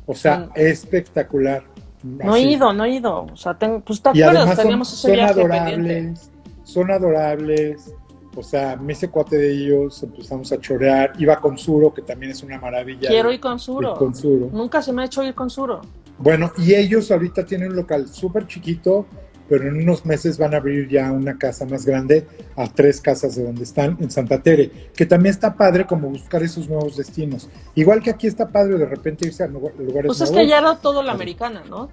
O 0.06 0.14
sea, 0.14 0.38
Mm. 0.38 0.50
espectacular. 0.56 1.62
No 2.02 2.34
he 2.34 2.42
ido, 2.42 2.72
no 2.72 2.84
he 2.84 2.90
ido, 2.94 3.26
o 3.30 3.36
sea, 3.36 3.54
ten- 3.58 3.82
pues 3.82 4.00
te 4.02 4.10
Y 4.14 4.22
acuerdas, 4.22 4.48
son, 4.48 4.56
teníamos 4.56 4.92
ese 4.92 5.02
son 5.02 5.12
viaje 5.12 5.34
pendiente. 5.34 5.58
adorables, 5.60 6.30
son 6.64 6.90
adorables. 6.90 7.94
O 8.36 8.42
sea, 8.44 8.76
me 8.76 8.92
hice 8.92 9.08
cuate 9.08 9.36
de 9.36 9.50
ellos, 9.52 10.02
empezamos 10.04 10.50
a 10.52 10.60
chorear. 10.60 11.12
Iba 11.18 11.36
con 11.40 11.58
Suro, 11.58 11.92
que 11.92 12.00
también 12.00 12.30
es 12.30 12.42
una 12.44 12.60
maravilla. 12.60 13.08
Quiero 13.08 13.32
ir 13.32 13.40
con 13.40 13.58
Suro. 13.58 13.90
ir 13.92 13.98
con 13.98 14.14
Suro. 14.14 14.48
Nunca 14.52 14.80
se 14.80 14.92
me 14.92 15.02
ha 15.02 15.06
hecho 15.06 15.22
ir 15.24 15.34
con 15.34 15.50
Suro. 15.50 15.80
Bueno, 16.16 16.52
y 16.56 16.74
ellos 16.74 17.10
ahorita 17.10 17.44
tienen 17.44 17.70
un 17.70 17.76
local 17.76 18.06
súper 18.08 18.46
chiquito, 18.46 19.04
pero 19.50 19.68
en 19.68 19.76
unos 19.82 20.06
meses 20.06 20.38
van 20.38 20.54
a 20.54 20.58
abrir 20.58 20.88
ya 20.88 21.10
una 21.12 21.36
casa 21.36 21.66
más 21.66 21.84
grande 21.84 22.26
a 22.56 22.68
tres 22.68 23.00
casas 23.00 23.34
de 23.34 23.42
donde 23.42 23.64
están, 23.64 23.96
en 24.00 24.10
Santa 24.10 24.40
Tere, 24.40 24.70
que 24.94 25.04
también 25.04 25.34
está 25.34 25.54
padre 25.54 25.86
como 25.86 26.08
buscar 26.08 26.42
esos 26.44 26.68
nuevos 26.68 26.96
destinos. 26.96 27.48
Igual 27.74 28.00
que 28.00 28.10
aquí 28.10 28.28
está 28.28 28.48
padre 28.48 28.78
de 28.78 28.86
repente 28.86 29.26
irse 29.26 29.42
a 29.42 29.48
lugar- 29.48 29.74
lugares 29.76 30.06
Pues 30.06 30.20
es 30.20 30.30
nuevos. 30.30 30.46
que 30.46 30.48
ya 30.48 30.58
era 30.58 30.76
todo 30.76 31.02
la 31.02 31.10
americana, 31.12 31.62
¿no? 31.68 31.90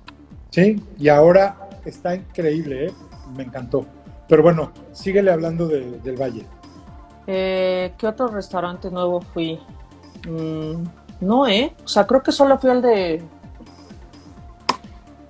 Sí, 0.52 0.82
y 1.00 1.10
ahora 1.10 1.58
está 1.84 2.14
increíble, 2.16 2.86
¿eh? 2.86 2.94
me 3.36 3.44
encantó. 3.44 3.86
Pero 4.30 4.44
bueno, 4.44 4.72
síguele 4.94 5.32
hablando 5.32 5.68
de- 5.68 6.00
del 6.04 6.16
Valle. 6.16 6.46
Eh, 7.26 7.92
¿Qué 7.98 8.08
otro 8.08 8.28
restaurante 8.28 8.90
nuevo 8.92 9.20
fui? 9.22 9.60
Mm, 10.30 10.84
no, 11.22 11.48
¿eh? 11.48 11.74
O 11.84 11.88
sea, 11.88 12.06
creo 12.06 12.22
que 12.24 12.32
solo 12.32 12.58
fui 12.60 12.70
al 12.70 12.82
de... 12.82 13.22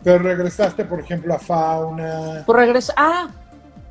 Pero 0.08 0.20
regresaste, 0.24 0.86
por 0.86 1.02
ejemplo, 1.02 1.34
a 1.34 1.38
Fauna. 1.38 2.44
Por 2.46 2.56
regreso... 2.56 2.94
Ah, 2.96 3.28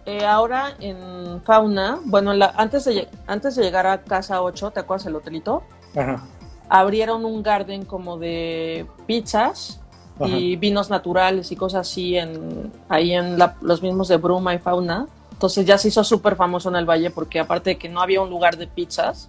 eh, 0.07 0.25
ahora 0.25 0.73
en 0.81 1.43
Fauna, 1.45 1.99
bueno, 2.07 2.33
la- 2.33 2.55
antes, 2.57 2.87
de, 2.87 3.07
antes 3.27 3.55
de 3.55 3.63
llegar 3.63 3.87
a 3.87 4.01
Casa 4.03 4.41
8, 4.41 4.71
¿te 4.71 4.81
acuerdas 4.81 5.05
el 5.09 5.15
hotelito? 5.17 5.63
Ajá, 5.95 6.23
Abrieron 6.71 7.27
un 7.27 7.43
garden 7.43 7.85
como 7.85 8.17
de 8.17 8.87
pizzas 9.07 9.79
ajá. 10.19 10.27
y 10.29 10.57
vinos 10.57 10.89
naturales 10.89 11.53
y 11.53 11.57
cosas 11.57 11.87
así 11.87 12.17
en, 12.17 12.73
ahí 12.89 13.13
en 13.13 13.39
la- 13.39 13.57
los 13.61 13.83
mismos 13.83 14.09
de 14.09 14.17
Bruma 14.17 14.55
y 14.55 14.59
Fauna. 14.59 15.09
Entonces 15.33 15.67
ya 15.67 15.77
se 15.77 15.89
hizo 15.89 16.03
súper 16.03 16.35
famoso 16.35 16.71
en 16.71 16.77
el 16.77 16.87
valle 16.89 17.11
porque 17.11 17.41
aparte 17.41 17.71
de 17.71 17.77
que 17.79 17.91
no 17.91 18.01
había 18.01 18.23
un 18.23 18.31
lugar 18.31 18.57
de 18.57 18.67
pizzas, 18.69 19.29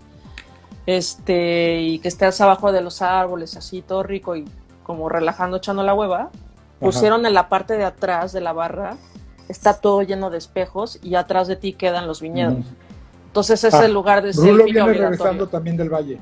este, 0.85 1.81
y 1.81 1.99
que 1.99 2.07
estés 2.07 2.39
abajo 2.39 2.71
de 2.71 2.79
los 2.79 3.01
árboles, 3.01 3.57
así 3.57 3.81
todo 3.81 4.03
rico 4.03 4.37
y 4.37 4.45
como 4.83 5.09
relajando, 5.09 5.57
echando 5.57 5.83
la 5.83 5.93
hueva, 5.93 6.29
pusieron 6.79 7.25
en 7.25 7.33
la 7.33 7.49
parte 7.49 7.77
de 7.77 7.85
atrás 7.85 8.31
de 8.33 8.41
la 8.41 8.53
barra, 8.53 8.95
está 9.49 9.79
todo 9.79 10.01
lleno 10.01 10.29
de 10.29 10.37
espejos 10.37 10.99
y 11.01 11.15
atrás 11.15 11.47
de 11.47 11.55
ti 11.55 11.73
quedan 11.73 12.07
los 12.07 12.21
viñedos. 12.21 12.65
Entonces 13.27 13.63
es 13.63 13.73
Ah, 13.73 13.85
el 13.85 13.93
lugar 13.93 14.21
de 14.23 14.31
Rulo 14.31 14.65
viene 14.65 14.83
regresando 14.83 15.47
también 15.47 15.77
del 15.77 15.89
Valle. 15.89 16.19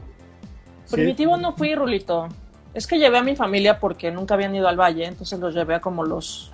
Sí. 0.86 0.96
Primitivo 0.96 1.38
no 1.38 1.54
fui, 1.54 1.74
Rulito. 1.76 2.28
Es 2.74 2.86
que 2.88 2.98
llevé 3.00 3.18
a 3.18 3.24
mi 3.24 3.36
familia 3.36 3.80
porque 3.80 4.12
nunca 4.12 4.34
habían 4.34 4.54
ido 4.54 4.68
al 4.68 4.76
valle, 4.78 5.06
entonces 5.06 5.40
los 5.40 5.54
llevé 5.54 5.76
a 5.76 5.80
como 5.80 6.04
los, 6.04 6.52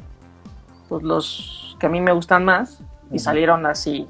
pues 0.88 1.02
los 1.02 1.76
que 1.80 1.88
a 1.88 1.90
mí 1.90 2.00
me 2.00 2.12
gustan 2.12 2.46
más 2.46 2.80
y 3.12 3.18
salieron 3.18 3.66
así. 3.66 4.08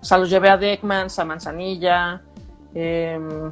O 0.00 0.04
sea, 0.04 0.18
los 0.18 0.28
llevé 0.28 0.50
a 0.50 0.56
Deckmans, 0.58 1.18
a 1.18 1.24
Manzanilla. 1.24 2.20
em, 2.74 3.50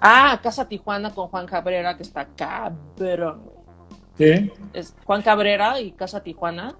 ah, 0.00 0.32
a 0.32 0.40
Casa 0.42 0.68
Tijuana 0.68 1.14
con 1.14 1.28
Juan 1.28 1.46
Cabrera, 1.46 1.96
que 1.96 2.02
está 2.02 2.26
cabrón. 2.36 3.40
Sí. 4.18 4.52
Es 4.74 4.94
Juan 5.04 5.22
Cabrera 5.22 5.80
y 5.80 5.92
Casa 5.92 6.22
Tijuana 6.22 6.74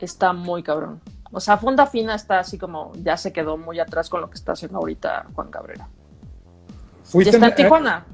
está 0.00 0.32
muy 0.32 0.62
cabrón. 0.62 1.00
O 1.30 1.40
sea, 1.40 1.58
Funda 1.58 1.86
Fina 1.86 2.14
está 2.14 2.38
así 2.38 2.58
como, 2.58 2.92
ya 3.02 3.16
se 3.16 3.32
quedó 3.32 3.58
muy 3.58 3.78
atrás 3.80 4.08
con 4.08 4.20
lo 4.20 4.30
que 4.30 4.36
está 4.36 4.52
haciendo 4.52 4.78
ahorita 4.78 5.26
Juan 5.34 5.50
Cabrera. 5.50 5.88
Y 7.04 7.10
Fuiste 7.10 7.36
está 7.36 7.46
en 7.46 7.52
eh, 7.52 7.56
Tijuana. 7.56 8.06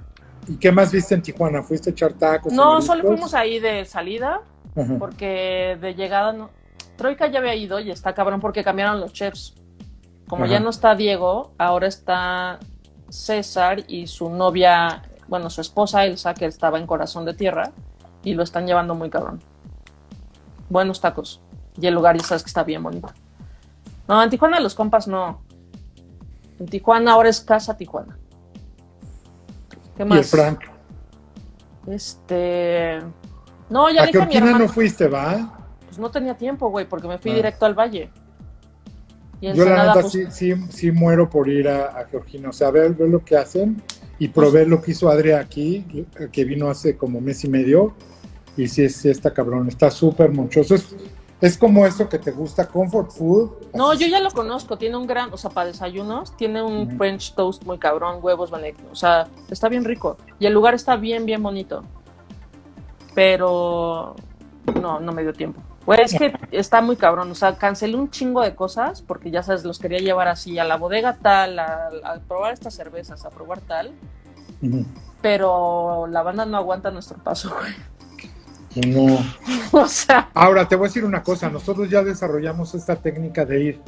¿Y 0.48 0.56
qué 0.56 0.72
más 0.72 0.92
viste 0.92 1.14
en 1.14 1.22
Tijuana? 1.22 1.62
¿Fuiste 1.62 1.90
a 1.90 1.92
echar 1.92 2.12
tacos? 2.14 2.52
No, 2.52 2.82
solo 2.82 3.02
fuimos 3.04 3.34
ahí 3.34 3.60
de 3.60 3.84
salida, 3.84 4.40
Ajá. 4.76 4.96
porque 4.98 5.78
de 5.80 5.94
llegada 5.94 6.32
no. 6.32 6.50
Troika 6.96 7.26
ya 7.28 7.38
había 7.38 7.54
ido 7.54 7.80
y 7.80 7.90
está 7.90 8.14
cabrón 8.14 8.40
porque 8.40 8.62
cambiaron 8.62 9.00
los 9.00 9.12
chefs. 9.12 9.54
Como 10.28 10.44
Ajá. 10.44 10.54
ya 10.54 10.60
no 10.60 10.70
está 10.70 10.94
Diego, 10.94 11.52
ahora 11.58 11.86
está 11.86 12.58
César 13.08 13.84
y 13.86 14.06
su 14.06 14.28
novia, 14.30 15.02
bueno, 15.28 15.50
su 15.50 15.60
esposa 15.60 16.04
Elsa, 16.04 16.34
que 16.34 16.46
estaba 16.46 16.78
en 16.78 16.86
Corazón 16.86 17.24
de 17.24 17.34
Tierra, 17.34 17.72
y 18.24 18.34
lo 18.34 18.42
están 18.42 18.66
llevando 18.66 18.94
muy 18.94 19.10
cabrón. 19.10 19.40
Buenos 20.68 21.00
tacos. 21.00 21.40
Y 21.80 21.86
el 21.86 21.94
lugar 21.94 22.16
ya 22.16 22.24
sabes 22.24 22.42
que 22.42 22.48
está 22.48 22.64
bien 22.64 22.82
bonito. 22.82 23.08
No, 24.08 24.22
en 24.22 24.30
Tijuana 24.30 24.58
los 24.60 24.74
compas 24.74 25.06
no. 25.06 25.42
En 26.58 26.66
Tijuana 26.66 27.12
ahora 27.12 27.28
es 27.28 27.40
Casa 27.40 27.76
Tijuana. 27.76 28.18
¿Qué 29.96 30.02
Y 30.02 30.06
más? 30.06 30.18
el 30.18 30.24
Frank. 30.24 30.60
Este. 31.86 33.00
No, 33.70 33.90
ya 33.90 34.02
a 34.02 34.06
dije 34.06 34.22
a 34.22 34.26
mi 34.26 34.36
hermano. 34.36 34.58
no 34.60 34.68
fuiste, 34.68 35.08
¿va? 35.08 35.58
Pues 35.86 35.98
no 35.98 36.10
tenía 36.10 36.34
tiempo, 36.36 36.68
güey, 36.70 36.88
porque 36.88 37.08
me 37.08 37.18
fui 37.18 37.32
Ah. 37.32 37.34
directo 37.34 37.66
al 37.66 37.74
valle. 37.74 38.10
Y 39.40 39.52
Yo 39.52 39.64
la 39.64 39.86
neta 39.86 40.00
pues, 40.00 40.12
sí, 40.12 40.24
sí, 40.30 40.54
sí 40.70 40.90
muero 40.92 41.28
por 41.28 41.48
ir 41.48 41.68
a, 41.68 41.86
a 41.98 42.06
Georgina. 42.06 42.48
O 42.48 42.52
sea, 42.52 42.70
ver, 42.70 42.94
ver 42.94 43.08
lo 43.08 43.22
que 43.24 43.36
hacen 43.36 43.82
y 44.18 44.28
probar 44.28 44.66
lo 44.66 44.80
que 44.80 44.92
hizo 44.92 45.10
Adria 45.10 45.38
aquí, 45.40 46.06
que 46.32 46.44
vino 46.44 46.70
hace 46.70 46.96
como 46.96 47.20
mes 47.20 47.44
y 47.44 47.48
medio. 47.48 47.94
Y 48.56 48.68
sí, 48.68 48.88
sí 48.88 49.08
está 49.08 49.32
cabrón. 49.32 49.68
Está 49.68 49.90
súper 49.90 50.30
monchoso. 50.30 50.74
Es, 50.74 50.94
es 51.40 51.58
como 51.58 51.84
eso 51.84 52.08
que 52.08 52.18
te 52.18 52.30
gusta, 52.30 52.66
comfort 52.66 53.10
food. 53.10 53.50
No, 53.74 53.92
yo 53.94 54.06
ya 54.06 54.20
lo 54.20 54.30
conozco. 54.30 54.78
Tiene 54.78 54.96
un 54.96 55.06
gran, 55.06 55.32
o 55.32 55.36
sea, 55.36 55.50
para 55.50 55.66
desayunos, 55.66 56.36
tiene 56.36 56.62
un. 56.62 56.96
French 56.96 57.34
toast 57.34 57.64
muy 57.64 57.78
cabrón, 57.78 58.20
huevos, 58.22 58.50
benedicto. 58.50 58.84
O 58.90 58.96
sea, 58.96 59.26
está 59.50 59.68
bien 59.68 59.84
rico. 59.84 60.16
Y 60.38 60.46
el 60.46 60.52
lugar 60.52 60.74
está 60.74 60.96
bien, 60.96 61.26
bien 61.26 61.42
bonito. 61.42 61.84
Pero 63.14 64.16
no, 64.80 65.00
no 65.00 65.12
me 65.12 65.22
dio 65.22 65.32
tiempo. 65.32 65.60
Güey, 65.86 66.00
es 66.00 66.14
que 66.14 66.32
está 66.50 66.80
muy 66.80 66.96
cabrón. 66.96 67.30
O 67.30 67.34
sea, 67.34 67.56
cancelé 67.58 67.96
un 67.96 68.10
chingo 68.10 68.40
de 68.40 68.54
cosas 68.54 69.02
porque 69.02 69.30
ya 69.30 69.42
sabes, 69.42 69.64
los 69.64 69.78
quería 69.78 69.98
llevar 69.98 70.28
así 70.28 70.58
a 70.58 70.64
la 70.64 70.76
bodega 70.76 71.18
tal, 71.20 71.58
a, 71.58 71.90
a 72.04 72.20
probar 72.26 72.54
estas 72.54 72.74
cervezas, 72.74 73.24
a 73.26 73.30
probar 73.30 73.60
tal. 73.60 73.92
Pero 75.20 76.06
la 76.06 76.22
banda 76.22 76.46
no 76.46 76.56
aguanta 76.56 76.90
nuestro 76.90 77.18
paso, 77.18 77.54
güey. 77.58 77.72
No. 78.76 79.18
O 79.72 79.88
sea, 79.88 80.30
Ahora 80.34 80.68
te 80.68 80.76
voy 80.76 80.86
a 80.86 80.88
decir 80.88 81.04
una 81.04 81.22
cosa, 81.24 81.48
nosotros 81.50 81.90
ya 81.90 82.02
desarrollamos 82.04 82.74
esta 82.76 82.94
técnica 82.94 83.44
de 83.44 83.60
ir 83.60 83.80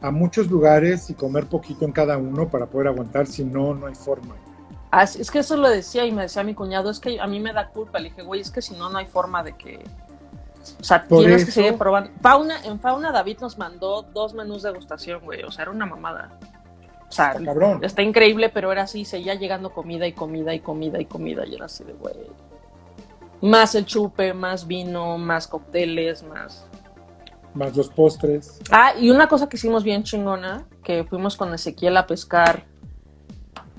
a 0.00 0.10
muchos 0.12 0.48
lugares 0.48 1.10
y 1.10 1.14
comer 1.14 1.46
poquito 1.46 1.84
en 1.84 1.90
cada 1.92 2.16
uno 2.16 2.48
para 2.48 2.66
poder 2.66 2.86
aguantar, 2.88 3.26
si 3.26 3.44
no, 3.44 3.74
no 3.74 3.86
hay 3.86 3.94
forma. 3.96 4.36
Así- 4.92 5.20
es 5.20 5.30
que 5.32 5.40
eso 5.40 5.56
lo 5.56 5.68
decía 5.68 6.04
y 6.06 6.12
me 6.12 6.22
decía 6.22 6.44
mi 6.44 6.54
cuñado, 6.54 6.90
es 6.90 7.00
que 7.00 7.20
a 7.20 7.26
mí 7.26 7.40
me 7.40 7.52
da 7.52 7.68
culpa. 7.70 7.98
Le 7.98 8.10
dije, 8.10 8.22
güey, 8.22 8.40
es 8.40 8.50
que 8.52 8.62
si 8.62 8.74
no, 8.74 8.88
no 8.88 8.98
hay 8.98 9.06
forma 9.06 9.42
de 9.42 9.54
que... 9.54 9.82
O 10.80 10.84
sea, 10.84 11.08
Por 11.08 11.20
tienes 11.24 11.44
que 11.44 11.50
seguir 11.50 11.74
probando. 11.76 12.10
Fauna, 12.20 12.62
en 12.64 12.78
Fauna 12.78 13.10
David 13.10 13.38
nos 13.40 13.58
mandó 13.58 14.02
dos 14.02 14.32
menús 14.34 14.62
de 14.62 14.70
degustación, 14.70 15.20
güey. 15.24 15.42
O 15.42 15.50
sea, 15.50 15.62
era 15.62 15.72
una 15.72 15.86
mamada. 15.86 16.38
O 17.08 17.12
sea, 17.12 17.32
Está 17.32 17.44
cabrón. 17.44 17.80
está 17.82 18.02
increíble, 18.02 18.48
pero 18.48 18.70
era 18.70 18.82
así, 18.82 19.04
seguía 19.04 19.34
llegando 19.34 19.70
comida 19.72 20.06
y 20.06 20.12
comida 20.12 20.54
y 20.54 20.60
comida 20.60 21.00
y 21.00 21.06
comida. 21.06 21.44
Y 21.46 21.56
era 21.56 21.64
así 21.66 21.82
de, 21.84 21.94
güey. 21.94 22.14
Más 23.42 23.74
el 23.74 23.84
chupe, 23.84 24.32
más 24.32 24.66
vino, 24.66 25.18
más 25.18 25.46
cócteles, 25.46 26.22
más... 26.22 26.66
Más 27.54 27.76
los 27.76 27.90
postres. 27.90 28.60
Ah, 28.70 28.92
y 28.98 29.10
una 29.10 29.28
cosa 29.28 29.48
que 29.48 29.56
hicimos 29.56 29.84
bien 29.84 30.04
chingona, 30.04 30.64
que 30.82 31.04
fuimos 31.04 31.36
con 31.36 31.52
Ezequiel 31.52 31.98
a 31.98 32.06
pescar 32.06 32.64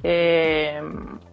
eh, 0.03 0.81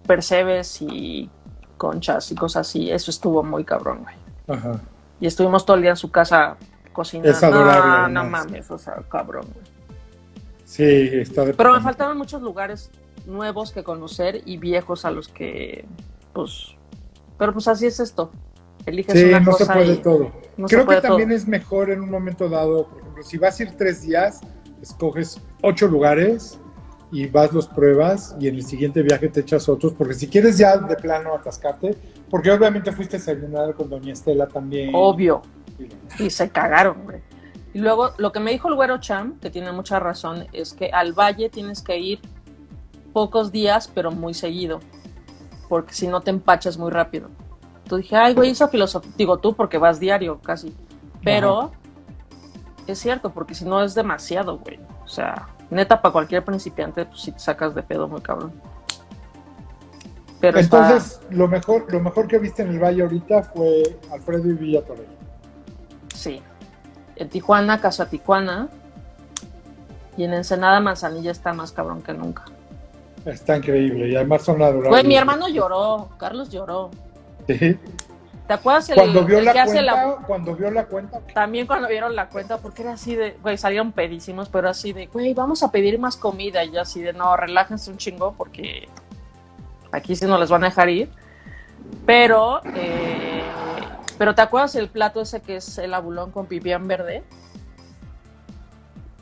percebes 0.06 0.80
y 0.80 1.28
conchas 1.76 2.30
y 2.30 2.34
cosas 2.36 2.68
así. 2.68 2.90
Eso 2.90 3.10
estuvo 3.10 3.42
muy 3.42 3.64
cabrón, 3.64 4.04
güey. 4.04 4.14
Ajá. 4.48 4.80
Y 5.20 5.26
estuvimos 5.26 5.66
todo 5.66 5.76
el 5.76 5.82
día 5.82 5.90
en 5.90 5.96
su 5.96 6.10
casa 6.10 6.56
cocinando. 6.92 7.30
Es 7.30 7.42
adorable, 7.42 8.12
No, 8.14 8.22
no 8.22 8.30
mames, 8.30 8.70
o 8.70 8.78
sea, 8.78 9.02
cabrón. 9.08 9.46
güey. 9.52 9.66
Sí, 10.64 10.84
está 10.84 11.44
de 11.44 11.52
Pero 11.52 11.72
me 11.72 11.80
faltaron 11.80 12.16
muchos 12.16 12.40
lugares 12.40 12.90
nuevos 13.26 13.72
que 13.72 13.82
conocer 13.82 14.40
y 14.46 14.56
viejos 14.56 15.04
a 15.04 15.10
los 15.10 15.28
que, 15.28 15.84
pues... 16.32 16.76
Pero 17.40 17.52
pues 17.54 17.66
así 17.68 17.86
es 17.86 17.98
esto. 17.98 18.30
Eliges 18.86 19.14
Sí, 19.18 19.24
una 19.24 19.40
no 19.40 19.52
se 19.52 19.58
cosa 19.64 19.72
puede 19.74 19.94
y- 19.94 19.96
todo. 19.96 20.30
no 20.58 20.68
se 20.68 20.74
Creo 20.74 20.80
que 20.82 20.86
puede 20.86 21.00
también 21.00 21.32
es 21.32 21.48
mejor 21.48 21.90
en 21.90 22.02
un 22.02 22.10
momento 22.10 22.48
dado, 22.50 22.86
por 22.86 23.00
ejemplo, 23.00 23.22
si 23.24 23.38
vas 23.38 23.58
a 23.58 23.62
ir 23.62 23.70
tres 23.76 24.02
días, 24.02 24.40
escoges 24.82 25.40
ocho 25.62 25.86
lugares 25.88 26.58
y 27.10 27.26
vas 27.26 27.52
los 27.52 27.66
pruebas 27.66 28.36
y 28.38 28.46
en 28.48 28.54
el 28.56 28.62
siguiente 28.64 29.02
viaje 29.02 29.28
te 29.28 29.40
echas 29.40 29.68
otros, 29.70 29.94
porque 29.94 30.14
si 30.14 30.28
quieres 30.28 30.56
ya 30.58 30.76
de 30.76 30.96
plano 30.96 31.34
atascarte, 31.34 31.96
porque 32.30 32.50
obviamente 32.52 32.92
fuiste 32.92 33.16
a 33.16 33.18
desayunar 33.18 33.74
con 33.74 33.88
Doña 33.90 34.12
Estela 34.12 34.46
también. 34.46 34.90
Obvio. 34.94 35.42
Y 36.18 36.28
se 36.30 36.50
cagaron, 36.50 37.04
güey. 37.04 37.20
Y 37.72 37.78
luego, 37.78 38.10
lo 38.18 38.32
que 38.32 38.40
me 38.40 38.50
dijo 38.50 38.68
el 38.68 38.74
güero 38.74 38.98
Cham, 39.00 39.38
que 39.40 39.48
tiene 39.50 39.72
mucha 39.72 39.98
razón, 39.98 40.46
es 40.52 40.74
que 40.74 40.90
al 40.90 41.12
valle 41.14 41.48
tienes 41.48 41.80
que 41.82 41.98
ir 41.98 42.20
pocos 43.12 43.50
días, 43.50 43.90
pero 43.94 44.10
muy 44.10 44.34
seguido. 44.34 44.80
Porque 45.70 45.94
si 45.94 46.06
no 46.08 46.20
te 46.20 46.30
empachas 46.30 46.76
muy 46.76 46.90
rápido. 46.90 47.28
Tú 47.88 47.96
dije, 47.96 48.16
ay, 48.16 48.34
güey, 48.34 48.50
esa 48.50 48.66
filosofía. 48.68 49.10
Digo 49.16 49.38
tú, 49.38 49.54
porque 49.54 49.78
vas 49.78 49.98
diario 50.00 50.40
casi. 50.40 50.74
Pero 51.24 51.70
es 52.86 52.98
cierto, 52.98 53.30
porque 53.30 53.54
si 53.54 53.64
no 53.64 53.82
es 53.82 53.94
demasiado, 53.94 54.58
güey. 54.58 54.80
O 55.04 55.08
sea, 55.08 55.48
neta, 55.70 56.02
para 56.02 56.12
cualquier 56.12 56.44
principiante, 56.44 57.06
pues 57.06 57.20
sí 57.20 57.30
te 57.32 57.38
sacas 57.38 57.74
de 57.74 57.82
pedo 57.84 58.08
muy 58.08 58.20
cabrón. 58.20 58.52
Pero 60.40 60.58
está- 60.58 60.88
Entonces, 60.88 61.20
lo 61.30 61.46
mejor, 61.48 61.86
lo 61.92 62.00
mejor 62.00 62.26
que 62.26 62.38
viste 62.38 62.62
en 62.62 62.70
el 62.70 62.78
Valle 62.82 63.02
ahorita 63.02 63.42
fue 63.44 63.98
Alfredo 64.10 64.48
y 64.48 64.52
Villa 64.54 64.84
Torre. 64.84 65.06
Sí. 66.14 66.42
En 67.16 67.28
Tijuana, 67.28 67.80
Casa 67.80 68.08
Tijuana. 68.08 68.68
Y 70.16 70.24
en 70.24 70.34
Ensenada, 70.34 70.80
Manzanilla 70.80 71.30
está 71.30 71.52
más 71.52 71.70
cabrón 71.72 72.02
que 72.02 72.12
nunca. 72.12 72.44
Está 73.24 73.56
increíble 73.56 74.08
y 74.08 74.16
además 74.16 74.42
son 74.42 74.62
adorables. 74.62 74.88
Güey, 74.90 75.04
mi 75.04 75.16
hermano 75.16 75.48
lloró. 75.48 76.08
Carlos 76.18 76.50
lloró. 76.50 76.90
Sí. 77.46 77.76
¿Te 78.46 78.54
acuerdas 78.54 78.88
el, 78.90 78.96
Cuando 78.96 79.24
vio 79.24 79.38
el 79.38 79.44
la 79.44 79.52
que 79.52 79.60
hace 79.60 79.80
la- 79.82 80.16
cuando 80.26 80.56
vio 80.56 80.70
la 80.72 80.86
cuenta, 80.86 81.20
También 81.32 81.68
cuando 81.68 81.86
vieron 81.86 82.16
la 82.16 82.28
cuenta, 82.28 82.58
porque 82.58 82.82
era 82.82 82.94
así 82.94 83.14
de, 83.14 83.36
güey, 83.42 83.56
salieron 83.56 83.92
pedísimos, 83.92 84.48
pero 84.48 84.68
así 84.68 84.92
de, 84.92 85.06
güey, 85.06 85.34
vamos 85.34 85.62
a 85.62 85.70
pedir 85.70 85.98
más 86.00 86.16
comida. 86.16 86.64
Y 86.64 86.72
yo 86.72 86.80
así 86.80 87.00
de, 87.00 87.12
no, 87.12 87.36
relájense 87.36 87.90
un 87.92 87.96
chingo 87.98 88.34
porque 88.36 88.88
aquí 89.92 90.16
sí 90.16 90.26
no 90.26 90.36
les 90.38 90.50
van 90.50 90.64
a 90.64 90.68
dejar 90.68 90.88
ir. 90.88 91.10
Pero, 92.06 92.60
eh, 92.74 93.42
pero 94.18 94.34
¿te 94.34 94.42
acuerdas 94.42 94.74
el 94.74 94.88
plato 94.88 95.20
ese 95.20 95.40
que 95.40 95.56
es 95.56 95.78
el 95.78 95.94
abulón 95.94 96.32
con 96.32 96.46
pipián 96.46 96.88
verde? 96.88 97.22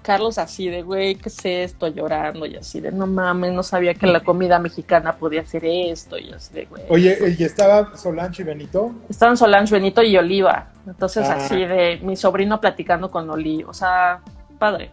Carlos 0.09 0.39
así 0.39 0.71
de, 0.71 0.81
güey, 0.81 1.17
¿qué 1.17 1.29
es 1.29 1.45
esto? 1.45 1.87
Llorando 1.87 2.47
y 2.47 2.57
así 2.57 2.81
de, 2.81 2.91
no 2.91 3.07
mames, 3.07 3.53
no 3.53 3.63
sabía 3.63 3.93
que 3.93 4.07
la 4.07 4.21
comida 4.21 4.59
mexicana 4.59 5.13
podía 5.13 5.43
hacer 5.43 5.67
esto 5.67 6.17
y 6.17 6.33
así 6.33 6.55
de, 6.55 6.65
güey. 6.65 6.83
oye, 6.89 7.37
y 7.39 7.45
estaba 7.45 7.95
Solange 7.95 8.41
y 8.41 8.47
Benito. 8.47 8.91
Estaban 9.11 9.37
Solange, 9.37 9.75
Benito 9.75 10.03
y 10.03 10.17
Oliva. 10.17 10.69
Entonces, 10.87 11.29
Ah. 11.29 11.35
así 11.35 11.57
de 11.57 11.99
mi 12.03 12.17
sobrino 12.17 12.59
platicando 12.59 13.11
con 13.11 13.29
Oli. 13.29 13.63
O 13.65 13.75
sea, 13.75 14.23
padre. 14.59 14.93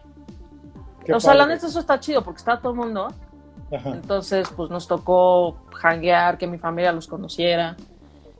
Qué 1.02 1.14
o 1.14 1.18
sea, 1.20 1.32
la 1.32 1.46
neta, 1.46 1.66
eso 1.66 1.80
está 1.80 1.98
chido 1.98 2.22
porque 2.22 2.36
está 2.36 2.58
todo 2.58 2.72
el 2.72 2.78
mundo. 2.78 3.08
Ajá. 3.74 3.88
Entonces, 3.92 4.46
pues 4.54 4.68
nos 4.68 4.86
tocó 4.86 5.56
hanguear, 5.82 6.36
que 6.36 6.46
mi 6.46 6.58
familia 6.58 6.92
los 6.92 7.06
conociera 7.06 7.74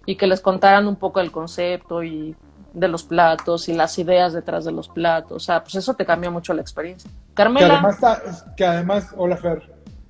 y 0.04 0.16
que 0.16 0.26
les 0.26 0.42
contaran 0.42 0.86
un 0.86 0.96
poco 0.96 1.20
el 1.20 1.32
concepto 1.32 2.02
y 2.04 2.36
de 2.76 2.88
los 2.88 3.04
platos 3.04 3.68
y 3.68 3.72
las 3.72 3.98
ideas 3.98 4.34
detrás 4.34 4.64
de 4.64 4.72
los 4.72 4.88
platos. 4.88 5.36
O 5.36 5.40
sea, 5.40 5.62
pues 5.62 5.74
eso 5.76 5.94
te 5.94 6.04
cambia 6.04 6.30
mucho 6.30 6.52
la 6.52 6.60
experiencia. 6.60 7.10
Que 7.10 7.34
Carmela, 7.34 7.74
además, 7.74 7.94
está, 7.94 8.54
que 8.54 8.64
además, 8.66 9.08
hola 9.16 9.36
Fer, 9.38 9.62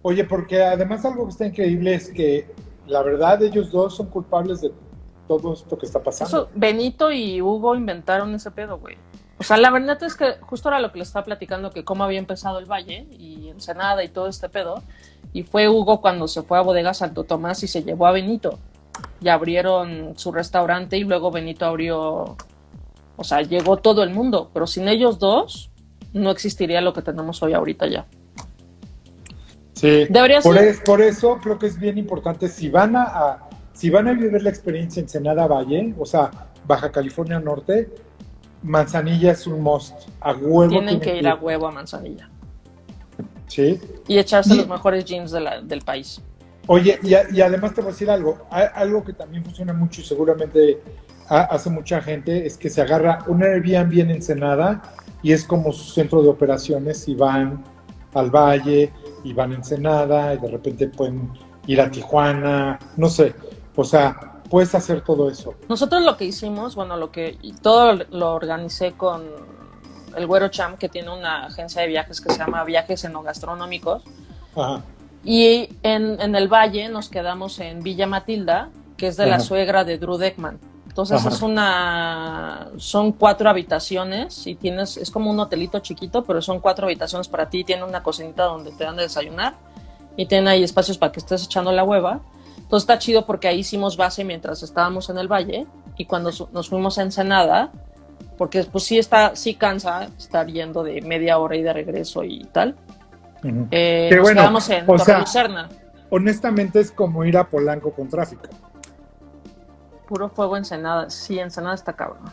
oye, 0.03 0.25
porque 0.25 0.65
además 0.65 1.05
algo 1.05 1.25
que 1.25 1.31
está 1.31 1.47
increíble 1.47 1.95
es 1.95 2.11
que 2.11 2.51
la 2.87 3.03
verdad 3.03 3.43
ellos 3.43 3.71
dos 3.71 3.97
son 3.97 4.07
culpables 4.07 4.61
de 4.61 4.73
todo 5.29 5.53
esto 5.53 5.79
que 5.79 5.87
está 5.87 6.03
pasando. 6.03 6.29
Eso, 6.29 6.51
Benito 6.55 7.13
y 7.13 7.41
Hugo 7.41 7.77
inventaron 7.77 8.35
ese 8.35 8.51
pedo, 8.51 8.79
güey. 8.79 8.97
O 9.39 9.45
sea, 9.45 9.59
la 9.59 9.71
verdad 9.71 10.03
es 10.03 10.17
que 10.17 10.37
justo 10.41 10.69
era 10.69 10.81
lo 10.81 10.91
que 10.91 10.99
le 10.99 11.05
estaba 11.05 11.25
platicando, 11.25 11.71
que 11.71 11.85
cómo 11.85 12.05
había 12.05 12.19
empezado 12.19 12.59
el 12.59 12.67
Valle 12.67 13.07
y 13.13 13.49
Ensenada 13.49 14.03
y 14.03 14.09
todo 14.09 14.27
este 14.27 14.49
pedo. 14.49 14.83
Y 15.33 15.45
fue 15.45 15.69
Hugo 15.69 16.01
cuando 16.01 16.27
se 16.27 16.43
fue 16.43 16.59
a 16.59 16.63
Bodega 16.63 16.95
Santo 16.95 17.25
Tomás 17.25 17.63
y 17.63 17.69
se 17.69 17.85
llevó 17.85 18.07
a 18.07 18.13
Benito. 18.13 18.59
Y 19.21 19.29
abrieron 19.29 20.15
su 20.17 20.33
restaurante 20.33 20.97
y 20.97 21.05
luego 21.05 21.31
Benito 21.31 21.67
abrió, 21.67 22.37
o 23.17 23.25
sea, 23.25 23.43
llegó 23.43 23.77
todo 23.79 24.03
el 24.03 24.11
mundo. 24.11 24.51
Pero 24.53 24.67
sin 24.67 24.89
ellos 24.89 25.19
dos, 25.19 25.71
no 26.13 26.31
existiría 26.31 26.81
lo 26.81 26.93
que 26.93 27.03
tenemos 27.03 27.43
hoy 27.43 27.53
ahorita 27.53 27.87
ya. 27.87 28.07
Sí. 29.75 30.07
Debería 30.09 30.41
por, 30.41 30.57
ser- 30.57 30.69
es- 30.69 30.81
por 30.81 31.03
eso 31.03 31.39
creo 31.43 31.59
que 31.59 31.67
es 31.67 31.79
bien 31.79 31.99
importante, 31.99 32.49
si 32.49 32.69
van 32.71 32.97
a, 32.97 33.03
a- 33.05 33.49
si 33.75 33.91
van 33.91 34.09
a 34.09 34.13
vivir 34.15 34.43
la 34.43 34.49
experiencia 34.49 35.01
en 35.01 35.09
Senada 35.09 35.47
Valle, 35.47 35.95
o 35.99 36.07
sea, 36.07 36.31
Baja 36.67 36.91
California 36.91 37.39
Norte, 37.39 37.91
Manzanilla 38.63 39.33
es 39.33 39.47
un 39.47 39.61
must. 39.63 39.95
A 40.21 40.33
huevo 40.33 40.69
Tienen 40.69 40.99
tienen 40.99 41.01
que 41.01 41.17
ir 41.19 41.29
a 41.29 41.35
huevo 41.35 41.67
a 41.69 41.73
Manzanilla. 41.73 42.31
Sí. 43.49 43.79
Y 44.09 44.19
echarse 44.19 44.55
Y- 44.55 44.57
los 44.59 44.69
mejores 44.69 45.05
jeans 45.05 45.31
de 45.31 45.41
la- 45.41 45.61
del 45.61 45.83
país. 45.83 46.21
Oye, 46.69 46.99
y, 47.03 47.15
a- 47.15 47.31
y 47.31 47.41
además 47.43 47.75
te 47.75 47.81
voy 47.83 47.91
a 47.91 47.93
decir 47.93 48.11
algo, 48.11 48.39
algo 48.51 49.05
que 49.05 49.13
también 49.13 49.45
funciona 49.45 49.73
mucho 49.75 50.01
y 50.01 50.05
seguramente 50.05 50.81
hace 51.29 51.71
mucha 51.71 52.01
gente 52.01 52.47
es 52.47 52.57
que 52.57 52.71
se 52.71 52.83
agarra 52.83 53.25
un 53.27 53.43
Airbnb 53.43 54.01
en 54.01 54.11
Ensenada 54.11 54.83
y 55.23 55.33
es 55.33 55.45
como 55.45 55.73
su 55.73 55.85
centro 55.93 56.23
de 56.23 56.29
operaciones 56.29 57.09
y 57.09 57.15
van 57.15 57.65
al 58.15 58.31
valle 58.31 58.93
y 59.25 59.33
van 59.33 59.53
a 59.53 59.55
Ensenada 59.57 60.35
y 60.35 60.39
de 60.39 60.49
repente 60.49 60.89
pueden 60.89 61.31
ir 61.67 61.81
a 61.81 61.91
Tijuana, 61.91 62.79
no 62.97 63.09
sé, 63.09 63.35
o 63.75 63.85
sea, 63.85 64.41
puedes 64.49 64.75
hacer 64.75 65.03
todo 65.03 65.29
eso. 65.29 65.55
Nosotros 65.69 66.03
lo 66.03 66.17
que 66.17 66.25
hicimos, 66.25 66.75
bueno, 66.75 66.97
lo 66.97 67.11
que 67.11 67.39
todo 67.63 67.95
lo 68.11 68.35
organicé 68.35 68.93
con 68.93 69.25
el 70.17 70.27
Güero 70.27 70.49
Cham, 70.49 70.77
que 70.77 70.89
tiene 70.89 71.11
una 71.11 71.47
agencia 71.47 71.83
de 71.83 71.89
viajes 71.89 72.21
que 72.21 72.33
se 72.33 72.39
llama 72.39 72.65
Viajes 72.65 73.05
Enogastronómicos. 73.05 74.03
Ajá. 74.55 74.83
Y 75.25 75.77
en, 75.83 76.21
en 76.21 76.37
el 76.37 76.47
valle 76.47 76.89
nos 76.89 77.09
quedamos 77.09 77.59
en 77.59 77.83
Villa 77.83 78.07
Matilda, 78.07 78.71
que 78.97 79.09
es 79.09 79.17
de 79.17 79.27
la 79.27 79.41
suegra 79.41 79.85
de 79.85 79.99
Drew 79.99 80.17
Deckman. 80.17 80.61
Entonces 80.97 81.21
Ajá. 81.21 81.29
es 81.29 81.43
una, 81.43 82.69
son 82.79 83.13
cuatro 83.13 83.51
habitaciones 83.51 84.47
y 84.47 84.55
tienes, 84.55 84.97
es 84.97 85.11
como 85.11 85.31
un 85.31 85.39
hotelito 85.39 85.79
chiquito, 85.81 86.25
pero 86.25 86.41
son 86.41 86.59
cuatro 86.59 86.87
habitaciones 86.87 87.29
para 87.29 87.51
ti. 87.51 87.65
Tiene 87.65 87.85
una 87.85 88.03
cocinita 88.03 88.45
donde 88.45 88.73
te 88.73 88.85
dan 88.85 88.97
de 88.97 89.03
desayunar 89.03 89.53
y 90.17 90.25
tiene 90.25 90.49
ahí 90.49 90.63
espacios 90.65 90.97
para 90.97 91.13
que 91.13 91.21
estés 91.21 91.45
echando 91.45 91.71
la 91.71 91.85
hueva. 91.85 92.21
Entonces 92.57 92.85
está 92.85 92.99
chido 92.99 93.27
porque 93.27 93.47
ahí 93.47 93.59
hicimos 93.59 93.99
base 93.99 94.25
mientras 94.25 94.63
estábamos 94.63 95.11
en 95.11 95.19
el 95.19 95.29
valle 95.31 95.67
y 95.99 96.07
cuando 96.07 96.31
nos 96.53 96.71
fuimos 96.71 96.97
a 96.97 97.03
Ensenada, 97.03 97.71
porque 98.39 98.65
pues 98.65 98.85
sí 98.85 98.97
está, 98.97 99.37
sí 99.37 99.53
cansa 99.55 100.09
estar 100.17 100.47
yendo 100.47 100.83
de 100.83 101.03
media 101.03 101.37
hora 101.37 101.57
y 101.57 101.63
de 101.63 101.75
regreso 101.75 102.25
y 102.25 102.43
tal. 102.45 102.75
Ujú. 103.45 103.67
Eh, 103.71 104.07
Qué 104.09 104.17
nos 104.17 104.23
bueno, 104.23 104.41
quedamos 104.41 104.71
en 104.71 104.85
o 104.85 104.87
Torre 104.87 105.05
sea- 105.05 105.19
Lucerna. 105.19 105.69
Honestamente 106.09 106.81
es 106.81 106.91
como 106.91 107.23
ir 107.27 107.37
a 107.37 107.45
Polanco 107.51 107.93
con 107.93 108.09
tráfico. 108.09 108.45
Puro 110.07 110.29
fuego 110.29 110.57
Ensenada. 110.57 111.11
Sí, 111.11 111.39
Ensenada 111.39 111.75
está 111.75 111.93
cabrón. 111.95 112.25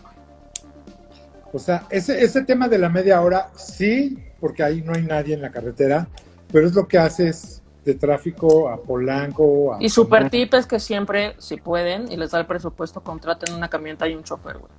O 1.52 1.60
sea, 1.60 1.86
ese, 1.90 2.24
ese 2.24 2.44
tema 2.44 2.68
de 2.68 2.80
la 2.80 2.90
media 2.90 3.22
hora, 3.22 3.52
sí, 3.56 4.18
porque 4.40 4.64
ahí 4.64 4.82
no 4.82 4.94
hay 4.94 5.04
nadie 5.04 5.36
en 5.36 5.42
la 5.42 5.52
carretera, 5.52 6.08
pero 6.52 6.66
es 6.68 6.74
lo 6.74 6.88
que 6.88 6.98
haces 6.98 7.62
de 7.86 7.96
tráfico 7.96 8.70
a 8.70 8.78
Polanco. 8.78 9.76
A 9.76 9.78
Y 9.84 9.90
super 9.90 10.30
tip 10.30 10.54
es 10.54 10.66
que 10.66 10.80
siempre, 10.80 11.36
si 11.38 11.58
pueden, 11.58 12.12
y 12.12 12.18
les 12.18 12.32
da 12.32 12.40
el 12.40 12.46
presupuesto, 12.46 13.02
contraten 13.02 13.54
una 13.54 13.70
camioneta 13.70 14.08
y 14.08 14.16
un 14.16 14.24
chofer, 14.24 14.58
güey. 14.58 14.72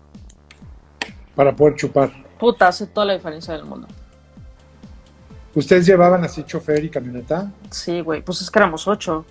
Para 1.35 1.55
poder 1.55 1.77
chupar. 1.77 2.11
Puta, 2.39 2.69
hace 2.69 2.87
toda 2.87 3.07
la 3.07 3.13
diferencia 3.15 3.55
del 3.55 3.65
mundo. 3.65 3.87
¿Ustedes 5.55 5.87
llevaban 5.87 6.25
así 6.25 6.43
chofer 6.45 6.85
y 6.85 6.91
camioneta? 6.91 7.53
Sí, 7.71 8.01
güey. 8.01 8.23
Pues 8.23 8.41
es 8.43 8.51
que 8.51 8.59
éramos 8.59 8.89
ocho. 8.89 9.25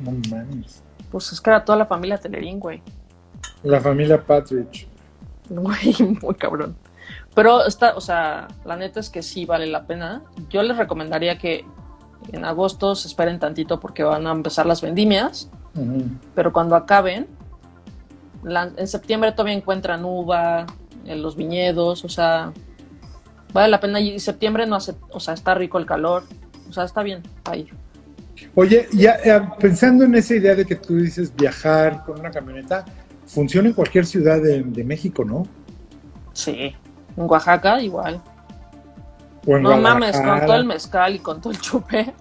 No 0.00 0.12
mames. 0.28 0.83
Pues 1.14 1.30
es 1.32 1.40
que 1.40 1.48
era 1.50 1.64
toda 1.64 1.78
la 1.78 1.86
familia 1.86 2.18
Telerín, 2.18 2.58
güey. 2.58 2.82
La 3.62 3.80
familia 3.80 4.20
Patridge. 4.20 4.88
Güey, 5.48 5.94
muy 6.20 6.34
cabrón. 6.34 6.74
Pero 7.36 7.64
está, 7.66 7.94
o 7.94 8.00
sea, 8.00 8.48
la 8.64 8.74
neta 8.74 8.98
es 8.98 9.10
que 9.10 9.22
sí 9.22 9.44
vale 9.46 9.68
la 9.68 9.84
pena. 9.86 10.22
Yo 10.50 10.60
les 10.64 10.76
recomendaría 10.76 11.38
que 11.38 11.64
en 12.32 12.44
agosto 12.44 12.96
se 12.96 13.06
esperen 13.06 13.38
tantito 13.38 13.78
porque 13.78 14.02
van 14.02 14.26
a 14.26 14.32
empezar 14.32 14.66
las 14.66 14.82
vendimias. 14.82 15.48
Pero 16.34 16.52
cuando 16.52 16.74
acaben, 16.74 17.28
la- 18.42 18.72
en 18.76 18.88
septiembre 18.88 19.30
todavía 19.30 19.54
encuentran 19.54 20.04
uva 20.04 20.66
en 21.04 21.22
los 21.22 21.36
viñedos, 21.36 22.04
o 22.04 22.08
sea, 22.08 22.52
vale 23.52 23.68
la 23.68 23.78
pena. 23.78 24.00
Y 24.00 24.18
septiembre 24.18 24.66
no 24.66 24.74
hace, 24.74 24.96
o 25.12 25.20
sea, 25.20 25.34
está 25.34 25.54
rico 25.54 25.78
el 25.78 25.86
calor, 25.86 26.24
o 26.68 26.72
sea, 26.72 26.82
está 26.82 27.04
bien 27.04 27.22
ahí. 27.44 27.68
Oye, 28.54 28.88
ya 28.92 29.18
eh, 29.24 29.40
pensando 29.58 30.04
en 30.04 30.14
esa 30.14 30.34
idea 30.34 30.54
de 30.54 30.64
que 30.64 30.76
tú 30.76 30.96
dices 30.96 31.34
viajar 31.34 32.04
con 32.04 32.20
una 32.20 32.30
camioneta, 32.30 32.84
funciona 33.26 33.68
en 33.68 33.74
cualquier 33.74 34.06
ciudad 34.06 34.40
de, 34.40 34.62
de 34.62 34.84
México, 34.84 35.24
¿no? 35.24 35.46
Sí, 36.32 36.74
en 37.16 37.24
Oaxaca 37.24 37.80
igual. 37.80 38.20
O 39.46 39.56
en 39.56 39.62
No 39.62 39.76
mames, 39.76 40.18
con 40.20 40.40
todo 40.40 40.56
el 40.56 40.64
mezcal 40.64 41.14
y 41.14 41.18
con 41.18 41.40
todo 41.40 41.52
el 41.52 41.60
chupe. 41.60 42.12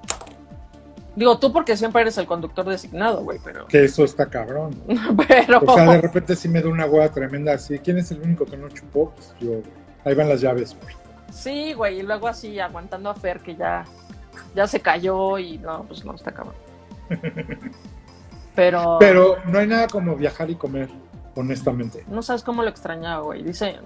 Digo, 1.16 1.38
tú 1.38 1.53
porque 1.53 1.78
siempre 1.78 2.01
eres 2.01 2.18
el 2.18 2.26
conductor 2.26 2.66
designado, 2.66 3.24
güey, 3.24 3.39
pero... 3.43 3.68
Que 3.68 3.86
eso 3.86 4.03
está 4.03 4.26
cabrón. 4.28 4.76
Pero... 5.28 5.61
O 5.64 5.76
sea, 5.76 5.91
de 5.91 6.01
repente 6.01 6.36
sí 6.36 6.49
me 6.49 6.59
da 6.59 6.70
una 6.70 6.88
hueá 6.88 7.11
tremenda 7.11 7.53
así. 7.53 7.78
¿Quién 7.78 7.99
es 7.99 8.09
el 8.09 8.22
único 8.22 8.45
que 8.45 8.57
no 8.57 8.68
chupó? 8.70 9.11
Pues 9.11 9.32
yo. 9.39 9.61
Ahí 10.05 10.16
van 10.16 10.28
las 10.28 10.41
llaves. 10.41 10.76
güey. 10.82 10.95
Sí, 11.32 11.74
güey, 11.74 11.99
y 11.99 12.03
luego 12.03 12.28
así 12.28 12.59
aguantando 12.59 13.09
a 13.09 13.16
Fer 13.16 13.39
que 13.39 13.55
ya, 13.55 13.86
ya 14.55 14.67
se 14.67 14.79
cayó 14.79 15.38
y 15.39 15.57
no, 15.57 15.84
pues 15.84 16.03
no, 16.05 16.13
está 16.15 16.31
cabrón. 16.31 16.55
Pero, 18.55 18.97
Pero 18.99 19.38
no 19.47 19.57
hay 19.59 19.67
nada 19.67 19.88
como 19.88 20.15
viajar 20.15 20.49
y 20.49 20.55
comer, 20.55 20.89
honestamente. 21.36 22.03
no 22.07 22.21
sabes 22.21 22.43
cómo 22.43 22.61
lo 22.61 22.69
extrañaba, 22.69 23.23
güey. 23.23 23.41
Dice, 23.43 23.77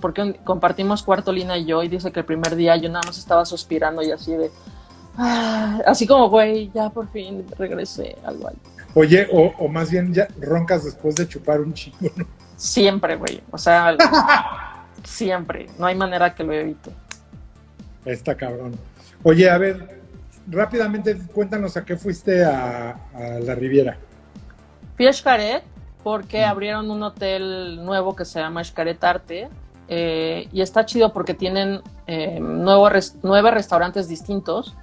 porque 0.00 0.34
compartimos 0.44 1.02
cuarto 1.04 1.32
Lina 1.32 1.56
y 1.56 1.64
yo, 1.66 1.82
y 1.82 1.88
dice 1.88 2.10
que 2.10 2.20
el 2.20 2.26
primer 2.26 2.56
día 2.56 2.76
yo 2.76 2.88
nada 2.88 3.02
más 3.06 3.18
estaba 3.18 3.44
suspirando 3.44 4.02
y 4.02 4.10
así 4.10 4.32
de. 4.34 4.50
"Ah", 5.16 5.78
así 5.86 6.06
como, 6.08 6.28
güey, 6.28 6.70
ya 6.74 6.90
por 6.90 7.08
fin 7.12 7.46
regresé 7.56 8.16
al 8.24 8.38
baño. 8.38 8.58
Oye, 8.94 9.28
o, 9.30 9.52
o 9.58 9.68
más 9.68 9.90
bien 9.90 10.12
ya 10.12 10.26
roncas 10.40 10.84
después 10.84 11.14
de 11.14 11.28
chupar 11.28 11.60
un 11.60 11.72
chingo, 11.72 12.10
¿no? 12.16 12.26
Siempre, 12.56 13.14
güey. 13.14 13.40
O 13.52 13.58
sea, 13.58 13.96
siempre. 15.04 15.66
No 15.78 15.86
hay 15.86 15.94
manera 15.94 16.34
que 16.34 16.42
lo 16.42 16.52
evite. 16.52 16.90
Está 18.04 18.34
cabrón. 18.34 18.74
Oye, 19.22 19.50
a 19.50 19.58
ver, 19.58 20.00
rápidamente 20.48 21.16
cuéntanos 21.34 21.76
a 21.76 21.84
qué 21.84 21.96
fuiste 21.96 22.44
a, 22.44 22.90
a 23.14 23.20
la 23.44 23.54
Riviera. 23.54 23.98
Fui 24.96 25.06
a 25.06 25.12
Xcaret 25.12 25.62
porque 26.02 26.44
abrieron 26.44 26.90
un 26.90 27.02
hotel 27.02 27.84
nuevo 27.84 28.16
que 28.16 28.24
se 28.24 28.40
llama 28.40 28.64
Xcaret 28.64 29.02
Arte 29.04 29.48
eh, 29.88 30.48
y 30.52 30.62
está 30.62 30.86
chido 30.86 31.12
porque 31.12 31.34
tienen 31.34 31.80
eh, 32.06 32.38
nuevo 32.40 32.88
res- 32.88 33.16
nueve 33.22 33.50
restaurantes 33.50 34.08
distintos. 34.08 34.74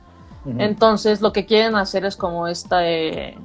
Entonces 0.60 1.20
lo 1.20 1.34
que 1.34 1.46
quieren 1.46 1.76
hacer 1.76 2.06
es 2.06 2.16
como 2.16 2.48
esta... 2.48 2.88
eh, 2.88 3.38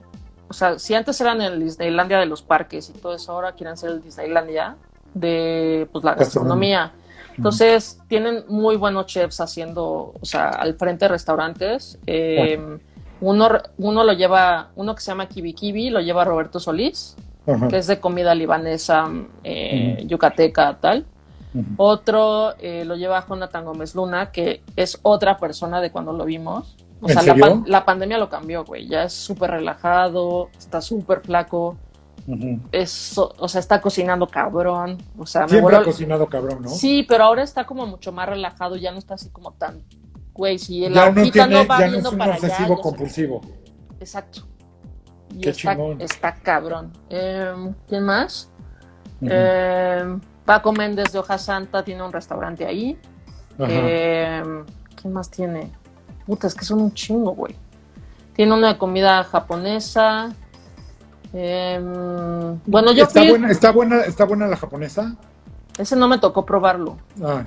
o 0.49 0.53
sea, 0.53 0.79
si 0.79 0.95
antes 0.95 1.21
eran 1.21 1.41
el 1.41 1.59
Disneylandia 1.59 2.19
de 2.19 2.27
los 2.27 2.43
parques 2.43 2.91
y 2.91 2.93
todo 2.93 3.15
eso, 3.15 3.33
ahora 3.33 3.53
quieren 3.53 3.77
ser 3.77 3.91
el 3.91 4.03
Disneylandia 4.03 4.77
de 5.13 5.89
pues, 5.91 6.05
la 6.05 6.15
gastronomía. 6.15 6.93
Entonces 7.37 8.01
tienen 8.09 8.45
muy 8.49 8.77
buenos 8.77 9.07
chefs 9.07 9.41
haciendo, 9.41 10.13
o 10.21 10.25
sea, 10.25 10.49
al 10.51 10.75
frente 10.75 11.05
de 11.07 11.09
restaurantes. 11.11 11.99
Eh, 12.07 12.79
uno, 13.21 13.49
uno 13.79 14.05
lo 14.05 14.13
lleva, 14.13 14.71
uno 14.77 14.95
que 14.95 15.01
se 15.01 15.11
llama 15.11 15.27
Kibi 15.27 15.53
Kibi, 15.55 15.91
lo 15.91 16.01
lleva 16.01 16.25
Roberto 16.25 16.59
Solís, 16.61 17.17
que 17.69 17.79
es 17.79 17.87
de 17.87 17.99
comida 18.01 18.35
libanesa, 18.35 19.09
eh, 19.45 20.05
yucateca, 20.07 20.77
tal. 20.81 21.07
Otro 21.77 22.55
eh, 22.61 22.85
lo 22.85 22.97
lleva 22.97 23.25
Jonathan 23.29 23.65
Gómez 23.65 23.95
Luna, 23.95 24.31
que 24.33 24.63
es 24.77 24.99
otra 25.03 25.37
persona 25.39 25.81
de 25.81 25.91
cuando 25.91 26.13
lo 26.13 26.25
vimos. 26.25 26.77
O 27.03 27.09
¿En 27.09 27.15
sea, 27.15 27.23
la, 27.23 27.35
pan- 27.41 27.65
la 27.67 27.85
pandemia 27.85 28.17
lo 28.19 28.29
cambió, 28.29 28.65
güey. 28.65 28.87
Ya 28.89 29.03
es 29.05 29.13
súper 29.13 29.51
relajado, 29.51 30.49
está 30.59 30.81
súper 30.81 31.21
flaco. 31.21 31.77
Ujú. 32.27 32.61
Es, 32.71 33.17
o 33.19 33.49
sea, 33.49 33.59
está 33.61 33.81
cocinando 33.81 34.27
cabrón. 34.29 34.99
O 35.19 35.27
sea, 35.27 35.43
me 35.43 35.49
Siempre 35.49 35.75
voló- 35.77 35.83
ha 35.83 35.85
cocinado 35.85 36.27
cabrón, 36.29 36.63
¿no? 36.63 36.69
Sí, 36.69 37.05
pero 37.09 37.25
ahora 37.25 37.43
está 37.43 37.65
como 37.65 37.87
mucho 37.87 38.13
más 38.13 38.29
relajado, 38.29 38.77
ya 38.77 38.93
no 38.93 38.99
está 38.99 39.15
así 39.15 39.29
como 39.31 39.53
tan, 39.53 39.83
güey, 40.33 40.59
si 40.59 40.89
la 40.89 41.07
ya 41.07 41.11
no 41.11 41.31
tiene, 41.31 41.55
no 41.55 41.67
va 41.67 41.81
ya 41.81 41.87
no 41.89 41.99
es 41.99 42.05
un 42.07 42.19
para 42.19 42.35
obsesivo 42.35 42.81
compulsivo. 42.81 43.41
Exacto. 43.99 44.43
Y 45.35 45.41
Qué 45.41 45.51
está, 45.51 45.73
chingón. 45.75 46.01
está 46.01 46.35
cabrón. 46.35 46.93
Em, 47.09 47.75
¿Quién 47.89 48.05
más? 48.05 48.51
Ujú. 49.21 49.31
Em, 49.33 50.21
Paco 50.45 50.73
Méndez 50.73 51.13
de 51.13 51.19
Hoja 51.19 51.39
Santa 51.39 51.83
tiene 51.85 52.03
un 52.03 52.13
restaurante 52.13 52.67
ahí. 52.67 52.99
Em, 53.59 54.65
¿Quién 55.01 55.13
más 55.13 55.31
tiene? 55.31 55.71
Puta, 56.27 56.47
es 56.47 56.55
que 56.55 56.65
son 56.65 56.81
un 56.81 56.93
chingo, 56.95 57.33
güey. 57.33 57.55
Tiene 58.35 58.55
una 58.55 58.79
comida 58.79 59.23
japonesa. 59.25 60.33
Em, 61.33 62.59
bueno, 62.67 62.93
yo 62.93 63.05
está 63.05 63.21
fui. 63.21 63.31
buena, 63.31 63.51
está 63.51 63.73
buena, 63.73 64.01
está 64.03 64.25
buena 64.25 64.47
la 64.49 64.57
japonesa. 64.57 65.17
Ese 65.79 65.97
no 65.97 66.07
me 66.09 66.19
tocó 66.19 66.45
probarlo. 66.45 66.99
Ah. 67.23 67.45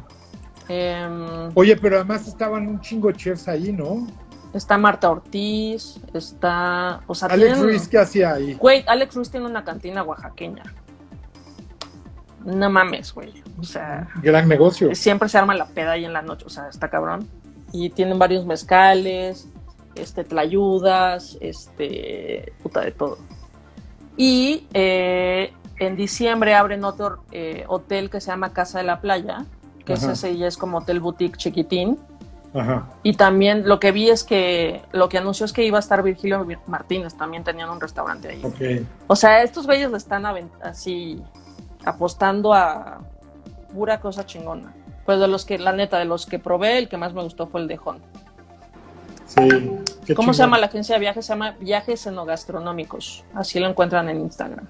Em, 0.67 1.51
Oye, 1.53 1.77
pero 1.77 1.97
además 1.97 2.27
estaban 2.27 2.67
un 2.67 2.81
chingo 2.81 3.09
de 3.09 3.13
chefs 3.15 3.47
ahí, 3.47 3.71
¿no? 3.71 4.07
Está 4.53 4.77
Marta 4.77 5.09
Ortiz, 5.11 5.99
está. 6.13 7.01
O 7.07 7.13
sea, 7.13 7.27
Alex 7.27 7.53
tienen- 7.53 7.63
Ruiz, 7.63 7.87
¿qué 7.87 7.97
hacía 7.99 8.33
ahí? 8.33 8.53
Güey, 8.55 8.83
Alex 8.87 9.13
Ruiz 9.15 9.29
tiene 9.29 9.45
una 9.45 9.63
cantina 9.63 10.01
oaxaqueña. 10.01 10.63
No 12.43 12.69
mames, 12.69 13.13
güey. 13.13 13.43
O 13.59 13.63
sea, 13.63 14.07
Gran 14.21 14.47
negocio. 14.47 14.93
siempre 14.95 15.29
se 15.29 15.37
arma 15.37 15.55
la 15.55 15.65
peda 15.65 15.91
ahí 15.93 16.05
en 16.05 16.13
la 16.13 16.21
noche, 16.21 16.45
o 16.45 16.49
sea, 16.49 16.69
está 16.69 16.89
cabrón. 16.89 17.27
Y 17.71 17.89
tienen 17.89 18.17
varios 18.19 18.45
mezcales, 18.45 19.47
este, 19.95 20.23
tlayudas, 20.23 21.37
este, 21.41 22.53
puta 22.63 22.81
de 22.81 22.91
todo. 22.91 23.17
Y 24.17 24.67
eh, 24.73 25.53
en 25.79 25.95
diciembre 25.95 26.55
abren 26.55 26.83
otro 26.83 27.23
eh, 27.31 27.65
hotel 27.67 28.09
que 28.09 28.21
se 28.21 28.31
llama 28.31 28.53
Casa 28.53 28.79
de 28.79 28.85
la 28.85 29.01
Playa, 29.01 29.45
que 29.85 29.93
Ajá. 29.93 30.13
ese 30.13 30.37
ya 30.37 30.47
es 30.47 30.57
como 30.57 30.79
hotel 30.79 30.99
boutique 30.99 31.37
chiquitín. 31.37 31.99
Ajá. 32.53 32.87
Y 33.03 33.13
también 33.13 33.67
lo 33.67 33.79
que 33.81 33.91
vi 33.91 34.09
es 34.09 34.23
que 34.23 34.81
lo 34.93 35.09
que 35.09 35.17
anunció 35.17 35.45
es 35.45 35.51
que 35.51 35.65
iba 35.65 35.77
a 35.77 35.81
estar 35.81 36.01
Virgilio 36.01 36.47
Martínez, 36.67 37.15
también 37.15 37.43
tenían 37.43 37.69
un 37.69 37.81
restaurante 37.81 38.29
ahí. 38.29 38.41
Ok. 38.43 38.87
O 39.07 39.15
sea, 39.15 39.43
estos 39.43 39.65
güeyes 39.65 39.91
le 39.91 39.97
están 39.97 40.25
así 40.61 41.21
apostando 41.83 42.53
a 42.53 42.99
pura 43.73 43.99
cosa 43.99 44.25
chingona. 44.25 44.73
Pues 45.05 45.19
de 45.19 45.27
los 45.27 45.45
que, 45.45 45.59
la 45.59 45.73
neta, 45.73 45.99
de 45.99 46.05
los 46.05 46.25
que 46.25 46.39
probé, 46.39 46.77
el 46.79 46.89
que 46.89 46.97
más 46.97 47.13
me 47.13 47.21
gustó 47.21 47.45
fue 47.45 47.61
el 47.61 47.67
de 47.67 47.77
Hon. 47.83 47.99
Sí. 49.25 49.71
qué 50.05 50.13
¿Cómo 50.15 50.33
se 50.33 50.43
llama 50.43 50.57
la 50.59 50.67
agencia 50.67 50.95
de 50.95 50.99
viajes? 51.01 51.25
Se 51.25 51.33
llama 51.33 51.55
Viajes 51.59 52.05
Enogastronómicos. 52.05 53.23
Así 53.33 53.59
lo 53.59 53.67
encuentran 53.67 54.07
en 54.09 54.21
Instagram. 54.21 54.67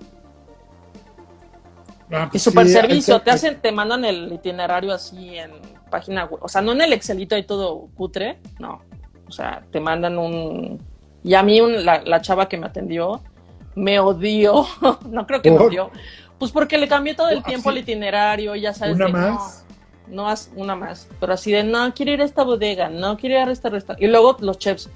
Ah, 2.12 2.26
Y 2.28 2.30
pues 2.32 2.44
super 2.44 2.68
sí, 2.68 2.74
servicio, 2.74 3.18
que- 3.20 3.26
te 3.26 3.32
hacen, 3.32 3.60
te 3.62 3.72
mandan 3.72 4.06
el 4.06 4.32
itinerario 4.32 4.94
así 4.94 5.38
en 5.38 5.52
página 5.90 6.26
web. 6.26 6.40
O 6.44 6.48
sea, 6.48 6.62
no 6.62 6.72
en 6.72 6.82
el 6.82 6.94
Excelito 6.94 7.36
y 7.36 7.44
todo 7.44 7.88
cutre, 7.96 8.40
no. 8.60 8.82
O 9.28 9.32
sea, 9.32 9.64
te 9.72 9.80
mandan 9.80 10.18
un. 10.20 10.80
Y 11.24 11.34
a 11.34 11.42
mí 11.42 11.60
un- 11.62 11.84
la, 11.84 12.02
la 12.04 12.22
chava 12.22 12.48
que 12.48 12.58
me 12.58 12.68
atendió 12.68 13.22
me 13.74 14.00
odió. 14.00 14.66
no 15.10 15.26
creo 15.26 15.42
que 15.42 15.50
me 15.52 15.58
¿Por? 15.58 15.68
odió. 15.68 15.90
Pues 16.38 16.52
porque 16.52 16.78
le 16.78 16.88
cambié 16.88 17.16
todo 17.16 17.30
el 17.30 17.40
Ah, 17.40 17.44
tiempo 17.44 17.72
sí. 17.72 17.78
el 17.78 17.84
itinerario, 17.84 18.56
ya 18.56 18.74
sabes. 18.74 18.96
¿Una 18.96 19.08
no, 19.08 19.12
más? 19.18 19.65
No, 19.65 19.65
haz 20.28 20.52
una 20.56 20.76
más. 20.76 21.08
Pero 21.20 21.34
así 21.34 21.52
de, 21.52 21.64
no, 21.64 21.94
quiero 21.94 22.12
ir 22.12 22.22
a 22.22 22.26
esta 22.26 22.44
bodega, 22.44 22.90
no 22.90 23.18
quiero 23.18 23.36
ir 23.42 23.48
a 23.48 23.52
este 23.52 23.70
restaurante. 23.70 24.06
Y 24.06 24.10
luego 24.10 24.38
los 24.40 24.58
chefs, 24.58 24.90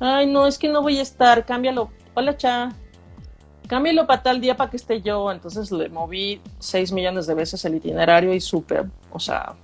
ay, 0.00 0.26
no, 0.26 0.46
es 0.46 0.58
que 0.58 0.68
no 0.68 0.82
voy 0.82 0.98
a 0.98 1.02
estar, 1.02 1.44
cámbialo. 1.44 1.90
Hola, 2.14 2.36
cha. 2.36 2.70
Cámbialo 3.66 4.06
para 4.06 4.22
tal 4.22 4.40
día 4.40 4.56
para 4.56 4.70
que 4.70 4.76
esté 4.76 5.00
yo. 5.00 5.30
Entonces 5.30 5.70
le 5.72 5.88
moví 5.88 6.40
6 6.58 6.92
millones 6.92 7.26
de 7.26 7.34
veces 7.34 7.64
el 7.64 7.76
itinerario 7.76 8.34
y 8.34 8.40
súper, 8.40 8.86
o 9.10 9.18
sea, 9.18 9.54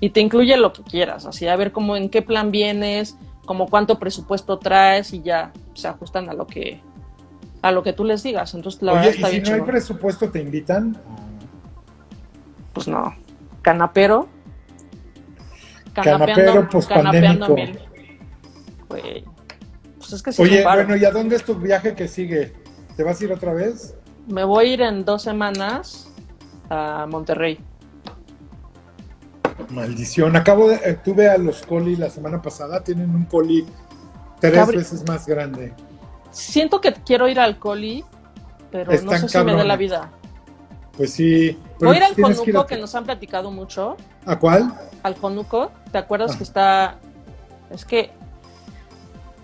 y 0.00 0.10
te 0.10 0.20
incluye 0.20 0.56
lo 0.56 0.72
que 0.72 0.82
quieras, 0.82 1.24
así 1.24 1.46
a 1.46 1.56
ver 1.56 1.72
cómo 1.72 1.96
en 1.96 2.08
qué 2.10 2.22
plan 2.22 2.50
vienes, 2.50 3.16
como 3.46 3.68
cuánto 3.68 3.98
presupuesto 3.98 4.58
traes 4.58 5.12
y 5.12 5.22
ya 5.22 5.52
se 5.74 5.88
ajustan 5.88 6.28
a 6.28 6.34
lo 6.34 6.46
que 6.46 6.80
a 7.62 7.72
lo 7.72 7.82
que 7.82 7.94
tú 7.94 8.04
les 8.04 8.22
digas. 8.22 8.54
Entonces 8.54 8.82
la 8.82 8.92
verdad 8.92 9.08
Oye, 9.08 9.16
y 9.16 9.22
está 9.22 9.28
si 9.28 9.40
bien 9.40 9.50
no 9.50 9.64
hay 9.64 9.70
presupuesto, 9.70 10.30
¿te 10.30 10.40
invitan? 10.40 10.96
Pues 12.74 12.88
no. 12.88 13.14
Canapero. 13.64 14.28
Canapero, 15.94 16.68
canapeando 16.86 17.46
pandémico. 17.46 17.54
mil. 17.54 17.78
Güey. 18.88 19.24
Pues 19.98 20.12
es 20.12 20.22
que 20.22 20.32
sí 20.32 20.42
es 20.42 20.48
Oye, 20.48 20.62
bueno, 20.62 20.96
¿y 20.96 21.04
a 21.04 21.10
dónde 21.10 21.36
es 21.36 21.44
tu 21.44 21.54
viaje 21.56 21.94
que 21.94 22.06
sigue? 22.06 22.52
¿Te 22.96 23.02
vas 23.02 23.20
a 23.20 23.24
ir 23.24 23.32
otra 23.32 23.52
vez? 23.54 23.96
Me 24.28 24.44
voy 24.44 24.66
a 24.66 24.72
ir 24.74 24.82
en 24.82 25.04
dos 25.04 25.22
semanas 25.22 26.10
a 26.68 27.06
Monterrey. 27.08 27.58
Maldición. 29.70 30.36
Acabo 30.36 30.68
de. 30.68 30.76
eh, 30.84 30.98
tuve 31.02 31.28
a 31.28 31.38
los 31.38 31.62
coli 31.62 31.96
la 31.96 32.10
semana 32.10 32.42
pasada. 32.42 32.84
Tienen 32.84 33.10
un 33.14 33.24
coli 33.24 33.64
tres 34.40 34.54
Cabri- 34.54 34.76
veces 34.76 35.06
más 35.08 35.26
grande. 35.26 35.72
Siento 36.30 36.80
que 36.80 36.92
quiero 36.92 37.28
ir 37.28 37.38
al 37.38 37.58
Coli, 37.60 38.04
pero 38.72 38.90
no 39.02 39.12
sé 39.12 39.28
si 39.28 39.38
me 39.38 39.54
dé 39.54 39.64
la 39.64 39.76
vida. 39.76 40.10
Pues 40.96 41.12
sí. 41.12 41.58
pero 41.78 41.90
Voy 41.90 41.96
a 41.96 41.98
ir 41.98 42.04
al 42.04 42.14
que 42.14 42.22
Conuco, 42.22 42.60
a- 42.60 42.66
que 42.66 42.76
nos 42.76 42.94
han 42.94 43.04
platicado 43.04 43.50
mucho. 43.50 43.96
¿A 44.26 44.38
cuál? 44.38 44.72
Al 45.02 45.16
Conuco, 45.16 45.72
¿te 45.90 45.98
acuerdas 45.98 46.32
Ah. 46.34 46.38
que 46.38 46.44
está? 46.44 46.96
Es 47.70 47.84
que, 47.84 48.10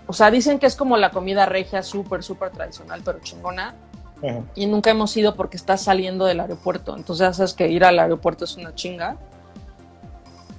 o 0.07 0.13
sea, 0.13 0.31
dicen 0.31 0.59
que 0.59 0.65
es 0.65 0.75
como 0.75 0.95
la 0.97 1.11
comida 1.11 1.45
regia, 1.45 1.83
súper, 1.83 2.23
súper 2.23 2.51
tradicional, 2.51 3.01
pero 3.03 3.19
chingona. 3.19 3.75
Ajá. 4.23 4.41
Y 4.55 4.65
nunca 4.67 4.91
hemos 4.91 5.15
ido 5.17 5.35
porque 5.35 5.57
está 5.57 5.75
saliendo 5.77 6.25
del 6.25 6.39
aeropuerto. 6.39 6.95
Entonces 6.95 7.27
ya 7.27 7.33
sabes 7.33 7.53
que 7.53 7.67
ir 7.69 7.83
al 7.83 7.99
aeropuerto 7.99 8.45
es 8.45 8.55
una 8.55 8.73
chinga. 8.75 9.17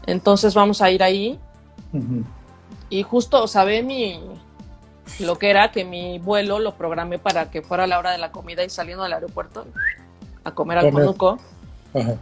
Entonces 0.06 0.54
vamos 0.54 0.82
a 0.82 0.90
ir 0.90 1.02
ahí. 1.02 1.38
Y 2.90 3.02
justo, 3.02 3.42
o 3.42 3.46
sea, 3.46 3.64
ve 3.64 3.82
mi 3.82 4.20
lo 5.20 5.36
que 5.38 5.50
era 5.50 5.70
que 5.72 5.84
mi 5.84 6.18
vuelo 6.18 6.58
lo 6.58 6.74
programé 6.74 7.18
para 7.18 7.50
que 7.50 7.60
fuera 7.62 7.86
la 7.86 7.98
hora 7.98 8.12
de 8.12 8.18
la 8.18 8.30
comida 8.32 8.64
y 8.64 8.70
saliendo 8.70 9.02
del 9.04 9.12
aeropuerto 9.12 9.66
a 10.44 10.50
comer 10.52 10.78
al 10.78 10.90
conuco. 10.90 11.38
Ajá. 11.94 12.16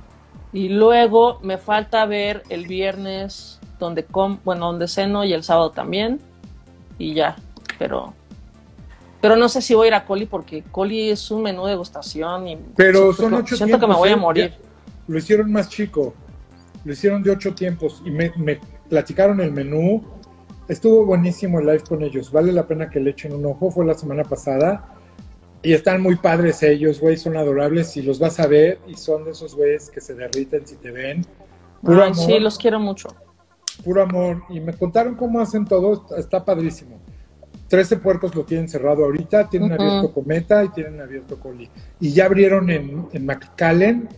Y 0.52 0.68
luego 0.68 1.38
me 1.42 1.58
falta 1.58 2.04
ver 2.06 2.42
el 2.48 2.66
viernes 2.66 3.60
donde 3.78 4.04
com 4.04 4.38
bueno, 4.44 4.66
donde 4.66 4.88
ceno 4.88 5.24
y 5.24 5.32
el 5.32 5.42
sábado 5.44 5.70
también. 5.70 6.20
Y 6.98 7.14
ya, 7.14 7.36
pero 7.78 8.12
pero 9.20 9.36
no 9.36 9.48
sé 9.48 9.60
si 9.60 9.74
voy 9.74 9.86
a 9.86 9.88
ir 9.88 9.94
a 9.94 10.04
Coli 10.06 10.26
porque 10.26 10.62
Coli 10.70 11.10
es 11.10 11.30
un 11.30 11.42
menú 11.42 11.64
de 11.64 11.72
degustación 11.72 12.48
y 12.48 12.56
Pero 12.76 13.12
siento 13.12 13.22
son 13.22 13.30
que- 13.30 13.36
ocho 13.36 13.56
siento 13.56 13.76
que 13.78 13.86
me 13.86 13.94
tiempos, 13.94 13.98
voy 13.98 14.08
a 14.10 14.16
morir. 14.16 14.54
Lo 15.06 15.18
hicieron 15.18 15.52
más 15.52 15.68
chico. 15.68 16.14
Lo 16.84 16.92
hicieron 16.92 17.22
de 17.22 17.30
ocho 17.30 17.54
tiempos 17.54 18.02
y 18.04 18.10
me, 18.10 18.32
me 18.36 18.58
platicaron 18.88 19.40
el 19.40 19.52
menú. 19.52 20.02
Estuvo 20.68 21.04
buenísimo 21.04 21.58
el 21.60 21.66
live 21.66 21.80
con 21.88 22.02
ellos. 22.02 22.32
Vale 22.32 22.52
la 22.52 22.66
pena 22.66 22.88
que 22.88 23.00
le 23.00 23.10
echen 23.10 23.34
un 23.34 23.44
ojo. 23.44 23.70
Fue 23.70 23.84
la 23.84 23.94
semana 23.94 24.24
pasada. 24.24 24.84
Y 25.62 25.74
están 25.74 26.00
muy 26.00 26.16
padres 26.16 26.62
ellos, 26.62 27.00
güey. 27.00 27.16
Son 27.16 27.36
adorables 27.36 27.96
y 27.96 28.02
los 28.02 28.18
vas 28.18 28.40
a 28.40 28.46
ver. 28.46 28.78
Y 28.86 28.94
son 28.94 29.24
de 29.24 29.32
esos 29.32 29.54
güeyes 29.54 29.90
que 29.90 30.00
se 30.00 30.14
derriten 30.14 30.66
si 30.66 30.76
te 30.76 30.90
ven. 30.90 31.24
Puro 31.82 32.02
Ay, 32.02 32.12
amor. 32.12 32.26
sí, 32.26 32.38
los 32.38 32.56
quiero 32.58 32.80
mucho. 32.80 33.08
Puro 33.84 34.02
amor. 34.02 34.42
Y 34.48 34.60
me 34.60 34.72
contaron 34.72 35.14
cómo 35.16 35.40
hacen 35.40 35.66
todo. 35.66 36.06
Está, 36.16 36.44
padrísimo. 36.44 36.98
13 37.68 37.98
puertos 37.98 38.34
lo 38.34 38.44
tienen 38.44 38.68
cerrado 38.68 39.04
ahorita. 39.04 39.48
Tienen 39.50 39.72
abierto 39.72 40.12
Cometa 40.12 40.64
y 40.64 40.70
tienen 40.70 41.00
abierto 41.00 41.38
Coli. 41.38 41.68
Y 42.00 42.10
ya 42.12 42.24
abrieron 42.26 42.70
en, 42.70 43.06
en 43.12 43.26
McAllen. 43.26 44.08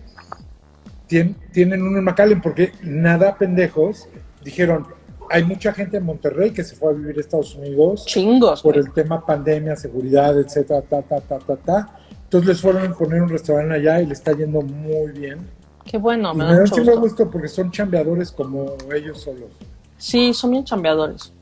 Tien- 1.08 1.34
tienen 1.52 1.82
uno 1.82 1.98
en 1.98 2.04
McAllen 2.04 2.40
porque 2.40 2.72
nada 2.82 3.36
pendejos. 3.36 4.08
Dijeron, 4.44 4.86
hay 5.32 5.44
mucha 5.44 5.72
gente 5.72 5.96
en 5.96 6.04
Monterrey 6.04 6.50
que 6.52 6.62
se 6.62 6.76
fue 6.76 6.90
a 6.90 6.94
vivir 6.94 7.16
a 7.16 7.20
Estados 7.20 7.54
Unidos 7.54 8.04
Chingos. 8.06 8.62
por 8.62 8.74
güey. 8.74 8.86
el 8.86 8.92
tema 8.92 9.24
pandemia, 9.24 9.74
seguridad, 9.76 10.38
etcétera, 10.38 10.82
ta, 10.82 11.02
ta, 11.02 11.20
ta, 11.20 11.38
ta, 11.38 11.56
ta. 11.56 11.98
Entonces 12.24 12.48
les 12.48 12.60
fueron 12.60 12.92
a 12.92 12.94
poner 12.94 13.22
un 13.22 13.28
restaurante 13.28 13.74
allá 13.74 14.00
y 14.00 14.06
le 14.06 14.12
está 14.12 14.32
yendo 14.32 14.60
muy 14.62 15.12
bien. 15.12 15.46
Qué 15.84 15.98
bueno, 15.98 16.32
y 16.32 16.36
me 16.36 16.44
me 16.44 16.54
da 16.54 16.60
mucho 16.60 16.76
gusto. 16.76 17.00
gusto 17.00 17.30
porque 17.30 17.48
son 17.48 17.70
chambeadores 17.70 18.30
como 18.30 18.76
ellos 18.94 19.20
solos. 19.20 19.50
Sí, 19.98 20.32
son 20.32 20.52
bien 20.52 20.64
chambeadores. 20.64 21.32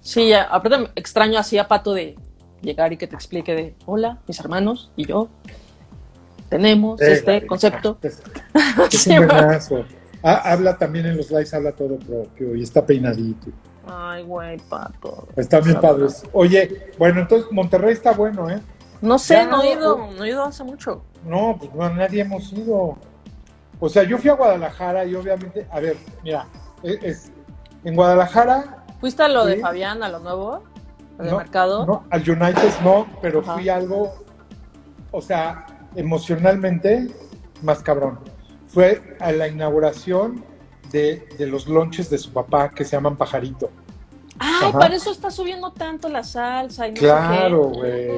Sí, 0.00 0.28
ya, 0.28 0.42
aparte 0.44 0.90
extraño 0.96 1.38
así 1.38 1.58
a 1.58 1.68
Pato 1.68 1.94
de 1.94 2.16
llegar 2.60 2.92
y 2.92 2.96
que 2.96 3.06
te 3.06 3.14
explique 3.14 3.54
de, 3.54 3.74
hola, 3.86 4.18
mis 4.26 4.38
hermanos 4.40 4.90
y 4.96 5.06
yo 5.06 5.28
tenemos 6.48 7.00
Eh, 7.00 7.12
este 7.12 7.46
concepto. 7.46 7.98
Es, 8.02 8.20
es 8.92 9.00
Sí, 9.00 9.10
un. 9.16 9.28
Ah, 10.22 10.40
habla 10.52 10.76
también 10.78 11.06
en 11.06 11.16
los 11.16 11.30
lives, 11.30 11.52
habla 11.54 11.72
todo 11.72 11.96
propio 11.98 12.54
y 12.54 12.62
está 12.62 12.84
peinadito. 12.86 13.48
Ay, 13.86 14.22
güey, 14.22 14.58
Pato. 14.68 15.26
Están 15.36 15.64
bien 15.64 15.76
Está 15.76 15.88
padres. 15.88 16.22
Oye, 16.32 16.92
bueno, 16.98 17.20
entonces 17.20 17.50
Monterrey 17.50 17.92
está 17.92 18.12
bueno, 18.12 18.48
¿eh? 18.48 18.60
No 19.00 19.18
sé, 19.18 19.34
Ya, 19.34 19.46
no 19.46 19.60
he 19.62 19.72
ido, 19.72 19.96
no 20.16 20.24
he 20.24 20.28
ido 20.28 20.44
hace 20.44 20.62
mucho. 20.62 21.02
No, 21.26 21.56
pues 21.58 21.74
no, 21.74 21.90
nadie 21.90 22.20
hemos 22.22 22.52
ido. 22.52 22.96
O 23.80 23.88
sea, 23.88 24.04
yo 24.04 24.16
fui 24.18 24.30
a 24.30 24.34
Guadalajara 24.34 25.04
y 25.04 25.16
obviamente, 25.16 25.66
a 25.72 25.80
ver, 25.80 25.96
mira, 26.22 26.46
es, 26.84 27.02
es- 27.02 27.32
en 27.84 27.96
Guadalajara, 27.96 28.84
¿Fuiste 29.00 29.24
a 29.24 29.28
lo 29.28 29.44
de. 29.44 29.56
Fabián, 29.58 30.04
a 30.04 30.08
lo 30.08 30.20
nuevo? 30.20 30.62
¿Al 31.18 31.26
No, 31.30 31.38
mercado? 31.38 31.84
no, 31.84 32.04
al 32.10 32.20
United 32.20 32.70
no, 32.84 33.06
pero 33.20 33.40
Ajá. 33.40 33.54
fui 33.54 33.68
algo, 33.68 34.14
o 35.10 35.20
sea, 35.20 35.66
emocionalmente 35.96 37.08
más 37.62 37.82
cabrón. 37.82 38.20
Fue 38.72 39.16
a 39.20 39.32
la 39.32 39.48
inauguración 39.48 40.44
de, 40.90 41.26
de 41.38 41.46
los 41.46 41.66
lunches 41.68 42.08
de 42.10 42.18
su 42.18 42.32
papá 42.32 42.70
que 42.70 42.84
se 42.84 42.92
llaman 42.96 43.16
Pajarito. 43.16 43.70
Ay, 44.38 44.68
Ajá. 44.70 44.78
para 44.78 44.94
eso 44.96 45.12
está 45.12 45.30
subiendo 45.30 45.72
tanto 45.72 46.08
la 46.08 46.24
salsa 46.24 46.88
y 46.88 46.92
no 46.92 46.98
Claro, 46.98 47.64
güey. 47.68 48.08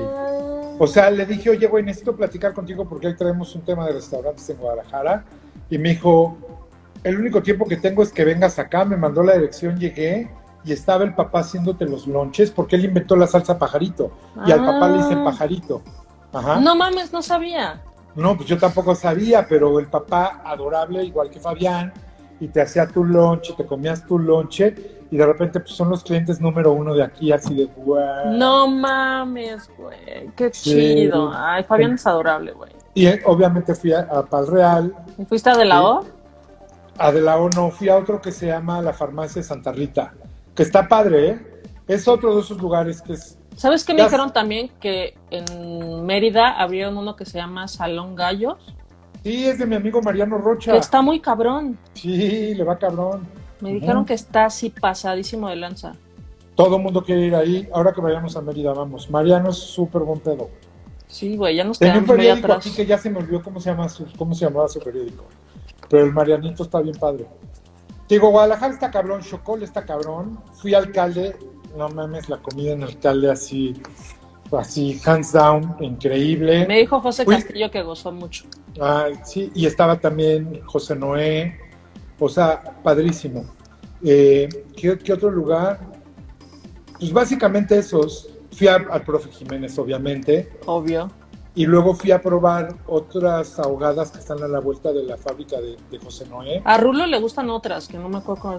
O 0.79 0.87
sea, 0.87 1.11
le 1.11 1.27
dije, 1.27 1.51
oye, 1.51 1.67
güey, 1.67 1.85
necesito 1.85 2.17
platicar 2.17 2.55
contigo 2.55 2.89
porque 2.89 3.09
ahí 3.09 3.15
traemos 3.17 3.55
un 3.55 3.63
tema 3.63 3.87
de 3.87 3.93
restaurantes 3.93 4.49
en 4.49 4.57
Guadalajara. 4.57 5.25
Y 5.71 5.79
me 5.79 5.91
dijo, 5.91 6.37
el 7.03 7.19
único 7.19 7.43
tiempo 7.43 7.67
que 7.67 7.77
tengo 7.77 8.03
es 8.03 8.11
que 8.13 8.25
vengas 8.25 8.59
acá. 8.59 8.85
Me 8.85 8.97
mandó 8.97 9.23
la 9.23 9.35
dirección, 9.35 9.79
llegué 9.79 10.31
y 10.65 10.73
estaba 10.73 11.05
el 11.05 11.15
papá 11.15 11.41
haciéndote 11.41 11.85
los 11.85 12.07
lonches 12.07 12.51
porque 12.51 12.77
él 12.77 12.87
inventó 12.87 13.17
la 13.17 13.27
salsa 13.27 13.59
pajarito. 13.59 14.11
Y 14.47 14.51
al 14.53 14.65
papá 14.65 14.89
le 14.89 14.99
dicen 14.99 15.19
Ah. 15.19 15.25
pajarito. 15.25 15.83
Ajá. 16.33 16.59
No 16.61 16.75
mames, 16.75 17.13
no 17.13 17.23
sabía. 17.23 17.83
No, 18.17 18.37
pues 18.37 18.49
yo 18.49 18.59
tampoco 18.59 18.95
sabía, 18.95 19.47
pero 19.49 19.79
el 19.81 19.87
papá 19.87 20.43
adorable, 20.45 21.03
igual 21.05 21.31
que 21.31 21.41
Fabián, 21.41 21.93
y 22.41 22.49
te 22.49 22.61
hacía 22.61 22.87
tu 22.87 23.05
lonche, 23.05 23.55
te 23.57 23.65
comías 23.67 24.05
tu 24.07 24.19
lonche, 24.19 24.75
y 25.11 25.17
de 25.17 25.27
repente 25.27 25.61
pues 25.61 25.73
son 25.73 25.91
los 25.91 26.03
clientes 26.03 26.41
número 26.41 26.73
uno 26.73 26.95
de 26.95 27.03
aquí, 27.03 27.33
así 27.33 27.55
de 27.55 27.65
guau. 27.67 28.33
No 28.33 28.69
mames, 28.69 29.71
güey. 29.77 30.31
Qué 30.37 30.51
Sí. 30.53 30.71
chido. 30.71 31.31
Ay, 31.35 31.65
Fabián 31.65 31.93
es 31.95 32.07
adorable, 32.07 32.53
güey. 32.53 32.73
Y 32.95 33.07
eh, 33.07 33.23
obviamente 33.25 33.75
fui 33.75 33.93
a, 33.93 34.01
a 34.01 34.25
Pal 34.25 34.47
Real, 34.47 34.95
¿Y 35.19 35.25
¿Fuiste 35.25 35.51
a 35.51 35.57
De 35.57 35.65
la. 35.65 35.83
O? 35.85 36.05
a 36.99 37.11
De 37.13 37.21
la 37.21 37.37
O 37.39 37.49
no, 37.51 37.71
fui 37.71 37.89
a 37.89 37.97
otro 37.97 38.21
que 38.21 38.31
se 38.31 38.47
llama 38.47 38.81
la 38.81 38.93
Farmacia 38.93 39.43
Santa 39.43 39.73
Rita, 39.73 40.13
que 40.55 40.63
está 40.63 40.87
padre, 40.87 41.29
¿eh? 41.31 41.54
Es 41.87 42.09
otro 42.09 42.35
de 42.35 42.41
esos 42.41 42.61
lugares 42.61 43.03
que 43.03 43.15
es... 43.15 43.39
¿Sabes 43.57 43.85
qué 43.85 43.95
me 43.95 44.03
dijeron 44.03 44.33
también? 44.33 44.71
Que 44.81 45.15
en 45.31 46.05
Mérida 46.05 46.61
abrieron 46.61 46.97
uno 46.97 47.15
que 47.15 47.25
se 47.25 47.39
llama 47.39 47.69
Salón 47.69 48.17
Gallos, 48.17 48.75
Sí, 49.25 49.47
es 49.47 49.59
de 49.59 49.65
mi 49.65 49.75
amigo 49.75 50.03
Mariano 50.03 50.37
Rocha. 50.37 50.73
que 50.73 50.79
está 50.79 51.01
muy 51.01 51.19
cabrón. 51.19 51.79
Sí, 51.95 52.55
le 52.55 52.63
va 52.63 52.79
cabrón. 52.79 53.27
Me 53.61 53.73
dijeron 53.73 54.05
que 54.05 54.13
está 54.13 54.45
así 54.45 54.69
pasadísimo 54.69 55.49
de 55.49 55.57
lanza. 55.57 55.95
Todo 56.55 56.77
el 56.77 56.83
mundo 56.83 57.03
quiere 57.03 57.23
ir 57.25 57.35
ahí. 57.35 57.67
Ahora 57.73 57.95
que 57.95 58.03
vayamos 58.03 58.37
a 58.37 58.43
Mérida, 58.43 58.75
vamos. 58.75 59.09
Mariano 59.11 59.49
es 59.49 59.57
súper 59.57 60.03
buen 60.03 60.21
pedo. 60.21 60.51
Sí, 61.07 61.39
güey, 61.39 61.57
ya 61.57 61.65
nos 61.65 61.79
Tenía 61.79 61.95
un 61.95 62.01
quedamos 62.01 62.09
muy 62.09 62.17
periódico 62.19 62.47
atrás. 62.49 62.67
aquí 62.67 62.77
que 62.77 62.85
ya 62.85 62.99
se 62.99 63.09
me 63.09 63.19
olvidó 63.19 63.43
cómo 63.43 63.61
se, 63.61 63.71
llama 63.71 63.89
su, 63.89 64.07
cómo 64.19 64.35
se 64.35 64.45
llamaba 64.45 64.69
su 64.69 64.79
periódico. 64.81 65.25
Pero 65.89 66.05
el 66.05 66.13
Marianito 66.13 66.63
está 66.63 66.83
bien 66.83 66.97
padre. 66.97 67.27
Digo, 68.07 68.29
Guadalajara 68.29 68.75
está 68.75 68.91
cabrón, 68.91 69.23
Chocol 69.23 69.63
está 69.63 69.87
cabrón. 69.87 70.39
Fui 70.61 70.75
alcalde, 70.75 71.35
no 71.77 71.89
mames, 71.89 72.29
la 72.29 72.39
comida 72.39 72.73
en 72.73 72.83
alcalde 72.83 73.31
así, 73.31 73.75
así, 74.53 75.01
hands 75.05 75.33
down, 75.33 75.77
increíble. 75.81 76.67
Me 76.67 76.79
dijo 76.79 77.01
José 77.01 77.25
Uy. 77.27 77.35
Castillo 77.37 77.71
que 77.71 77.83
gozó 77.83 78.13
mucho. 78.13 78.45
Ay, 78.81 79.15
sí, 79.25 79.51
y 79.55 79.67
estaba 79.67 79.99
también 79.99 80.61
José 80.65 80.97
Noé, 80.97 81.59
o 82.19 82.29
sea, 82.29 82.63
padrísimo. 82.83 83.45
Eh, 84.05 84.49
¿qué, 84.77 84.99
qué 84.99 85.13
otro 85.13 85.31
lugar? 85.31 85.81
Pues 86.99 87.13
básicamente 87.13 87.79
esos. 87.79 88.29
Fui 88.53 88.69
a- 88.69 88.77
al 88.91 89.03
profe 89.03 89.31
Jiménez, 89.33 89.77
obviamente, 89.81 90.49
Obvio. 90.67 91.11
y 91.57 91.67
luego 91.67 91.93
fui 91.95 92.13
a 92.13 92.23
probar 92.23 92.77
otras 92.87 93.59
ahogadas 93.59 94.13
que 94.13 94.21
están 94.21 94.41
a 94.45 94.47
la 94.49 94.61
vuelta 94.61 94.93
de 94.93 95.03
la 95.03 95.17
fábrica 95.17 95.61
de, 95.61 95.77
de 95.91 95.99
José 95.99 96.25
Noé. 96.29 96.63
A 96.65 96.79
Rulo 96.79 97.05
le 97.07 97.19
gustan 97.19 97.51
otras, 97.51 97.89
que 97.89 97.99
no 97.99 98.09
me 98.09 98.19
acuerdo. 98.19 98.59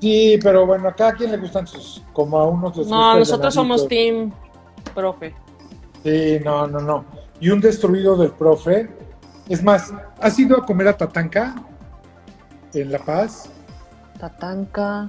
Sí, 0.00 0.38
pero 0.42 0.66
bueno, 0.66 0.88
a 0.88 0.94
cada 0.94 1.14
quien 1.14 1.30
le 1.32 1.38
gustan 1.38 1.66
sus, 1.66 2.02
como 2.12 2.38
a 2.38 2.46
unos 2.48 2.76
les 2.76 2.86
gusta 2.86 2.96
No, 2.96 3.18
nosotros 3.18 3.54
somos 3.54 3.88
team 3.88 4.32
profe. 4.94 5.34
Sí, 6.02 6.38
no, 6.44 6.66
no, 6.66 6.80
no. 6.80 7.04
Y 7.40 7.50
un 7.50 7.60
destruido 7.60 8.16
del 8.16 8.30
profe. 8.30 8.88
Es 9.48 9.62
más, 9.62 9.92
¿has 10.20 10.38
ido 10.38 10.56
a 10.56 10.64
comer 10.64 10.88
a 10.88 10.96
Tatanka 10.96 11.54
en 12.74 12.92
La 12.92 12.98
Paz? 12.98 13.50
Tatanka. 14.18 15.06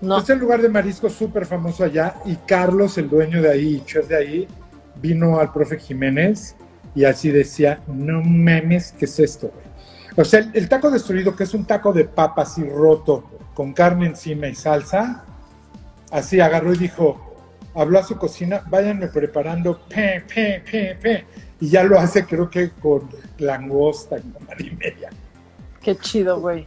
No, 0.00 0.18
Es 0.18 0.30
el 0.30 0.38
lugar 0.38 0.62
de 0.62 0.68
mariscos 0.68 1.12
súper 1.12 1.44
famoso 1.44 1.84
allá 1.84 2.14
y 2.24 2.36
Carlos, 2.36 2.96
el 2.96 3.10
dueño 3.10 3.42
de 3.42 3.50
ahí, 3.50 3.82
chef 3.84 4.08
de 4.08 4.16
ahí, 4.16 4.48
vino 4.96 5.38
al 5.38 5.52
profe 5.52 5.78
Jiménez 5.78 6.56
y 6.94 7.04
así 7.04 7.30
decía, 7.30 7.80
no 7.86 8.22
mames, 8.22 8.92
¿qué 8.98 9.04
es 9.04 9.18
esto? 9.18 9.48
güey?". 9.48 9.69
O 10.20 10.24
sea, 10.24 10.40
el, 10.40 10.50
el 10.54 10.68
taco 10.68 10.90
destruido, 10.90 11.34
que 11.34 11.44
es 11.44 11.54
un 11.54 11.64
taco 11.64 11.92
de 11.92 12.04
papa 12.04 12.42
así 12.42 12.62
roto, 12.62 13.24
con 13.54 13.72
carne 13.72 14.06
encima 14.06 14.48
y 14.48 14.54
salsa, 14.54 15.24
así 16.10 16.40
agarró 16.40 16.74
y 16.74 16.78
dijo, 16.78 17.34
habló 17.74 17.98
a 17.98 18.02
su 18.02 18.16
cocina, 18.16 18.62
váyanme 18.68 19.08
preparando, 19.08 19.80
pe, 19.88 20.22
pe, 20.32 20.62
pe, 20.70 20.98
pe, 21.00 21.24
y 21.60 21.68
ya 21.68 21.82
lo 21.84 21.98
hace 21.98 22.24
creo 22.26 22.50
que 22.50 22.70
con 22.70 23.08
langosta, 23.38 24.16
mar 24.46 24.60
y 24.60 24.70
media. 24.72 25.10
qué 25.80 25.96
chido, 25.96 26.40
güey. 26.40 26.66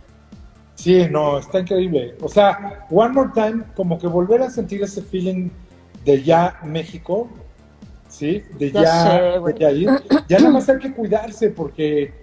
Sí, 0.76 1.08
no, 1.10 1.38
está 1.38 1.60
increíble. 1.60 2.16
O 2.22 2.28
sea, 2.28 2.86
One 2.90 3.14
More 3.14 3.30
Time, 3.34 3.64
como 3.76 4.00
que 4.00 4.08
volver 4.08 4.42
a 4.42 4.50
sentir 4.50 4.82
ese 4.82 5.02
feeling 5.04 5.50
de 6.04 6.24
ya 6.24 6.60
México, 6.64 7.30
¿sí? 8.10 8.44
De 8.58 8.72
Ya 8.72 8.82
ya, 8.82 9.04
sé, 9.04 9.54
de 9.54 9.60
ya 9.60 9.72
ir. 9.72 9.90
Ya 10.28 10.40
nada 10.40 10.52
más 10.52 10.68
hay 10.68 10.80
que 10.80 10.92
cuidarse 10.92 11.50
porque 11.52 12.23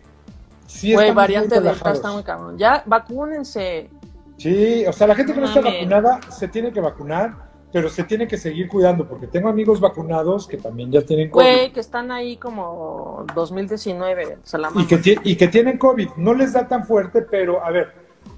sí 0.71 0.95
Güey, 0.95 1.13
variante 1.13 1.61
delta 1.61 1.93
está 1.93 2.13
muy 2.13 2.23
cabrón. 2.23 2.57
Ya, 2.57 2.83
vacúnense. 2.87 3.91
Sí, 4.37 4.85
o 4.87 4.93
sea, 4.93 5.07
la 5.07 5.15
gente 5.15 5.35
que 5.35 5.41
no 5.41 5.47
está 5.47 5.61
vacunada 5.61 6.21
se 6.31 6.49
tiene 6.49 6.73
que 6.73 6.81
vacunar, 6.81 7.51
pero 7.73 7.89
se 7.89 8.05
tiene 8.05 8.27
que 8.27 8.39
seguir 8.39 8.69
cuidando 8.69 9.07
porque 9.07 9.27
tengo 9.27 9.49
amigos 9.49 9.81
vacunados 9.81 10.47
que 10.47 10.57
también 10.57 10.91
ya 10.91 11.03
tienen 11.03 11.31
COVID. 11.31 11.45
Güey, 11.45 11.73
que 11.73 11.81
están 11.81 12.11
ahí 12.11 12.37
como 12.37 13.27
2019, 13.35 14.39
se 14.43 14.59
la 14.59 14.71
Y 14.75 14.87
que, 14.87 15.19
y 15.25 15.37
que 15.37 15.49
tienen 15.49 15.77
COVID. 15.77 16.11
No 16.17 16.35
les 16.35 16.53
da 16.53 16.67
tan 16.67 16.87
fuerte, 16.87 17.23
pero 17.23 17.63
a 17.65 17.71
ver, 17.71 17.93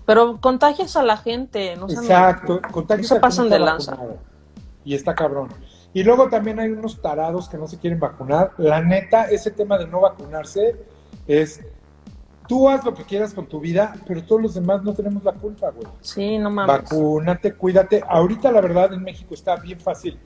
Pero 0.05 0.41
contagias 0.41 0.97
a 0.97 1.03
la 1.03 1.17
gente, 1.17 1.77
no 1.77 1.89
Exacto, 1.89 2.61
contagios 2.73 3.11
no 3.11 3.17
se 3.17 3.21
pasan 3.21 3.49
de 3.49 3.59
lanza. 3.59 3.93
vacunado. 3.93 4.19
Y 4.85 4.95
está 4.95 5.15
cabrón. 5.15 5.49
Y 5.95 6.03
luego 6.03 6.29
también 6.29 6.59
hay 6.59 6.71
unos 6.71 7.01
tarados 7.03 7.49
que 7.49 7.59
no 7.59 7.67
se 7.67 7.79
quieren 7.79 8.01
vacunar. 8.01 8.53
La 8.57 8.81
neta, 8.81 9.25
ese 9.31 9.51
tema 9.51 9.77
de 9.79 9.87
no 9.87 10.01
vacunarse 10.01 10.77
es, 11.27 11.61
tú 12.53 12.69
haz 12.69 12.85
lo 12.85 12.93
que 12.93 13.05
quieras 13.05 13.33
con 13.33 13.47
tu 13.47 13.61
vida, 13.61 13.95
pero 14.07 14.23
todos 14.23 14.43
los 14.43 14.53
demás 14.53 14.83
no 14.83 14.93
tenemos 14.93 15.25
la 15.25 15.33
culpa, 15.33 15.71
güey. 15.71 15.87
Sí, 16.03 16.37
no 16.37 16.51
mames. 16.51 16.83
Vacúnate, 16.83 17.55
cuídate. 17.55 18.05
Ahorita 18.07 18.53
la 18.53 18.61
verdad 18.61 18.93
en 18.93 19.03
México 19.03 19.33
está 19.33 19.57
bien 19.57 19.81
fácil. 19.81 20.19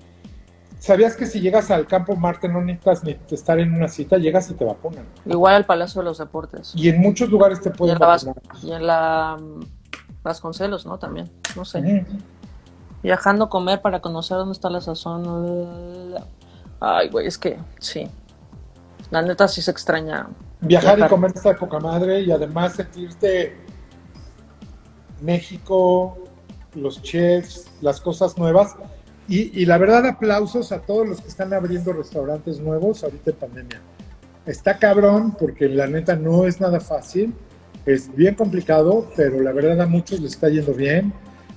¿Sabías 0.81 1.15
que 1.15 1.25
si 1.25 1.39
llegas 1.41 1.71
al 1.71 1.87
campo 1.87 2.17
Marte 2.17 2.49
no 2.49 2.61
necesitas 2.63 3.05
ni 3.05 3.17
estar 3.31 3.61
en 3.61 3.73
una 3.73 3.87
cita, 3.87 4.17
llegas 4.19 4.51
y 4.51 4.55
te 4.55 4.65
vacunan? 4.65 5.05
Igual 5.25 5.55
al 5.55 5.67
Palacio 5.67 6.01
de 6.01 6.07
los 6.07 6.19
Deportes. 6.19 6.73
Y 6.75 6.89
en 6.89 7.01
muchos 7.01 7.29
lugares 7.31 7.61
te 7.61 7.69
Y 7.69 7.73
pueden 7.73 7.97
Vas- 7.97 8.25
vacunar. 8.25 8.43
y 8.61 8.73
en 8.73 8.85
la 8.89 9.37
mm, 9.41 9.61
Vasconcelos, 10.25 10.85
¿no? 10.85 10.99
También. 10.99 11.31
No 11.55 11.65
sé. 11.65 12.05
Viajando 13.05 13.45
a 13.45 13.49
comer 13.49 13.81
para 13.83 14.01
conocer 14.01 14.37
dónde 14.37 14.53
está 14.53 14.69
la 14.69 14.81
sazón. 14.81 16.17
Ay, 16.81 17.09
güey, 17.09 17.29
es 17.29 17.39
que 17.39 17.57
sí. 17.79 18.11
La 19.13 19.23
neta 19.23 19.47
sí 19.47 19.63
se 19.63 19.71
extraña. 19.71 20.27
Viajar 20.67 20.95
y 20.95 20.97
Viajar. 20.97 21.11
comer 21.11 21.33
está 21.35 21.51
de 21.51 21.55
poca 21.57 21.79
madre 21.79 22.21
y 22.21 22.31
además 22.31 22.75
sentirte 22.75 23.57
México, 25.21 26.19
los 26.75 27.03
chefs, 27.03 27.67
las 27.81 28.01
cosas 28.01 28.37
nuevas. 28.37 28.77
Y, 29.29 29.61
y 29.61 29.65
la 29.67 29.79
verdad, 29.79 30.07
aplausos 30.07 30.71
a 30.73 30.81
todos 30.81 31.07
los 31.09 31.21
que 31.21 31.29
están 31.29 31.53
abriendo 31.53 31.93
restaurantes 31.93 32.61
nuevos 32.61 33.03
ahorita 33.03 33.31
en 33.31 33.37
pandemia. 33.37 33.81
Está 34.47 34.79
cabrón 34.79 35.37
porque 35.37 35.69
la 35.69 35.89
neta 35.89 36.15
no 36.15 36.47
es 36.47 36.61
nada 36.61 36.79
fácil, 36.79 37.35
es 37.85 38.15
bien 38.15 38.37
complicado, 38.37 39.11
pero 39.17 39.41
la 39.41 39.53
verdad 39.53 39.81
a 39.81 39.87
muchos 39.87 40.21
les 40.21 40.33
está 40.33 40.49
yendo 40.49 40.73
bien. 40.73 41.13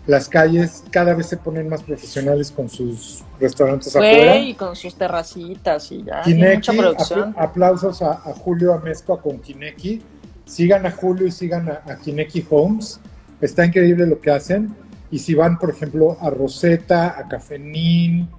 Las 0.09 0.27
calles 0.27 0.83
cada 0.89 1.13
vez 1.13 1.27
se 1.27 1.37
ponen 1.37 1.69
más 1.69 1.83
profesionales 1.83 2.51
con 2.51 2.67
sus 2.67 3.23
restaurantes 3.39 3.95
afuera. 3.95 4.33
Güey, 4.33 4.49
y 4.49 4.53
con 4.55 4.75
sus 4.75 4.95
terracitas 4.95 5.91
y 5.91 6.03
ya. 6.03 6.23
Tiene 6.23 6.55
mucha 6.55 6.71
Kineki, 6.71 6.81
producción. 6.89 7.35
apl- 7.35 7.43
aplausos 7.43 8.01
a, 8.01 8.13
a 8.13 8.33
Julio 8.33 8.73
Amezcua 8.73 9.21
con 9.21 9.37
Kineki. 9.39 10.01
Sigan 10.45 10.87
a 10.87 10.91
Julio 10.91 11.27
y 11.27 11.31
sigan 11.31 11.69
a, 11.69 11.83
a 11.85 11.97
Kineki 11.97 12.43
Homes. 12.49 12.99
Está 13.39 13.65
increíble 13.65 14.07
lo 14.07 14.19
que 14.19 14.31
hacen. 14.31 14.75
Y 15.11 15.19
si 15.19 15.35
van, 15.35 15.59
por 15.59 15.69
ejemplo, 15.69 16.17
a 16.21 16.31
Rosetta, 16.31 17.15
a 17.19 17.27
Cafenín 17.27 18.29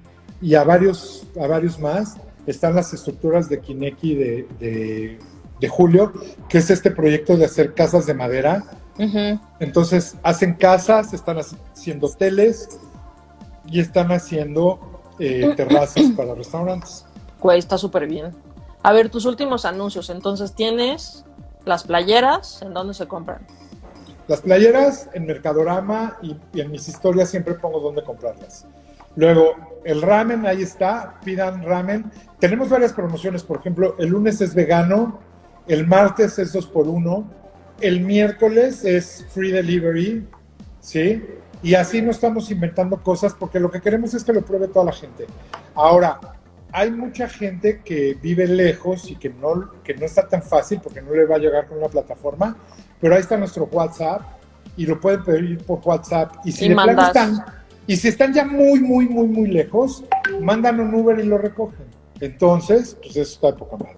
y 0.43 0.57
a 0.57 0.65
varios, 0.65 1.25
a 1.41 1.47
varios 1.47 1.79
más, 1.79 2.17
están 2.49 2.75
las 2.75 2.93
estructuras 2.93 3.49
de 3.49 3.61
Kineki 3.61 4.15
de, 4.17 4.47
de- 4.59 5.19
de 5.61 5.69
Julio, 5.69 6.13
que 6.49 6.59
es 6.59 6.69
este 6.71 6.91
proyecto 6.91 7.37
de 7.37 7.45
hacer 7.45 7.75
casas 7.75 8.07
de 8.07 8.15
madera. 8.15 8.65
Entonces 9.59 10.17
hacen 10.23 10.55
casas, 10.55 11.13
están 11.13 11.39
haciendo 11.39 12.07
hoteles 12.07 12.69
y 13.67 13.81
están 13.81 14.13
haciendo 14.13 15.03
eh, 15.19 15.55
terrazas 15.57 16.05
para 16.17 16.35
restaurantes. 16.35 17.07
Güey, 17.41 17.59
está 17.59 17.79
súper 17.79 18.07
bien. 18.07 18.35
A 18.83 18.93
ver, 18.93 19.11
tus 19.11 19.25
últimos 19.25 19.65
anuncios. 19.65 20.11
Entonces 20.11 20.55
tienes 20.55 21.25
las 21.65 21.85
playeras, 21.85 22.63
¿en 22.63 22.75
dónde 22.75 22.95
se 22.95 23.07
compran? 23.07 23.47
Las 24.29 24.41
playeras 24.41 25.09
en 25.13 25.27
Mercadorama 25.27 26.19
y, 26.23 26.37
y 26.53 26.61
en 26.61 26.71
mis 26.71 26.89
historias 26.89 27.31
siempre 27.31 27.55
pongo 27.55 27.81
dónde 27.81 28.03
comprarlas. 28.05 28.67
Luego, 29.17 29.55
el 29.85 30.03
ramen, 30.03 30.47
ahí 30.47 30.63
está, 30.63 31.19
pidan 31.25 31.65
ramen. 31.65 32.11
Tenemos 32.39 32.69
varias 32.69 32.93
promociones, 32.93 33.43
por 33.43 33.59
ejemplo, 33.59 33.97
el 33.99 34.09
lunes 34.09 34.41
es 34.41 34.55
vegano, 34.55 35.19
el 35.67 35.87
martes 35.87 36.39
es 36.39 36.53
2 36.53 36.67
por 36.67 36.87
1 36.87 37.40
el 37.81 38.01
miércoles 38.01 38.85
es 38.85 39.27
free 39.31 39.51
delivery, 39.51 40.27
¿sí? 40.81 41.23
Y 41.63 41.75
así 41.75 42.01
no 42.01 42.11
estamos 42.11 42.51
inventando 42.51 43.03
cosas 43.03 43.35
porque 43.35 43.61
lo 43.61 43.71
que 43.71 43.81
queremos 43.81 44.15
es 44.15 44.25
que 44.25 44.33
lo 44.33 44.43
pruebe 44.43 44.69
toda 44.69 44.87
la 44.87 44.93
gente. 44.93 45.27
Ahora, 45.75 46.19
hay 46.73 46.91
mucha 46.91 47.29
gente 47.29 47.83
que 47.85 48.17
vive 48.21 48.47
lejos 48.47 49.11
y 49.11 49.17
que 49.17 49.29
no, 49.29 49.71
que 49.83 49.95
no 49.95 50.07
está 50.07 50.27
tan 50.27 50.43
fácil 50.43 50.81
porque 50.83 51.03
no 51.03 51.13
le 51.13 51.27
va 51.27 51.37
a 51.37 51.39
llegar 51.39 51.67
con 51.67 51.79
una 51.79 51.89
plataforma, 51.89 52.57
pero 53.01 53.15
ahí 53.15 53.21
está 53.21 53.37
nuestro 53.37 53.65
WhatsApp 53.65 54.23
y 54.77 54.87
lo 54.87 55.01
pueden 55.01 55.25
pedir 55.25 55.59
por 55.65 55.81
WhatsApp. 55.85 56.37
Y 56.45 56.53
si 56.53 56.67
Y 56.67 56.69
de 56.69 56.75
plano 56.75 57.03
están, 57.03 57.45
y 57.87 57.97
si 57.97 58.09
están 58.09 58.33
ya 58.33 58.45
muy, 58.45 58.81
muy, 58.81 59.09
muy, 59.09 59.27
muy 59.27 59.49
lejos, 59.49 60.05
mandan 60.41 60.81
un 60.81 60.95
Uber 60.95 61.19
y 61.19 61.25
lo 61.25 61.39
recogen. 61.39 61.87
Entonces, 62.21 62.97
pues 63.03 63.17
eso 63.17 63.35
está 63.35 63.53
de 63.53 63.59
poca 63.59 63.77
madre. 63.77 63.97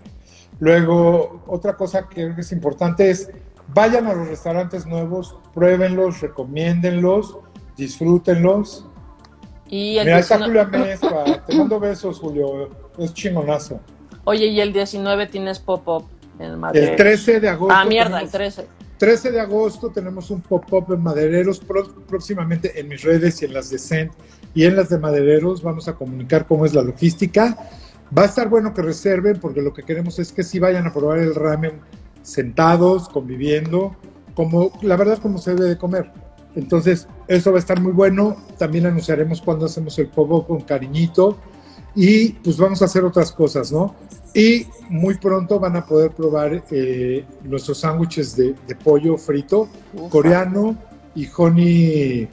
Luego, 0.60 1.42
otra 1.46 1.76
cosa 1.76 2.08
que 2.08 2.14
creo 2.14 2.34
que 2.34 2.40
es 2.42 2.52
importante 2.52 3.10
es 3.10 3.28
vayan 3.74 4.06
a 4.06 4.14
los 4.14 4.28
restaurantes 4.28 4.86
nuevos, 4.86 5.36
pruébenlos, 5.54 6.20
recomiéndenlos, 6.20 7.36
disfrútenlos. 7.76 8.86
Y 9.68 9.96
el 9.98 10.06
Mira, 10.06 10.18
está 10.18 10.36
19 10.36 10.64
Julio 10.64 10.84
Amezcua. 10.84 11.44
Te 11.46 11.56
mando 11.56 11.80
besos, 11.80 12.18
Julio. 12.18 12.68
Es 12.98 13.14
chingonazo. 13.14 13.80
Oye, 14.24 14.46
y 14.46 14.60
el 14.60 14.72
19 14.72 15.26
tienes 15.28 15.58
pop-up 15.58 16.04
en 16.38 16.58
Madrid. 16.58 16.82
El 16.82 16.96
13 16.96 17.40
de 17.40 17.48
agosto. 17.48 17.74
Ah, 17.74 17.84
mierda, 17.84 18.20
el 18.20 18.30
tenemos- 18.30 18.54
13. 18.54 18.66
13 18.98 19.32
de 19.32 19.40
agosto 19.40 19.88
tenemos 19.90 20.30
un 20.30 20.42
pop-up 20.42 20.92
en 20.92 21.02
Madereros. 21.02 21.60
Próximamente 22.06 22.78
en 22.78 22.88
mis 22.88 23.02
redes 23.02 23.40
y 23.42 23.46
en 23.46 23.54
las 23.54 23.70
de 23.70 23.78
Cent 23.78 24.12
y 24.54 24.64
en 24.64 24.76
las 24.76 24.90
de 24.90 24.98
Madereros 24.98 25.62
vamos 25.62 25.88
a 25.88 25.94
comunicar 25.94 26.46
cómo 26.46 26.66
es 26.66 26.74
la 26.74 26.82
logística. 26.82 27.56
Va 28.16 28.22
a 28.22 28.26
estar 28.26 28.48
bueno 28.48 28.74
que 28.74 28.82
reserven 28.82 29.40
porque 29.40 29.62
lo 29.62 29.72
que 29.72 29.82
queremos 29.82 30.18
es 30.18 30.32
que 30.32 30.42
sí 30.42 30.58
vayan 30.58 30.86
a 30.86 30.92
probar 30.92 31.18
el 31.18 31.34
ramen 31.34 31.80
sentados, 32.22 33.08
conviviendo 33.08 33.96
como 34.34 34.72
la 34.82 34.96
verdad 34.96 35.18
como 35.18 35.38
se 35.38 35.54
debe 35.54 35.68
de 35.70 35.78
comer. 35.78 36.10
Entonces, 36.54 37.08
eso 37.28 37.50
va 37.50 37.56
a 37.56 37.60
estar 37.60 37.80
muy 37.80 37.92
bueno. 37.92 38.36
También 38.58 38.86
anunciaremos 38.86 39.40
cuando 39.40 39.66
hacemos 39.66 39.98
el 39.98 40.08
pogo 40.08 40.46
con 40.46 40.60
cariñito. 40.60 41.38
Y 41.94 42.30
pues 42.30 42.56
vamos 42.56 42.80
a 42.80 42.86
hacer 42.86 43.04
otras 43.04 43.32
cosas, 43.32 43.70
¿no? 43.70 43.94
Y 44.34 44.66
muy 44.88 45.18
pronto 45.18 45.60
van 45.60 45.76
a 45.76 45.84
poder 45.84 46.12
probar 46.12 46.64
eh, 46.70 47.24
nuestros 47.44 47.80
sándwiches 47.80 48.34
de, 48.34 48.54
de 48.66 48.74
pollo 48.76 49.18
frito, 49.18 49.68
Ufa. 49.92 50.08
coreano 50.08 50.76
y 51.14 51.28
honey. 51.36 52.28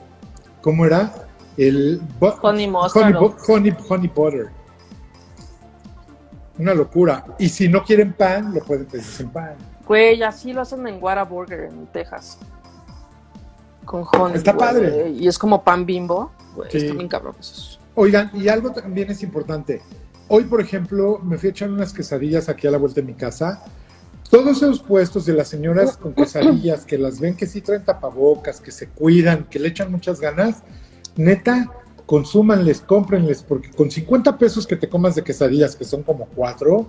¿Cómo 0.61 0.85
era? 0.85 1.27
El 1.57 2.01
Honey 2.21 2.71
honey, 2.73 3.13
honey, 3.47 3.73
honey 3.89 4.11
butter. 4.15 4.47
Una 6.57 6.73
locura. 6.73 7.25
Y 7.37 7.49
si 7.49 7.67
no 7.67 7.83
quieren 7.83 8.13
pan, 8.13 8.53
lo 8.53 8.61
pueden 8.61 8.85
pedir 8.85 9.03
sin 9.03 9.29
pan. 9.29 9.55
Güey, 9.89 10.21
así 10.21 10.53
lo 10.53 10.61
hacen 10.61 10.85
en 10.87 11.01
Whataburger 11.03 11.61
en 11.61 11.87
Texas. 11.87 12.37
Con 13.85 14.05
honey. 14.13 14.37
Está 14.37 14.53
güey, 14.53 14.67
padre. 14.67 15.09
Y 15.09 15.27
es 15.27 15.39
como 15.39 15.63
pan 15.63 15.83
bimbo. 15.83 16.31
Güey, 16.55 16.69
Sí. 16.71 16.77
está 16.77 16.93
bien 16.93 17.07
cabrón 17.07 17.35
eso. 17.39 17.79
Oigan, 17.95 18.29
y 18.35 18.47
algo 18.49 18.71
también 18.71 19.09
es 19.09 19.23
importante. 19.23 19.81
Hoy, 20.27 20.43
por 20.43 20.61
ejemplo, 20.61 21.17
me 21.23 21.39
fui 21.39 21.47
a 21.49 21.51
echar 21.51 21.71
unas 21.71 21.91
quesadillas 21.91 22.49
aquí 22.49 22.67
a 22.67 22.71
la 22.71 22.77
vuelta 22.77 23.01
de 23.01 23.07
mi 23.07 23.15
casa. 23.15 23.63
Todos 24.29 24.57
esos 24.57 24.79
puestos 24.79 25.25
de 25.25 25.33
las 25.33 25.47
señoras 25.47 25.97
con 25.97 26.13
quesadillas 26.13 26.85
que 26.85 26.99
las 26.99 27.19
ven 27.19 27.35
que 27.35 27.47
sí 27.47 27.61
traen 27.61 27.83
tapabocas, 27.83 28.61
que 28.61 28.69
se 28.69 28.89
cuidan, 28.89 29.45
que 29.45 29.57
le 29.57 29.69
echan 29.69 29.91
muchas 29.91 30.19
ganas, 30.21 30.57
neta, 31.15 31.67
consúmanles, 32.05 32.81
cómprenles, 32.81 33.41
porque 33.41 33.71
con 33.71 33.89
50 33.89 34.37
pesos 34.37 34.67
que 34.67 34.75
te 34.75 34.87
comas 34.87 35.15
de 35.15 35.23
quesadillas, 35.23 35.75
que 35.75 35.83
son 35.83 36.03
como 36.03 36.27
cuatro, 36.27 36.85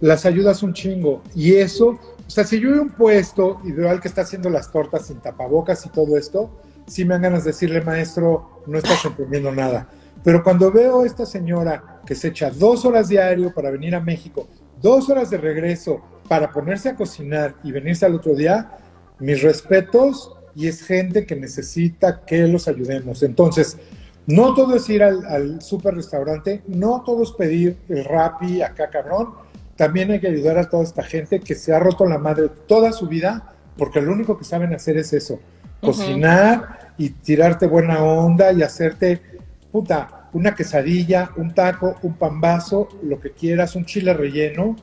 las 0.00 0.24
ayudas 0.24 0.62
un 0.62 0.72
chingo. 0.72 1.22
Y 1.34 1.56
eso, 1.56 1.98
o 2.28 2.30
sea, 2.30 2.44
si 2.44 2.60
yo 2.60 2.72
veo 2.72 2.82
un 2.82 2.90
puesto 2.90 3.58
y 3.64 3.72
veo 3.72 3.88
al 3.88 4.02
que 4.02 4.08
está 4.08 4.20
haciendo 4.20 4.50
las 4.50 4.70
tortas 4.70 5.06
sin 5.06 5.16
tapabocas 5.16 5.86
y 5.86 5.88
todo 5.88 6.18
esto, 6.18 6.50
sí 6.86 7.06
me 7.06 7.14
dan 7.14 7.22
ganas 7.22 7.44
de 7.44 7.52
decirle, 7.52 7.80
maestro, 7.80 8.62
no 8.66 8.76
estás 8.76 9.02
entendiendo 9.06 9.50
nada. 9.50 9.88
Pero 10.22 10.44
cuando 10.44 10.70
veo 10.70 11.00
a 11.00 11.06
esta 11.06 11.24
señora 11.24 12.02
que 12.04 12.14
se 12.14 12.28
echa 12.28 12.50
dos 12.50 12.84
horas 12.84 13.08
diario 13.08 13.54
para 13.54 13.70
venir 13.70 13.94
a 13.94 14.00
México, 14.00 14.46
dos 14.82 15.08
horas 15.08 15.30
de 15.30 15.38
regreso 15.38 16.02
para 16.28 16.52
ponerse 16.52 16.90
a 16.90 16.96
cocinar 16.96 17.54
y 17.64 17.72
venirse 17.72 18.04
al 18.04 18.14
otro 18.14 18.34
día, 18.34 18.72
mis 19.18 19.40
respetos 19.42 20.36
y 20.54 20.68
es 20.68 20.82
gente 20.82 21.24
que 21.24 21.34
necesita 21.34 22.26
que 22.26 22.46
los 22.46 22.68
ayudemos. 22.68 23.22
Entonces, 23.22 23.78
no 24.26 24.52
todo 24.52 24.76
es 24.76 24.86
ir 24.90 25.02
al, 25.02 25.62
super 25.62 25.94
restaurante, 25.94 26.62
no 26.66 27.02
todo 27.06 27.22
es 27.22 27.32
pedir 27.32 27.78
el 27.88 28.04
Rappi 28.04 28.60
acá 28.60 28.90
cabrón, 28.90 29.30
también 29.78 30.10
hay 30.10 30.20
que 30.20 30.26
ayudar 30.26 30.58
a 30.58 30.68
toda 30.68 30.82
esta 30.82 31.04
gente 31.04 31.38
que 31.40 31.54
se 31.54 31.72
ha 31.72 31.78
roto 31.78 32.04
la 32.04 32.18
madre 32.18 32.50
toda 32.66 32.92
su 32.92 33.06
vida 33.06 33.54
porque 33.78 34.02
lo 34.02 34.12
único 34.12 34.36
que 34.36 34.44
saben 34.44 34.74
hacer 34.74 34.96
es 34.96 35.12
eso, 35.12 35.38
cocinar 35.80 36.92
y 36.98 37.10
tirarte 37.10 37.68
buena 37.68 38.02
onda 38.02 38.52
y 38.52 38.62
hacerte, 38.62 39.22
puta, 39.70 40.28
una 40.32 40.54
quesadilla, 40.56 41.30
un 41.36 41.54
taco, 41.54 41.94
un 42.02 42.14
pambazo, 42.14 42.88
lo 43.04 43.20
que 43.20 43.30
quieras, 43.30 43.76
un 43.76 43.86
chile 43.86 44.12
relleno. 44.12 44.74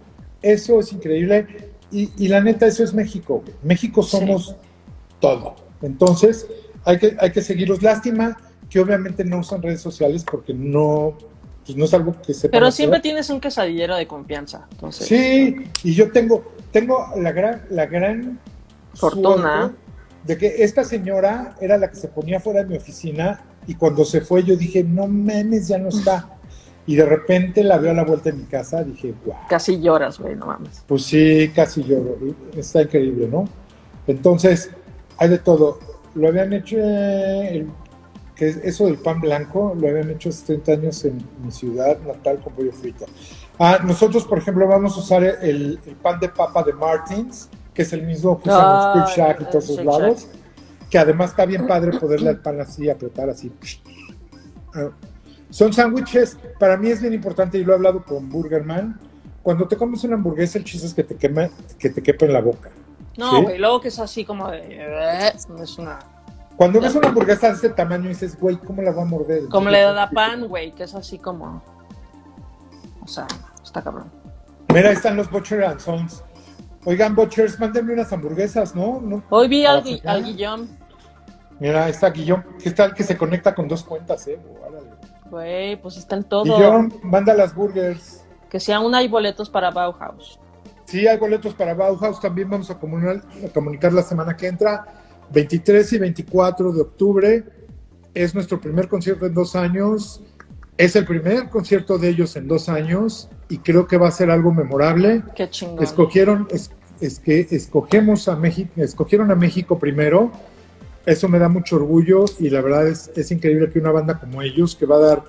Eso 0.41 0.80
es 0.80 0.93
increíble. 0.93 1.46
Y, 1.91 2.12
y 2.18 2.30
la 2.30 2.39
neta, 2.39 2.66
eso 2.66 2.86
es 2.86 2.93
México. 2.93 3.43
México 3.64 4.02
somos 4.02 4.56
todo. 5.20 5.56
Entonces, 5.82 6.48
hay 6.86 6.98
que, 6.98 7.18
hay 7.20 7.32
que 7.32 7.41
seguirlos. 7.41 7.84
Lástima 7.84 8.38
que 8.70 8.80
obviamente 8.80 9.26
no 9.26 9.39
usan 9.39 9.62
redes 9.62 9.82
sociales 9.82 10.24
porque 10.24 10.54
no, 10.54 11.18
pues 11.66 11.78
no 11.78 11.86
es 11.86 11.93
algo 11.93 12.16
que 12.22 12.34
se 12.34 12.49
Pero 12.49 12.72
siempre 12.72 12.99
tienes 12.99 13.30
un 13.30 13.39
quesadillero 13.39 13.95
de 13.95 14.07
confianza. 14.07 14.68
Entonces, 14.72 15.07
Sí, 15.07 15.55
y 15.84 15.93
yo 15.93 16.11
tengo, 16.11 16.43
tengo 16.72 17.07
la 17.18 17.32
gran, 17.32 17.63
la 17.70 17.86
gran 17.88 18.39
Fortuna. 18.93 19.74
de 20.26 20.38
que 20.38 20.63
esta 20.63 20.84
señora 20.84 21.55
era 21.59 21.78
la 21.78 21.89
que 21.89 21.95
se 21.95 22.07
ponía 22.07 22.39
fuera 22.39 22.61
de 22.63 22.68
mi 22.70 22.78
oficina 22.78 23.41
y 23.68 23.74
cuando 23.76 24.05
se 24.05 24.22
fue 24.22 24.43
yo 24.43 24.55
dije, 24.55 24.84
no 24.84 25.07
memes, 25.07 25.68
ya 25.68 25.78
no 25.78 25.89
está. 25.89 26.30
Y 26.88 26.95
de 26.95 27.05
repente 27.05 27.63
la 27.63 27.78
veo 27.80 27.91
a 27.91 27.95
la 27.95 28.03
vuelta 28.03 28.30
de 28.30 28.38
mi 28.38 28.43
casa, 28.43 28.84
dije, 28.84 29.13
wow, 29.26 29.36
casi 29.49 29.82
lloras, 29.82 30.20
güey, 30.20 30.36
no 30.36 30.45
mames. 30.45 30.84
pues 30.86 31.03
sí, 31.03 31.51
casi 31.55 31.84
lloro, 31.84 32.16
está 32.55 32.84
increíble, 32.84 33.28
¿no? 33.28 33.49
Entonces, 34.05 34.70
hay 35.18 35.30
de 35.30 35.39
todo. 35.39 35.80
Lo 36.13 36.28
habían 36.28 36.53
hecho, 36.53 36.78
eh, 36.80 37.57
el- 37.57 37.68
que 38.36 38.50
es 38.50 38.58
eso 38.58 38.86
del 38.86 38.98
pan 38.98 39.22
blanco, 39.22 39.74
lo 39.80 39.88
habían 39.88 40.10
hecho 40.10 40.30
hace 40.30 40.46
30 40.46 40.72
años 40.74 41.06
en 41.06 41.26
mi 41.44 41.52
ciudad 41.52 41.98
natal 42.02 42.40
con 42.44 42.54
pollo 42.54 42.72
frito. 42.74 43.06
Ah, 43.58 43.80
nosotros, 43.84 44.26
por 44.26 44.38
ejemplo, 44.38 44.68
vamos 44.68 44.98
a 44.98 45.00
usar 45.00 45.24
el, 45.24 45.80
el 45.86 45.96
pan 45.96 46.20
de 46.20 46.28
papa 46.30 46.62
de 46.64 46.74
Martins, 46.74 47.50
que 47.74 47.84
es 47.84 47.94
el 47.94 48.04
mismo 48.04 48.42
que 48.42 48.50
usan 48.50 48.62
Ah, 48.66 48.94
en 48.96 49.04
Strip 49.04 49.18
Shack 49.26 49.42
y 49.42 49.46
todos 49.46 49.70
esos 49.70 49.86
lados, 49.86 50.28
que 50.90 50.98
además 50.98 51.30
está 51.32 51.46
bien 51.46 51.66
padre 51.66 51.98
poderle 51.98 52.30
al 52.30 52.40
pan 52.42 52.60
así, 52.60 52.90
apretar 52.90 53.30
así. 53.30 53.52
Ah, 54.74 54.90
son 55.50 55.72
sándwiches, 55.72 56.38
para 56.60 56.76
mí 56.76 56.90
es 56.90 57.02
bien 57.02 57.14
importante, 57.14 57.58
y 57.58 57.64
lo 57.64 57.72
he 57.72 57.76
hablado 57.76 58.04
con 58.04 58.30
Burgerman, 58.30 59.00
cuando 59.42 59.68
te 59.68 59.78
comes 59.78 60.04
una 60.04 60.16
hamburguesa, 60.16 60.58
el 60.58 60.64
chiste 60.66 60.88
es 60.88 60.94
que 60.94 61.04
te, 61.04 61.16
quema, 61.16 61.50
que 61.80 61.90
te 61.90 62.02
quepa 62.04 62.26
en 62.26 62.34
la 62.34 62.42
boca. 62.42 62.72
No, 63.16 63.32
¿Sí? 63.48 63.58
luego 63.58 63.80
que 63.80 63.88
es 63.88 64.00
así 64.00 64.26
como 64.26 64.50
de. 64.50 64.60
eh, 64.70 65.32
Es 65.62 65.78
una. 65.78 66.00
Cuando 66.58 66.80
ves 66.80 66.95
una 66.95 67.10
hamburguesa 67.10 67.47
de 67.49 67.53
ese 67.56 67.70
tamaño, 67.70 68.08
dices, 68.10 68.39
güey, 68.39 68.58
¿cómo 68.58 68.82
la 68.82 68.91
va 68.91 69.01
a 69.01 69.06
morder? 69.06 69.47
Como 69.49 69.70
le 69.70 69.82
da 69.82 70.10
pan, 70.10 70.47
güey, 70.47 70.72
que 70.72 70.84
es 70.84 70.95
así 70.95 71.18
como. 71.18 71.62
O 73.03 73.08
sea, 73.08 73.28
está 73.64 73.82
cabrón. 73.82 74.12
Mira, 74.74 74.89
ahí 74.89 74.95
están 74.95 75.16
los 75.18 75.30
Butcher 75.30 75.64
and 75.66 75.80
Sons. 75.80 76.24
Oigan, 76.86 77.16
Butchers, 77.16 77.60
mándenme 77.60 77.93
unas 77.93 78.12
hamburguesas, 78.14 78.76
¿no? 78.76 79.01
¿No? 79.01 79.24
Hoy 79.30 79.47
vi 79.47 79.66
¿A 79.66 79.72
al, 79.72 79.78
la 79.78 79.84
Gui- 79.84 80.01
al 80.06 80.24
Guillón, 80.24 80.70
Mira, 81.60 81.86
ahí 81.86 81.91
está 81.91 82.10
Guillón, 82.10 82.45
está 82.64 82.86
el 82.86 82.93
que 82.93 83.03
se 83.03 83.18
conecta 83.18 83.56
con 83.56 83.68
dos 83.68 83.84
cuentas, 83.84 84.28
¿eh? 84.28 84.39
Güey, 85.30 85.82
pues 85.82 85.97
está 85.97 86.16
en 86.16 86.24
todo. 86.26 86.43
Guillón, 86.43 86.93
manda 87.03 87.34
las 87.34 87.56
burgers. 87.56 88.24
Que 88.49 88.60
si 88.60 88.72
aún 88.72 88.93
hay 88.93 89.08
boletos 89.08 89.49
para 89.49 89.72
Bauhaus. 89.72 90.39
Sí, 90.86 91.08
hay 91.08 91.18
boletos 91.18 91.53
para 91.56 91.74
Bauhaus, 91.74 92.20
también 92.20 92.49
vamos 92.49 92.70
a 92.70 92.78
comunicar, 92.78 93.22
a 93.43 93.49
comunicar 93.51 93.91
la 93.93 94.03
semana 94.03 94.38
que 94.38 94.47
entra, 94.47 94.86
23 95.34 95.93
y 95.93 95.97
24 95.97 96.71
de 96.71 96.82
octubre. 96.82 97.43
Es 98.13 98.34
nuestro 98.34 98.59
primer 98.59 98.88
concierto 98.88 99.26
en 99.26 99.34
dos 99.34 99.55
años. 99.55 100.21
Es 100.78 100.95
el 100.95 101.05
primer 101.05 101.49
concierto 101.49 101.97
de 101.97 102.09
ellos 102.09 102.36
en 102.36 102.47
dos 102.47 102.69
años 102.69 103.30
y 103.49 103.59
creo 103.59 103.88
que 103.88 103.97
va 103.97 104.09
a 104.09 104.11
ser 104.11 104.30
algo 104.30 104.53
memorable. 104.53 105.23
Qué 105.36 105.49
chingón. 105.49 105.84
Escogieron, 105.84 106.47
es, 106.51 106.71
es 106.99 107.19
que 107.19 107.47
escogemos 107.51 108.28
a 108.28 108.36
México, 108.36 108.71
escogieron 108.78 109.32
a 109.32 109.36
México 109.36 109.80
primero. 109.80 110.32
Eso 111.05 111.30
me 111.30 111.39
da 111.39 111.49
mucho 111.49 111.78
orgullo 111.78 112.26
y 112.39 112.49
la 112.49 112.61
verdad 112.61 112.88
es, 112.88 113.11
es 113.15 113.32
increíble 113.32 113.69
que 113.69 113.80
una 113.80 113.91
banda 113.91 114.19
como 114.19 114.41
ellos, 114.41 114.76
que 114.76 114.86
va 114.86 114.97
a 114.97 114.99
dar 114.99 115.23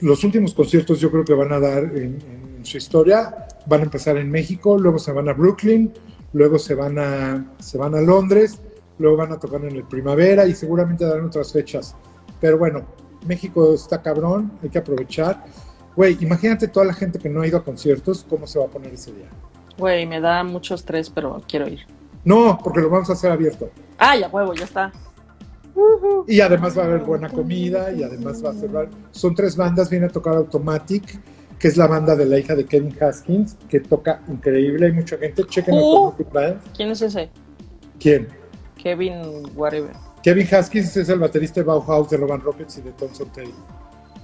los 0.00 0.22
últimos 0.22 0.54
conciertos, 0.54 1.00
yo 1.00 1.10
creo 1.10 1.24
que 1.24 1.34
van 1.34 1.52
a 1.52 1.58
dar 1.58 1.84
en, 1.84 2.18
en 2.56 2.64
su 2.64 2.78
historia, 2.78 3.48
van 3.66 3.80
a 3.80 3.84
empezar 3.84 4.16
en 4.16 4.30
México, 4.30 4.78
luego 4.78 4.98
se 4.98 5.12
van 5.12 5.28
a 5.28 5.32
Brooklyn, 5.32 5.92
luego 6.32 6.58
se 6.58 6.74
van 6.74 6.98
a, 6.98 7.54
se 7.58 7.78
van 7.78 7.94
a 7.94 8.00
Londres, 8.00 8.60
luego 8.98 9.16
van 9.16 9.32
a 9.32 9.38
tocar 9.38 9.64
en 9.64 9.76
el 9.76 9.84
primavera 9.84 10.46
y 10.46 10.54
seguramente 10.54 11.04
darán 11.04 11.26
otras 11.26 11.52
fechas. 11.52 11.94
Pero 12.40 12.58
bueno, 12.58 12.84
México 13.26 13.74
está 13.74 14.00
cabrón, 14.02 14.52
hay 14.62 14.70
que 14.70 14.78
aprovechar. 14.78 15.44
Güey, 15.96 16.16
imagínate 16.20 16.68
toda 16.68 16.86
la 16.86 16.94
gente 16.94 17.18
que 17.18 17.28
no 17.28 17.42
ha 17.42 17.46
ido 17.46 17.58
a 17.58 17.64
conciertos, 17.64 18.24
cómo 18.28 18.46
se 18.46 18.58
va 18.58 18.66
a 18.66 18.68
poner 18.68 18.94
ese 18.94 19.12
día. 19.12 19.28
Güey, 19.76 20.06
me 20.06 20.20
da 20.20 20.44
mucho 20.44 20.74
estrés, 20.74 21.10
pero 21.10 21.42
quiero 21.48 21.68
ir. 21.68 21.80
No, 22.24 22.58
porque 22.62 22.80
lo 22.80 22.90
vamos 22.90 23.10
a 23.10 23.14
hacer 23.14 23.30
abierto. 23.30 23.70
Ah, 23.98 24.16
ya 24.16 24.28
huevo, 24.28 24.54
ya 24.54 24.64
está. 24.64 24.92
Y 26.26 26.40
además 26.40 26.76
va 26.76 26.82
a 26.82 26.86
haber 26.86 27.02
buena 27.02 27.28
comida 27.28 27.92
y 27.92 28.02
además 28.02 28.44
va 28.44 28.50
a 28.50 28.54
ser... 28.54 28.70
Son 29.12 29.34
tres 29.34 29.56
bandas, 29.56 29.88
viene 29.88 30.06
a 30.06 30.08
tocar 30.08 30.34
Automatic, 30.34 31.20
que 31.58 31.68
es 31.68 31.76
la 31.76 31.86
banda 31.86 32.14
de 32.16 32.26
la 32.26 32.38
hija 32.38 32.54
de 32.54 32.64
Kevin 32.64 32.96
Haskins, 33.00 33.56
que 33.68 33.80
toca 33.80 34.22
increíble, 34.28 34.86
hay 34.86 34.92
mucha 34.92 35.16
gente. 35.18 35.44
Chequen 35.44 35.74
Uh. 35.76 36.12
¿Quién 36.76 36.90
es 36.90 37.02
ese? 37.02 37.30
¿Quién? 37.98 38.28
Kevin, 38.82 39.50
whatever. 39.54 39.92
Kevin 40.22 40.48
Haskins 40.50 40.96
es 40.96 41.08
el 41.08 41.18
baterista 41.18 41.60
de 41.60 41.66
Bauhaus, 41.66 42.10
de 42.10 42.18
Lovan 42.18 42.40
Rockets 42.40 42.78
y 42.78 42.82
de 42.82 42.92
Thompson 42.92 43.30
Taylor. 43.32 43.54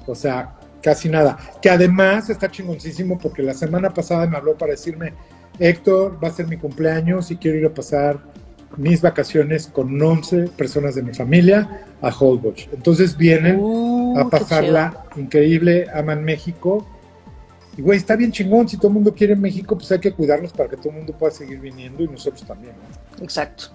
O 0.07 0.15
sea, 0.15 0.55
casi 0.83 1.09
nada. 1.09 1.39
Que 1.61 1.71
además 1.71 2.31
está 2.31 2.51
chingoncísimo 2.51 3.19
porque 3.19 3.43
la 3.43 3.55
semana 3.55 3.91
pasada 3.91 4.27
me 4.27 4.37
habló 4.37 4.57
para 4.57 4.73
decirme, 4.73 5.15
Héctor, 5.59 6.19
va 6.23 6.29
a 6.29 6.33
ser 6.33 6.47
mi 6.47 6.57
cumpleaños 6.57 7.31
y 7.31 7.37
quiero 7.37 7.59
ir 7.59 7.67
a 7.67 7.75
pasar 7.75 8.19
mis 8.77 9.01
vacaciones 9.01 9.67
con 9.69 10.01
11 10.01 10.49
personas 10.49 10.95
de 10.95 11.03
mi 11.03 11.15
familia 11.15 11.87
a 12.03 12.09
Holbox. 12.09 12.69
Entonces 12.73 13.17
vienen 13.17 13.59
Uh, 13.61 14.19
a 14.19 14.31
pasarla 14.31 15.07
increíble, 15.17 15.87
aman 15.93 16.23
México. 16.25 16.87
Y 17.77 17.83
güey, 17.83 17.99
está 17.99 18.15
bien 18.15 18.31
chingón, 18.31 18.69
si 18.69 18.77
todo 18.77 18.89
el 18.89 18.95
mundo 18.95 19.15
quiere 19.15 19.35
México, 19.35 19.77
pues 19.77 19.91
hay 19.91 19.99
que 19.99 20.13
cuidarnos 20.13 20.53
para 20.53 20.69
que 20.69 20.77
todo 20.77 20.91
el 20.91 20.97
mundo 20.97 21.13
pueda 21.19 21.33
seguir 21.33 21.61
viniendo 21.61 22.03
y 22.05 22.09
nosotros 22.09 22.45
también. 22.47 22.75
Exacto. 23.21 23.71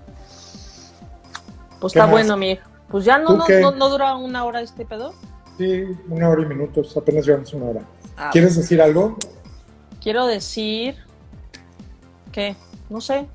Pues 1.79 1.93
¿Qué 1.93 1.99
está 1.99 2.05
más? 2.07 2.11
bueno, 2.11 2.37
mi. 2.37 2.57
Pues 2.89 3.05
ya 3.05 3.17
no, 3.19 3.27
¿Tú 3.27 3.37
no, 3.37 3.59
no, 3.61 3.71
no 3.71 3.89
dura 3.89 4.15
una 4.15 4.43
hora 4.45 4.61
este 4.61 4.85
pedo. 4.85 5.13
Sí, 5.57 5.83
una 6.09 6.29
hora 6.29 6.41
y 6.41 6.45
minutos, 6.45 6.95
apenas 6.97 7.25
llevamos 7.25 7.53
una 7.53 7.65
hora. 7.65 7.81
Ah, 8.17 8.29
¿Quieres 8.31 8.55
decir 8.55 8.81
algo? 8.81 9.17
Quiero 10.01 10.25
decir 10.25 10.95
que, 12.31 12.55
no 12.89 13.01
sé, 13.01 13.27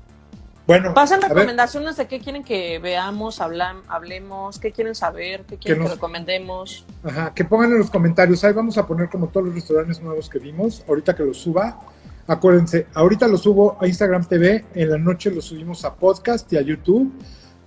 Bueno, 0.67 0.95
Pasen 0.95 1.21
recomendaciones 1.21 1.95
de 1.95 2.07
qué 2.07 2.19
quieren 2.19 2.43
que 2.43 2.79
veamos, 2.79 3.39
hablam- 3.39 3.83
hablemos, 3.87 4.57
qué 4.57 4.71
quieren 4.71 4.95
saber, 4.95 5.43
qué 5.45 5.57
quieren 5.57 5.77
que, 5.83 5.83
nos- 5.83 5.93
recomendemos. 5.93 6.85
Ajá, 7.03 7.33
que 7.35 7.45
pongan 7.45 7.71
en 7.71 7.77
los 7.77 7.91
comentarios. 7.91 8.43
Ahí 8.43 8.53
vamos 8.53 8.75
a 8.79 8.87
poner 8.87 9.07
como 9.09 9.27
todos 9.27 9.45
los 9.45 9.55
restaurantes 9.55 10.01
nuevos 10.01 10.27
que 10.27 10.39
vimos. 10.39 10.83
Ahorita 10.87 11.15
que 11.15 11.23
los 11.23 11.37
suba, 11.37 11.79
acuérdense, 12.25 12.87
ahorita 12.95 13.27
los 13.27 13.41
subo 13.43 13.77
a 13.79 13.85
Instagram 13.87 14.25
TV, 14.25 14.65
en 14.73 14.89
la 14.89 14.97
noche 14.97 15.29
los 15.29 15.45
subimos 15.45 15.85
a 15.85 15.93
podcast 15.93 16.51
y 16.51 16.57
a 16.57 16.61
YouTube. 16.61 17.13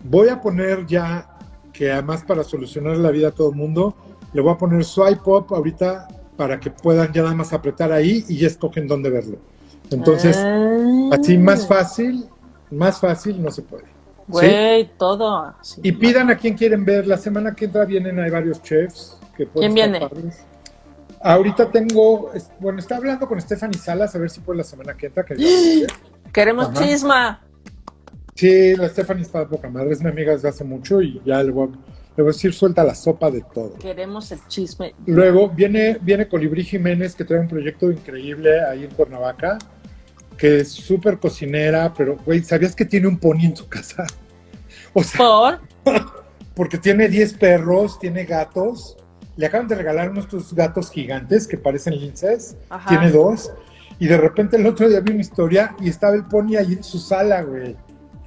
Voy 0.05 0.29
a 0.29 0.41
poner 0.41 0.87
ya, 0.87 1.29
que 1.73 1.91
además 1.93 2.23
para 2.25 2.45
solucionar 2.45 2.97
la 2.97 3.11
vida 3.11 3.29
a 3.29 3.31
todo 3.33 3.51
el 3.51 3.57
mundo, 3.57 3.95
le 4.33 4.41
voy 4.43 4.53
a 4.53 4.57
poner 4.59 4.85
swipe 4.85 5.23
up 5.27 5.47
ahorita 5.51 6.09
para 6.37 6.61
que 6.61 6.71
puedan 6.71 7.13
ya 7.13 7.23
nada 7.23 7.35
más 7.35 7.53
apretar 7.53 7.91
ahí 7.93 8.25
y 8.29 8.37
ya 8.39 8.47
escogen 8.47 8.87
dónde 8.87 9.11
verlo. 9.11 9.39
Entonces, 9.91 10.37
Ah. 10.39 11.11
así 11.19 11.37
más 11.39 11.67
fácil, 11.67 12.27
más 12.71 13.01
fácil 13.01 13.43
no 13.43 13.51
se 13.51 13.63
puede. 13.63 13.85
¿sí? 13.85 13.89
Güey, 14.29 14.91
todo. 14.99 15.55
Y 15.83 15.93
pidan 15.93 16.31
a 16.31 16.37
quién 16.37 16.55
quieren 16.55 16.85
ver. 16.85 17.07
La 17.07 17.17
semana 17.17 17.55
que 17.55 17.65
entra 17.65 17.85
vienen, 17.87 18.21
hay 18.21 18.31
varios 18.31 18.63
chefs. 18.63 19.19
Que 19.37 19.47
pueden 19.47 19.73
¿Quién 19.73 19.91
viene? 19.91 20.07
padres. 20.07 20.45
Ahorita 21.23 21.71
tengo, 21.71 22.31
bueno, 22.61 22.79
está 22.79 22.97
hablando 22.97 23.27
con 23.27 23.41
Stephanie 23.41 23.79
Salas, 23.79 24.15
a 24.15 24.19
ver 24.19 24.31
si 24.31 24.41
puede 24.41 24.59
la 24.59 24.65
semana 24.65 24.95
que 24.95 25.07
entra. 25.07 25.25
Que 25.25 25.35
Queremos 26.33 26.69
Ajá. 26.69 26.85
chisma. 26.85 27.41
Sí, 28.39 28.77
la 28.77 28.89
Stephanie 28.89 29.23
está 29.23 29.47
poca 29.49 29.69
madre, 29.69 29.93
es 29.93 30.01
mi 30.01 30.09
amiga 30.09 30.33
desde 30.33 30.49
hace 30.49 30.63
mucho 30.63 31.03
y 31.03 31.21
ya 31.25 31.43
le 31.43 31.51
voy, 31.51 31.69
a, 31.69 31.71
le 31.71 32.23
voy 32.23 32.31
a 32.31 32.33
decir, 32.33 32.55
suelta 32.55 32.85
la 32.85 32.95
sopa 32.95 33.31
de 33.31 33.43
todo. 33.53 33.75
Queremos 33.75 34.31
el 34.31 34.39
chisme. 34.47 34.95
Luego 35.07 35.49
viene, 35.49 35.99
viene 36.01 36.29
Colibrí 36.29 36.63
Jiménez, 36.63 37.17
que 37.17 37.25
trae 37.25 37.41
un 37.41 37.49
proyecto 37.49 37.91
increíble 37.91 38.65
ahí 38.65 38.85
en 38.85 38.91
Cuernavaca, 38.91 39.59
que 40.37 40.61
es 40.61 40.71
súper 40.71 41.19
cocinera, 41.19 41.93
pero, 41.93 42.17
güey, 42.25 42.45
¿sabías 42.45 42.77
que 42.77 42.85
tiene 42.85 43.09
un 43.09 43.19
pony 43.19 43.45
en 43.45 43.57
su 43.57 43.69
casa? 43.69 44.07
O 44.95 45.03
sea, 45.03 45.19
Por. 45.19 45.61
porque 46.55 46.79
tiene 46.79 47.09
10 47.09 47.35
perros, 47.35 47.99
tiene 47.99 48.25
gatos. 48.25 48.97
Le 49.37 49.47
acaban 49.47 49.69
de 49.69 49.75
regalar 49.75 50.11
unos 50.11 50.25
estos 50.25 50.55
gatos 50.55 50.91
gigantes 50.91 51.47
que 51.47 51.59
parecen 51.59 51.95
linces. 52.01 52.57
Ajá. 52.71 52.89
Tiene 52.89 53.11
dos. 53.11 53.53
Y 53.99 54.07
de 54.07 54.17
repente 54.17 54.57
el 54.57 54.67
otro 54.67 54.89
día 54.89 55.01
vi 55.01 55.13
una 55.13 55.21
historia 55.21 55.77
y 55.79 55.89
estaba 55.89 56.15
el 56.15 56.25
pony 56.25 56.57
ahí 56.57 56.73
en 56.73 56.83
su 56.83 56.99
sala, 56.99 57.43
güey. 57.43 57.77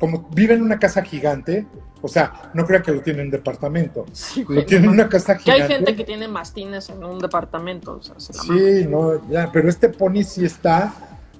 Como 0.01 0.27
vive 0.35 0.55
en 0.55 0.61
una 0.63 0.77
casa 0.79 1.01
gigante. 1.03 1.65
O 2.01 2.07
sea, 2.07 2.49
no 2.55 2.65
crean 2.65 2.81
que 2.81 2.91
lo 2.91 3.01
tiene 3.01 3.21
en 3.21 3.29
departamento. 3.29 4.05
Sí, 4.11 4.41
Lo 4.41 4.47
güey, 4.55 4.65
tiene 4.65 4.85
en 4.87 4.91
una 4.93 5.07
casa 5.07 5.37
Que 5.37 5.51
hay 5.51 5.57
gigante. 5.61 5.75
gente 5.75 5.95
que 5.95 6.03
tiene 6.03 6.27
mastines 6.27 6.89
en 6.89 7.03
un 7.03 7.19
departamento. 7.19 7.97
O 7.97 8.01
sea, 8.03 8.15
se. 8.19 8.33
Sí, 8.33 8.87
no, 8.89 9.29
ya, 9.29 9.49
pero 9.53 9.69
este 9.69 9.87
pony 9.89 10.23
sí 10.23 10.43
está. 10.43 10.91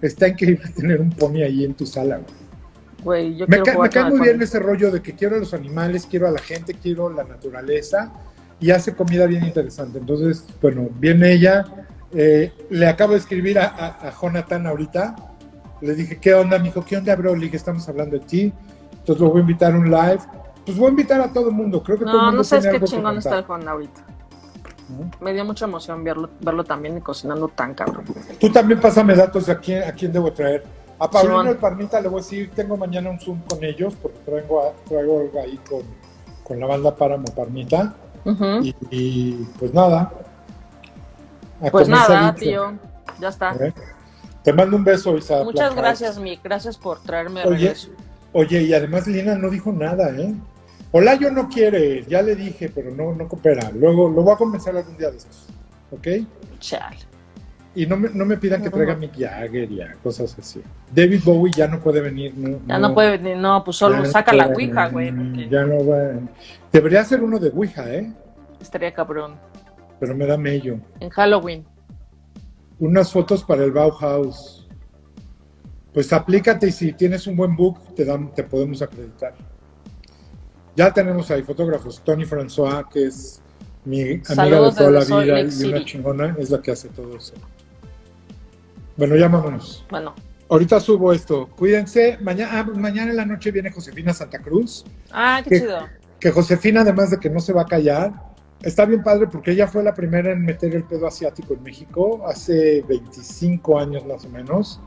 Está 0.02 0.28
increíble 0.30 0.70
tener 0.76 1.02
un 1.02 1.10
pony 1.10 1.42
ahí 1.42 1.66
en 1.66 1.74
tu 1.74 1.86
sala, 1.86 2.18
güey. 2.18 2.42
Güey, 3.04 3.36
yo 3.38 3.48
Me, 3.48 3.64
ca- 3.64 3.76
me 3.80 3.90
cae 3.90 4.04
muy 4.12 4.20
bien 4.22 4.36
pony. 4.38 4.44
ese 4.44 4.60
rollo 4.60 4.92
de 4.92 5.02
que 5.02 5.14
quiero 5.16 5.36
a 5.36 5.40
los 5.40 5.54
animales, 5.56 6.06
quiero 6.08 6.28
a 6.28 6.32
la 6.32 6.40
gente, 6.40 6.76
quiero 6.76 7.10
la 7.10 7.24
naturaleza 7.24 8.12
y 8.60 8.70
hace 8.70 8.94
comida 8.94 9.26
bien 9.26 9.44
interesante. 9.44 9.98
Entonces, 9.98 10.46
bueno, 10.62 10.88
viene 11.00 11.34
ella. 11.34 11.66
eh, 12.14 12.52
le 12.70 12.88
acabo 12.88 13.14
de 13.14 13.20
escribir 13.20 13.58
a, 13.58 13.66
a- 13.66 14.08
a 14.10 14.14
Jonathan 14.22 14.68
ahorita. 14.68 15.16
Le 15.82 15.96
dije, 15.96 16.18
¿qué 16.20 16.34
onda? 16.34 16.58
Me 16.58 16.66
dijo, 16.66 16.84
¿qué 16.86 16.98
onda, 16.98 17.16
bro? 17.16 17.36
Le 17.36 17.46
dije, 17.46 17.58
estamos 17.58 17.88
hablando 17.90 18.18
de 18.18 18.26
ti. 18.26 18.54
Entonces 18.92 19.20
lo 19.22 19.30
voy 19.30 19.40
a 19.40 19.42
invitar 19.42 19.74
a 19.74 19.78
un 19.78 19.90
live. 19.90 20.20
Pues 20.66 20.78
voy 20.78 20.88
a 20.88 20.90
invitar 20.92 21.20
a 21.22 21.34
todo 21.34 21.50
el 21.50 21.56
mundo. 21.56 21.82
Creo 21.84 21.98
que 21.98 22.06
todo 22.06 22.14
el 22.14 22.18
No, 22.20 22.24
mundo 22.26 22.38
no 22.38 22.44
sabes 22.44 22.68
qué 22.68 22.82
chingón 22.86 23.18
está 23.18 23.40
el 23.40 23.46
Juan 23.46 23.68
ahorita. 23.68 24.02
¿no? 24.90 25.10
Me 25.26 25.34
dio 25.34 25.44
mucha 25.46 25.66
emoción 25.66 26.04
verlo, 26.04 26.30
verlo 26.42 26.64
también 26.64 26.98
y 26.98 27.02
cocinando 27.02 27.48
tan 27.48 27.74
cabrón. 27.74 28.04
Tú 28.40 28.52
también 28.52 28.80
pásame 28.80 29.16
datos 29.16 29.46
de 29.48 29.54
a 29.54 29.58
quién, 29.58 29.84
a 29.84 29.92
quién 29.94 30.12
debo 30.14 30.32
traer. 30.32 30.64
A 31.00 31.10
Paulino 31.10 31.50
y 31.50 31.56
Parmita 31.56 32.00
le 32.00 32.10
voy 32.10 32.20
a 32.20 32.24
decir, 32.24 32.52
tengo 32.54 32.78
mañana 32.78 33.10
un 33.10 33.20
Zoom 33.20 33.40
con 33.50 33.64
ellos 33.64 33.96
porque 34.00 34.20
traigo, 34.24 34.62
a- 34.62 34.74
traigo 34.88 35.20
algo 35.22 35.40
ahí 35.42 35.60
con, 35.68 35.82
con 36.44 36.60
la 36.60 36.68
banda 36.68 36.96
Páramo 36.96 37.26
Parmita. 37.36 37.96
Ujú. 38.24 38.46
Y, 38.62 38.76
y, 38.92 39.48
pues 39.58 39.74
nada. 39.74 40.12
A 41.60 41.72
Pues 41.72 41.88
nada, 41.88 42.36
tío. 42.36 42.74
Ya 43.20 43.30
está. 43.30 43.54
¿eh? 43.56 43.74
Te 44.44 44.54
mando 44.54 44.76
un 44.76 44.84
beso, 44.84 45.18
Isa. 45.18 45.44
Muchas 45.44 45.76
gracias, 45.76 46.18
Mick. 46.20 46.42
Gracias 46.44 46.78
por 46.78 47.02
traerme 47.02 47.42
de 47.42 47.48
Oye, 47.48 47.58
regreso. 47.60 47.90
oye, 48.34 48.64
y 48.64 48.74
además 48.74 49.08
Lina 49.08 49.36
no 49.36 49.50
dijo 49.50 49.72
nada, 49.72 50.10
¿eh? 50.18 50.34
Olayo 50.92 51.32
no 51.32 51.48
quiere, 51.48 52.04
ya 52.06 52.22
le 52.22 52.36
dije, 52.36 52.70
pero 52.74 52.92
no, 52.92 53.14
no 53.16 53.28
coopera. 53.28 53.72
Luego 53.72 54.10
lo 54.10 54.24
voy 54.24 54.34
a 54.34 54.38
convencer 54.38 54.76
algún 54.76 54.98
día 54.98 55.10
de 55.10 55.18
estos, 55.18 55.48
¿ok? 55.92 56.08
Chale. 56.60 56.98
Y 57.74 57.86
no 57.86 57.96
me, 57.96 58.10
no 58.10 58.26
me 58.26 58.36
pidan 58.36 58.62
que 58.62 58.70
traiga 58.70 58.96
Mick 58.96 59.18
Jagger 59.18 59.72
y 59.72 59.82
a 59.82 59.94
cosas 60.04 60.36
así. 60.38 60.62
David 60.94 61.22
Bowie 61.24 61.54
ya 61.56 61.68
no 61.68 61.80
puede 61.80 62.02
venir. 62.02 62.34
No, 62.36 62.60
Ya 62.68 62.78
no, 62.78 62.94
puede 62.94 63.18
venir. 63.18 63.38
No, 63.38 63.64
pues 63.64 63.78
solo 63.78 64.04
saca 64.06 64.34
no 64.34 64.40
la 64.40 64.48
Ouija, 64.48 64.90
güey. 64.90 65.10
Porque 65.14 65.48
Ya 65.50 65.64
no 65.64 65.86
va. 65.88 66.20
Debería 66.74 67.06
ser 67.06 67.24
uno 67.24 67.40
de 67.40 67.50
Ouija, 67.50 67.90
¿eh? 67.94 68.12
estaría 68.60 68.94
cabrón. 68.94 69.36
Pero 70.02 70.14
me 70.14 70.26
da 70.26 70.36
mello. 70.36 70.80
En 71.00 71.10
Halloween. 71.10 71.66
Unas 72.82 73.12
fotos 73.12 73.44
para 73.44 73.64
el 73.64 73.72
Bauhaus. 73.72 74.68
Pues 75.94 76.12
aplícate 76.12 76.68
y 76.68 76.72
si 76.72 76.94
tienes 76.94 77.28
un 77.28 77.36
buen 77.38 77.56
book, 77.56 77.94
te, 77.96 78.04
dan, 78.04 78.34
te 78.34 78.44
podemos 78.44 78.82
acreditar. 78.82 79.36
Ya 80.76 80.92
tenemos 80.92 81.30
ahí 81.30 81.44
fotógrafos. 81.44 82.02
Tony 82.04 82.26
François, 82.26 82.90
que 82.90 83.06
es 83.06 83.40
mi 83.86 84.02
amiga 84.02 84.26
Saludos 84.26 84.76
de 84.76 84.86
toda 84.86 84.92
la 84.92 85.06
vida 85.06 85.34
Lake 85.36 85.48
y 85.48 85.52
City. 85.52 85.70
una 85.70 85.86
chingona, 85.86 86.36
es 86.40 86.50
la 86.50 86.60
que 86.60 86.72
hace 86.72 86.90
todo 86.90 87.16
eso. 87.16 87.34
Bueno, 88.98 89.16
ya 89.16 89.28
vámonos. 89.28 89.86
Bueno. 89.92 90.16
Ahorita 90.50 90.80
subo 90.80 91.14
esto. 91.14 91.50
Cuídense. 91.56 92.18
Mañana, 92.20 92.62
ah, 92.62 92.64
mañana 92.64 93.12
en 93.12 93.18
la 93.18 93.26
noche 93.26 93.52
viene 93.52 93.70
Josefina 93.70 94.12
Santa 94.12 94.40
Cruz. 94.40 94.86
Ah, 95.12 95.42
qué 95.44 95.52
¿Qué? 95.52 95.60
chido. 95.60 95.88
Que 96.20 96.32
Josefina, 96.32 96.82
además 96.82 97.12
de 97.12 97.20
que 97.20 97.30
no 97.30 97.42
se 97.42 97.54
va 97.54 97.62
a 97.62 97.66
callar, 97.66 98.31
está 98.64 98.86
bien 98.86 99.04
padre 99.04 99.28
porque 99.28 99.52
ella 99.52 99.68
fue 99.68 99.84
la 99.84 99.94
primera 99.94 100.32
en 100.32 100.44
meter 100.44 100.74
el 100.76 100.84
pedo 100.84 101.08
asiático 101.08 101.54
en 101.54 101.64
México 101.64 102.24
hace 102.28 102.82
25 102.88 103.80
años 103.80 104.06
más 104.06 104.26
o 104.26 104.30
menos. 104.30 104.80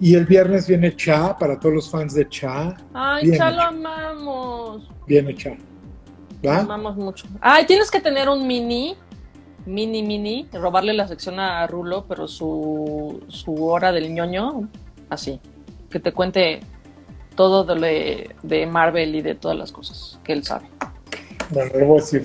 Y 0.00 0.14
el 0.14 0.26
viernes 0.26 0.68
viene 0.68 0.94
Cha, 0.94 1.36
para 1.36 1.58
todos 1.58 1.74
los 1.74 1.90
fans 1.90 2.14
de 2.14 2.28
Cha, 2.28 2.76
Ay, 2.94 3.36
ya 3.36 3.50
lo 3.50 3.62
amamos. 3.62 4.88
viene 5.06 5.34
Cha. 5.34 5.56
Lo 6.40 6.52
amamos 6.52 6.96
mucho. 6.96 7.26
Ay, 7.40 7.66
tienes 7.66 7.90
que 7.90 8.00
tener 8.00 8.28
un 8.28 8.46
mini, 8.46 8.94
mini, 9.66 10.04
mini, 10.04 10.48
robarle 10.52 10.92
la 10.94 11.08
sección 11.08 11.40
a 11.40 11.66
Rulo, 11.66 12.04
pero 12.08 12.28
su, 12.28 13.24
su 13.26 13.64
hora 13.64 13.90
del 13.90 14.14
ñoño, 14.14 14.68
así. 15.10 15.40
Que 15.90 15.98
te 15.98 16.12
cuente 16.12 16.60
todo 17.34 17.64
de, 17.64 18.36
de 18.44 18.66
Marvel 18.66 19.16
y 19.16 19.22
de 19.22 19.34
todas 19.34 19.56
las 19.56 19.72
cosas 19.72 20.20
que 20.22 20.32
él 20.32 20.44
sabe. 20.44 20.66
Bueno, 21.50 21.72
le 21.76 21.84
voy 21.84 21.98
a 21.98 22.00
decir. 22.00 22.24